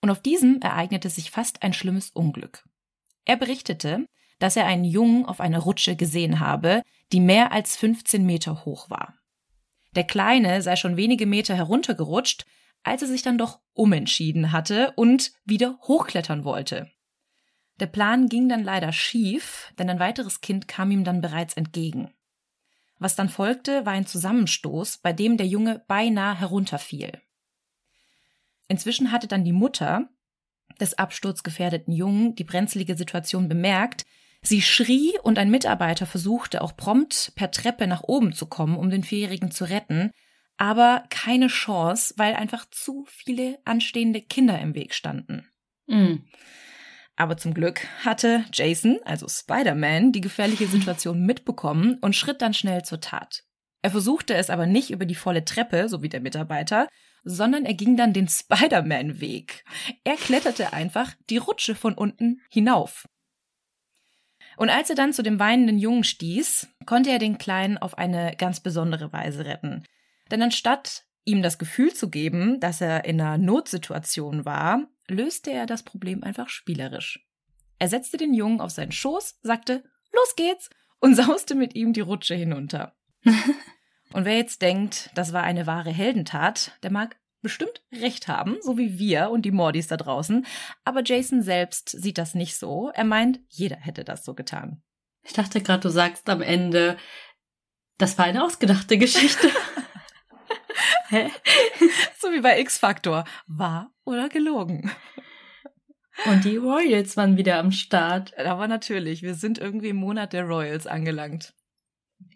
Und 0.02 0.10
auf 0.10 0.22
diesem 0.22 0.60
ereignete 0.62 1.10
sich 1.10 1.32
fast 1.32 1.64
ein 1.64 1.74
schlimmes 1.74 2.10
Unglück. 2.10 2.68
Er 3.26 3.38
berichtete, 3.38 4.08
dass 4.40 4.56
er 4.56 4.66
einen 4.66 4.86
Jungen 4.86 5.26
auf 5.26 5.40
einer 5.40 5.60
Rutsche 5.60 5.96
gesehen 5.96 6.40
habe, 6.40 6.82
die 7.12 7.20
mehr 7.20 7.52
als 7.52 7.78
15 7.78 8.26
Meter 8.26 8.66
hoch 8.66 8.90
war. 8.90 9.21
Der 9.96 10.06
Kleine 10.06 10.62
sei 10.62 10.76
schon 10.76 10.98
wenige 10.98 11.26
Meter 11.26 11.56
heruntergerutscht, 11.56 12.46
als 12.84 13.02
er 13.02 13.08
sich 13.08 13.22
dann 13.22 13.38
doch 13.38 13.60
umentschieden 13.74 14.52
hatte 14.52 14.94
und 14.96 15.32
wieder 15.46 15.78
hochklettern 15.82 16.44
wollte. 16.44 16.90
Der 17.80 17.88
Plan 17.88 18.28
ging 18.28 18.48
dann 18.48 18.64
leider 18.64 18.94
schief, 18.94 19.74
denn 19.78 19.90
ein 19.90 20.00
weiteres 20.00 20.42
Kind 20.42 20.68
kam 20.68 20.92
ihm 20.92 21.04
dann 21.04 21.22
bereits 21.22 21.56
entgegen. 21.56 22.14
Was 23.00 23.16
dann 23.16 23.30
folgte, 23.30 23.86
war 23.86 23.94
ein 23.94 24.06
Zusammenstoß, 24.06 25.00
bei 25.00 25.12
dem 25.12 25.38
der 25.38 25.48
Junge 25.48 25.84
beinahe 25.88 26.40
herunterfiel. 26.40 27.20
Inzwischen 28.68 29.12
hatte 29.12 29.28
dann 29.28 29.44
die 29.44 29.52
Mutter 29.52 30.08
des 30.80 30.94
absturzgefährdeten 30.98 31.94
Jungen 31.94 32.36
die 32.36 32.44
brenzlige 32.44 32.96
Situation 32.96 33.50
bemerkt, 33.50 34.06
Sie 34.44 34.62
schrie 34.62 35.14
und 35.22 35.38
ein 35.38 35.52
Mitarbeiter 35.52 36.06
versuchte 36.06 36.62
auch 36.62 36.76
prompt 36.76 37.34
per 37.36 37.52
Treppe 37.52 37.86
nach 37.88 38.04
oben 38.04 38.34
zu 38.34 38.48
kommen, 38.48 38.76
um 38.76 38.90
den 38.90 39.04
Vierjährigen 39.04 39.52
zu 39.52 39.66
retten, 39.66 40.12
aber 40.58 41.04
keine 41.10 41.48
Chance, 41.48 42.14
weil 42.18 42.36
einfach 42.36 42.66
zu 42.70 43.06
viele 43.08 43.60
anstehende 43.66 44.22
Kinder 44.22 44.60
im 44.60 44.76
Weg 44.76 44.94
standen. 44.94 45.48
Mhm. 45.88 46.26
Aber 47.16 47.38
zum 47.38 47.54
Glück 47.54 47.86
hatte 48.04 48.46
Jason, 48.52 49.00
also 49.06 49.28
Spider-Man, 49.28 50.12
die 50.12 50.22
gefährliche 50.22 50.66
Situation 50.68 51.24
mitbekommen 51.26 51.98
und 52.02 52.16
schritt 52.16 52.42
dann 52.42 52.54
schnell 52.54 52.84
zur 52.84 53.00
Tat. 53.00 53.44
Er 53.84 53.92
versuchte 53.92 54.34
es 54.34 54.50
aber 54.50 54.66
nicht 54.66 54.92
über 54.92 55.06
die 55.06 55.16
volle 55.16 55.46
Treppe, 55.46 55.90
so 55.90 56.02
wie 56.02 56.10
der 56.10 56.22
Mitarbeiter, 56.22 56.88
sondern 57.24 57.66
er 57.66 57.74
ging 57.74 57.98
dann 57.98 58.14
den 58.14 58.28
Spider-Man-Weg. 58.28 59.64
Er 60.04 60.16
kletterte 60.16 60.74
einfach 60.74 61.14
die 61.30 61.38
Rutsche 61.38 61.76
von 61.76 61.94
unten 61.94 62.42
hinauf. 62.50 63.06
Und 64.62 64.70
als 64.70 64.92
er 64.92 64.96
dann 64.96 65.12
zu 65.12 65.24
dem 65.24 65.40
weinenden 65.40 65.80
Jungen 65.80 66.04
stieß, 66.04 66.68
konnte 66.86 67.10
er 67.10 67.18
den 67.18 67.40
Kleinen 67.40 67.80
auf 67.80 67.98
eine 67.98 68.36
ganz 68.38 68.60
besondere 68.60 69.12
Weise 69.12 69.44
retten. 69.44 69.86
Denn 70.30 70.40
anstatt 70.44 71.06
ihm 71.24 71.42
das 71.42 71.58
Gefühl 71.58 71.96
zu 71.96 72.12
geben, 72.12 72.60
dass 72.60 72.80
er 72.80 73.06
in 73.06 73.20
einer 73.20 73.40
Notsituation 73.40 74.46
war, 74.46 74.88
löste 75.08 75.50
er 75.50 75.66
das 75.66 75.82
Problem 75.82 76.22
einfach 76.22 76.48
spielerisch. 76.48 77.26
Er 77.80 77.88
setzte 77.88 78.18
den 78.18 78.36
Jungen 78.36 78.62
auf 78.62 78.70
seinen 78.70 78.92
Schoß, 78.92 79.40
sagte, 79.42 79.84
los 80.14 80.36
geht's, 80.36 80.70
und 81.00 81.16
sauste 81.16 81.56
mit 81.56 81.74
ihm 81.74 81.92
die 81.92 82.02
Rutsche 82.02 82.36
hinunter. 82.36 82.94
und 84.14 84.26
wer 84.26 84.38
jetzt 84.38 84.62
denkt, 84.62 85.10
das 85.16 85.34
war 85.34 85.42
eine 85.42 85.66
wahre 85.66 85.90
Heldentat, 85.90 86.78
der 86.84 86.92
mag 86.92 87.18
bestimmt 87.42 87.84
recht 87.92 88.28
haben, 88.28 88.58
so 88.62 88.78
wie 88.78 89.00
wir 89.00 89.30
und 89.30 89.44
die 89.44 89.52
Mordis 89.52 89.88
da 89.88 89.98
draußen. 89.98 90.46
Aber 90.84 91.02
Jason 91.04 91.42
selbst 91.42 91.90
sieht 91.90 92.18
das 92.18 92.36
nicht 92.36 92.56
so. 92.56 92.92
Er 92.94 93.04
meint, 93.04 93.40
jeder 93.50 93.78
hätte 93.78 94.04
das 94.04 94.24
so 94.24 94.34
getan. 94.34 94.82
Ich 95.24 95.34
dachte 95.34 95.62
gerade, 95.62 95.82
du 95.82 95.90
sagst 95.90 96.30
am 96.30 96.42
Ende, 96.42 96.98
das 97.98 98.18
war 98.18 98.26
eine 98.26 98.44
ausgedachte 98.44 98.98
Geschichte. 98.98 99.50
Hä? 101.10 101.30
so 102.20 102.32
wie 102.32 102.42
bei 102.42 102.60
X-Factor. 102.60 103.26
Wahr 103.48 103.92
oder 104.06 104.30
gelogen? 104.30 104.92
Und 106.26 106.46
die 106.46 106.58
Royals 106.58 107.18
waren 107.18 107.38
wieder 107.38 107.58
am 107.58 107.72
Start. 107.72 108.38
Aber 108.38 108.68
natürlich, 108.68 109.22
wir 109.22 109.34
sind 109.34 109.58
irgendwie 109.58 109.90
im 109.90 109.98
Monat 109.98 110.34
der 110.34 110.44
Royals 110.44 110.88
angelangt. 110.88 111.54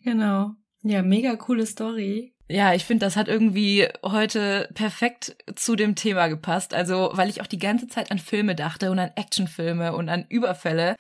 Genau. 0.03 0.52
Ja, 0.82 1.02
mega 1.02 1.36
coole 1.36 1.65
Story. 1.65 2.34
Ja, 2.47 2.73
ich 2.73 2.85
finde, 2.85 3.05
das 3.05 3.15
hat 3.15 3.27
irgendwie 3.27 3.88
heute 4.03 4.69
perfekt 4.76 5.35
zu 5.55 5.76
dem 5.76 5.95
Thema 5.95 6.27
gepasst. 6.27 6.73
Also, 6.73 7.09
weil 7.13 7.30
ich 7.30 7.41
auch 7.41 7.47
die 7.47 7.59
ganze 7.59 7.88
Zeit 7.88 8.11
an 8.11 8.19
Filme 8.19 8.55
dachte 8.55 8.91
und 8.91 8.99
an 8.99 9.11
Actionfilme 9.15 9.95
und 9.95 10.09
an 10.09 10.26
Überfälle. 10.30 10.95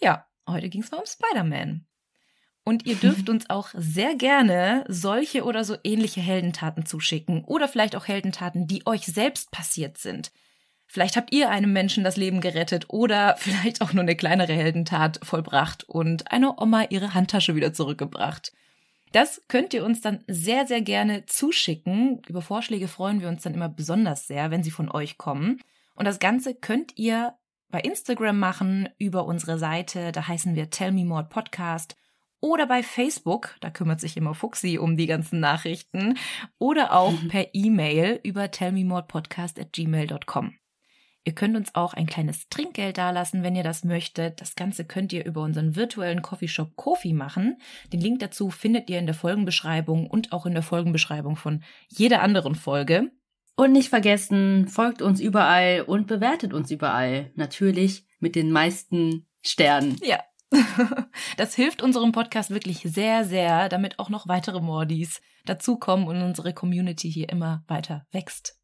Ja, 0.00 0.26
heute 0.48 0.70
ging 0.70 0.82
es 0.82 0.90
mal 0.90 0.98
um 0.98 1.06
Spider-Man. 1.06 1.86
Und 2.64 2.86
ihr 2.86 2.94
dürft 3.02 3.28
uns 3.28 3.50
auch 3.50 3.68
sehr 3.74 4.14
gerne 4.14 4.84
solche 4.88 5.44
oder 5.44 5.64
so 5.64 5.76
ähnliche 5.84 6.22
Heldentaten 6.22 6.86
zuschicken 6.86 7.44
oder 7.44 7.68
vielleicht 7.68 7.94
auch 7.94 8.08
Heldentaten, 8.08 8.66
die 8.66 8.86
euch 8.86 9.04
selbst 9.04 9.50
passiert 9.50 9.98
sind. 9.98 10.32
Vielleicht 10.86 11.16
habt 11.16 11.34
ihr 11.34 11.50
einem 11.50 11.72
Menschen 11.72 12.04
das 12.04 12.16
Leben 12.16 12.40
gerettet 12.40 12.86
oder 12.88 13.36
vielleicht 13.38 13.82
auch 13.82 13.92
nur 13.92 14.02
eine 14.02 14.16
kleinere 14.16 14.54
Heldentat 14.54 15.20
vollbracht 15.22 15.84
und 15.84 16.32
eine 16.32 16.58
Oma 16.58 16.84
ihre 16.88 17.12
Handtasche 17.12 17.54
wieder 17.54 17.74
zurückgebracht. 17.74 18.52
Das 19.16 19.40
könnt 19.48 19.72
ihr 19.72 19.82
uns 19.82 20.02
dann 20.02 20.22
sehr, 20.28 20.66
sehr 20.66 20.82
gerne 20.82 21.24
zuschicken. 21.24 22.20
Über 22.28 22.42
Vorschläge 22.42 22.86
freuen 22.86 23.22
wir 23.22 23.28
uns 23.28 23.44
dann 23.44 23.54
immer 23.54 23.70
besonders 23.70 24.26
sehr, 24.26 24.50
wenn 24.50 24.62
sie 24.62 24.70
von 24.70 24.90
euch 24.90 25.16
kommen. 25.16 25.62
Und 25.94 26.04
das 26.04 26.18
Ganze 26.18 26.54
könnt 26.54 26.98
ihr 26.98 27.32
bei 27.70 27.80
Instagram 27.80 28.38
machen, 28.38 28.90
über 28.98 29.24
unsere 29.24 29.58
Seite, 29.58 30.12
da 30.12 30.28
heißen 30.28 30.54
wir 30.54 30.68
Tell 30.68 30.92
Me 30.92 31.06
More 31.06 31.24
Podcast 31.24 31.96
oder 32.40 32.66
bei 32.66 32.82
Facebook, 32.82 33.56
da 33.60 33.70
kümmert 33.70 34.00
sich 34.00 34.18
immer 34.18 34.34
Fuxi 34.34 34.76
um 34.76 34.98
die 34.98 35.06
ganzen 35.06 35.40
Nachrichten, 35.40 36.18
oder 36.58 36.92
auch 36.92 37.14
per 37.30 37.54
E-Mail 37.54 38.20
über 38.22 38.50
tellmemorepodcast 38.50 39.58
at 39.58 39.72
gmail.com. 39.72 40.58
Ihr 41.26 41.34
könnt 41.34 41.56
uns 41.56 41.74
auch 41.74 41.92
ein 41.92 42.06
kleines 42.06 42.48
Trinkgeld 42.50 42.98
dalassen, 42.98 43.42
wenn 43.42 43.56
ihr 43.56 43.64
das 43.64 43.82
möchtet. 43.82 44.40
Das 44.40 44.54
Ganze 44.54 44.84
könnt 44.84 45.12
ihr 45.12 45.24
über 45.24 45.42
unseren 45.42 45.74
virtuellen 45.74 46.22
Coffeeshop 46.22 46.76
Kofi 46.76 47.12
machen. 47.12 47.58
Den 47.92 48.00
Link 48.00 48.20
dazu 48.20 48.48
findet 48.50 48.88
ihr 48.88 49.00
in 49.00 49.06
der 49.06 49.14
Folgenbeschreibung 49.16 50.06
und 50.06 50.30
auch 50.30 50.46
in 50.46 50.54
der 50.54 50.62
Folgenbeschreibung 50.62 51.34
von 51.34 51.64
jeder 51.88 52.22
anderen 52.22 52.54
Folge. 52.54 53.10
Und 53.56 53.72
nicht 53.72 53.88
vergessen, 53.88 54.68
folgt 54.68 55.02
uns 55.02 55.18
überall 55.18 55.82
und 55.82 56.06
bewertet 56.06 56.54
uns 56.54 56.70
überall. 56.70 57.32
Natürlich 57.34 58.06
mit 58.20 58.36
den 58.36 58.52
meisten 58.52 59.26
Sternen. 59.42 59.98
Ja. 60.04 60.20
Das 61.36 61.56
hilft 61.56 61.82
unserem 61.82 62.12
Podcast 62.12 62.50
wirklich 62.50 62.82
sehr, 62.82 63.24
sehr, 63.24 63.68
damit 63.68 63.98
auch 63.98 64.10
noch 64.10 64.28
weitere 64.28 64.60
Mordis 64.60 65.20
dazukommen 65.44 66.06
und 66.06 66.22
unsere 66.22 66.54
Community 66.54 67.10
hier 67.10 67.28
immer 67.30 67.64
weiter 67.66 68.06
wächst. 68.12 68.56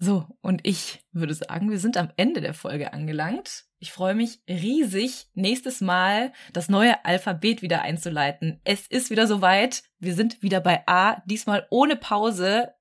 So, 0.00 0.26
und 0.42 0.60
ich 0.62 1.04
würde 1.10 1.34
sagen, 1.34 1.70
wir 1.70 1.78
sind 1.78 1.96
am 1.96 2.10
Ende 2.16 2.40
der 2.40 2.54
Folge 2.54 2.92
angelangt. 2.92 3.64
Ich 3.80 3.92
freue 3.92 4.14
mich 4.14 4.40
riesig, 4.48 5.26
nächstes 5.34 5.80
Mal 5.80 6.32
das 6.52 6.68
neue 6.68 7.04
Alphabet 7.04 7.62
wieder 7.62 7.82
einzuleiten. 7.82 8.60
Es 8.64 8.86
ist 8.86 9.10
wieder 9.10 9.26
soweit. 9.26 9.82
Wir 9.98 10.14
sind 10.14 10.40
wieder 10.40 10.60
bei 10.60 10.86
A, 10.86 11.20
diesmal 11.26 11.66
ohne 11.70 11.96
Pause. 11.96 12.72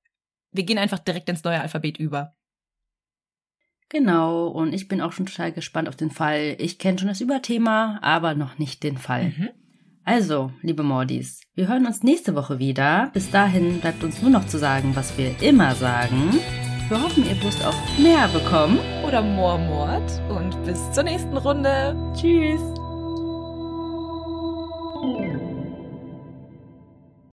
Wir 0.51 0.63
gehen 0.63 0.77
einfach 0.77 0.99
direkt 0.99 1.27
ins 1.29 1.43
neue 1.43 1.59
Alphabet 1.59 1.97
über. 1.97 2.35
Genau, 3.89 4.47
und 4.47 4.73
ich 4.73 4.87
bin 4.87 5.01
auch 5.01 5.13
schon 5.13 5.25
total 5.25 5.51
gespannt 5.51 5.87
auf 5.87 5.95
den 5.95 6.11
Fall. 6.11 6.55
Ich 6.59 6.77
kenne 6.77 6.99
schon 6.99 7.07
das 7.07 7.21
Überthema, 7.21 7.99
aber 8.01 8.35
noch 8.35 8.59
nicht 8.59 8.83
den 8.83 8.97
Fall. 8.97 9.33
Mhm. 9.37 9.49
Also, 10.03 10.51
liebe 10.61 10.83
Mordis, 10.83 11.41
wir 11.53 11.67
hören 11.67 11.85
uns 11.85 12.03
nächste 12.03 12.35
Woche 12.35 12.59
wieder. 12.59 13.09
Bis 13.13 13.31
dahin 13.31 13.79
bleibt 13.79 14.03
uns 14.03 14.21
nur 14.21 14.31
noch 14.31 14.45
zu 14.45 14.57
sagen, 14.57 14.95
was 14.95 15.17
wir 15.17 15.41
immer 15.41 15.75
sagen. 15.75 16.39
Wir 16.89 17.03
hoffen, 17.03 17.25
ihr 17.27 17.43
wirst 17.43 17.65
auch 17.65 17.75
mehr 17.97 18.29
bekommen. 18.29 18.79
Oder 19.05 19.21
Moormord. 19.21 20.21
Und 20.29 20.63
bis 20.63 20.91
zur 20.91 21.03
nächsten 21.03 21.35
Runde. 21.35 21.95
Tschüss. 22.15 22.76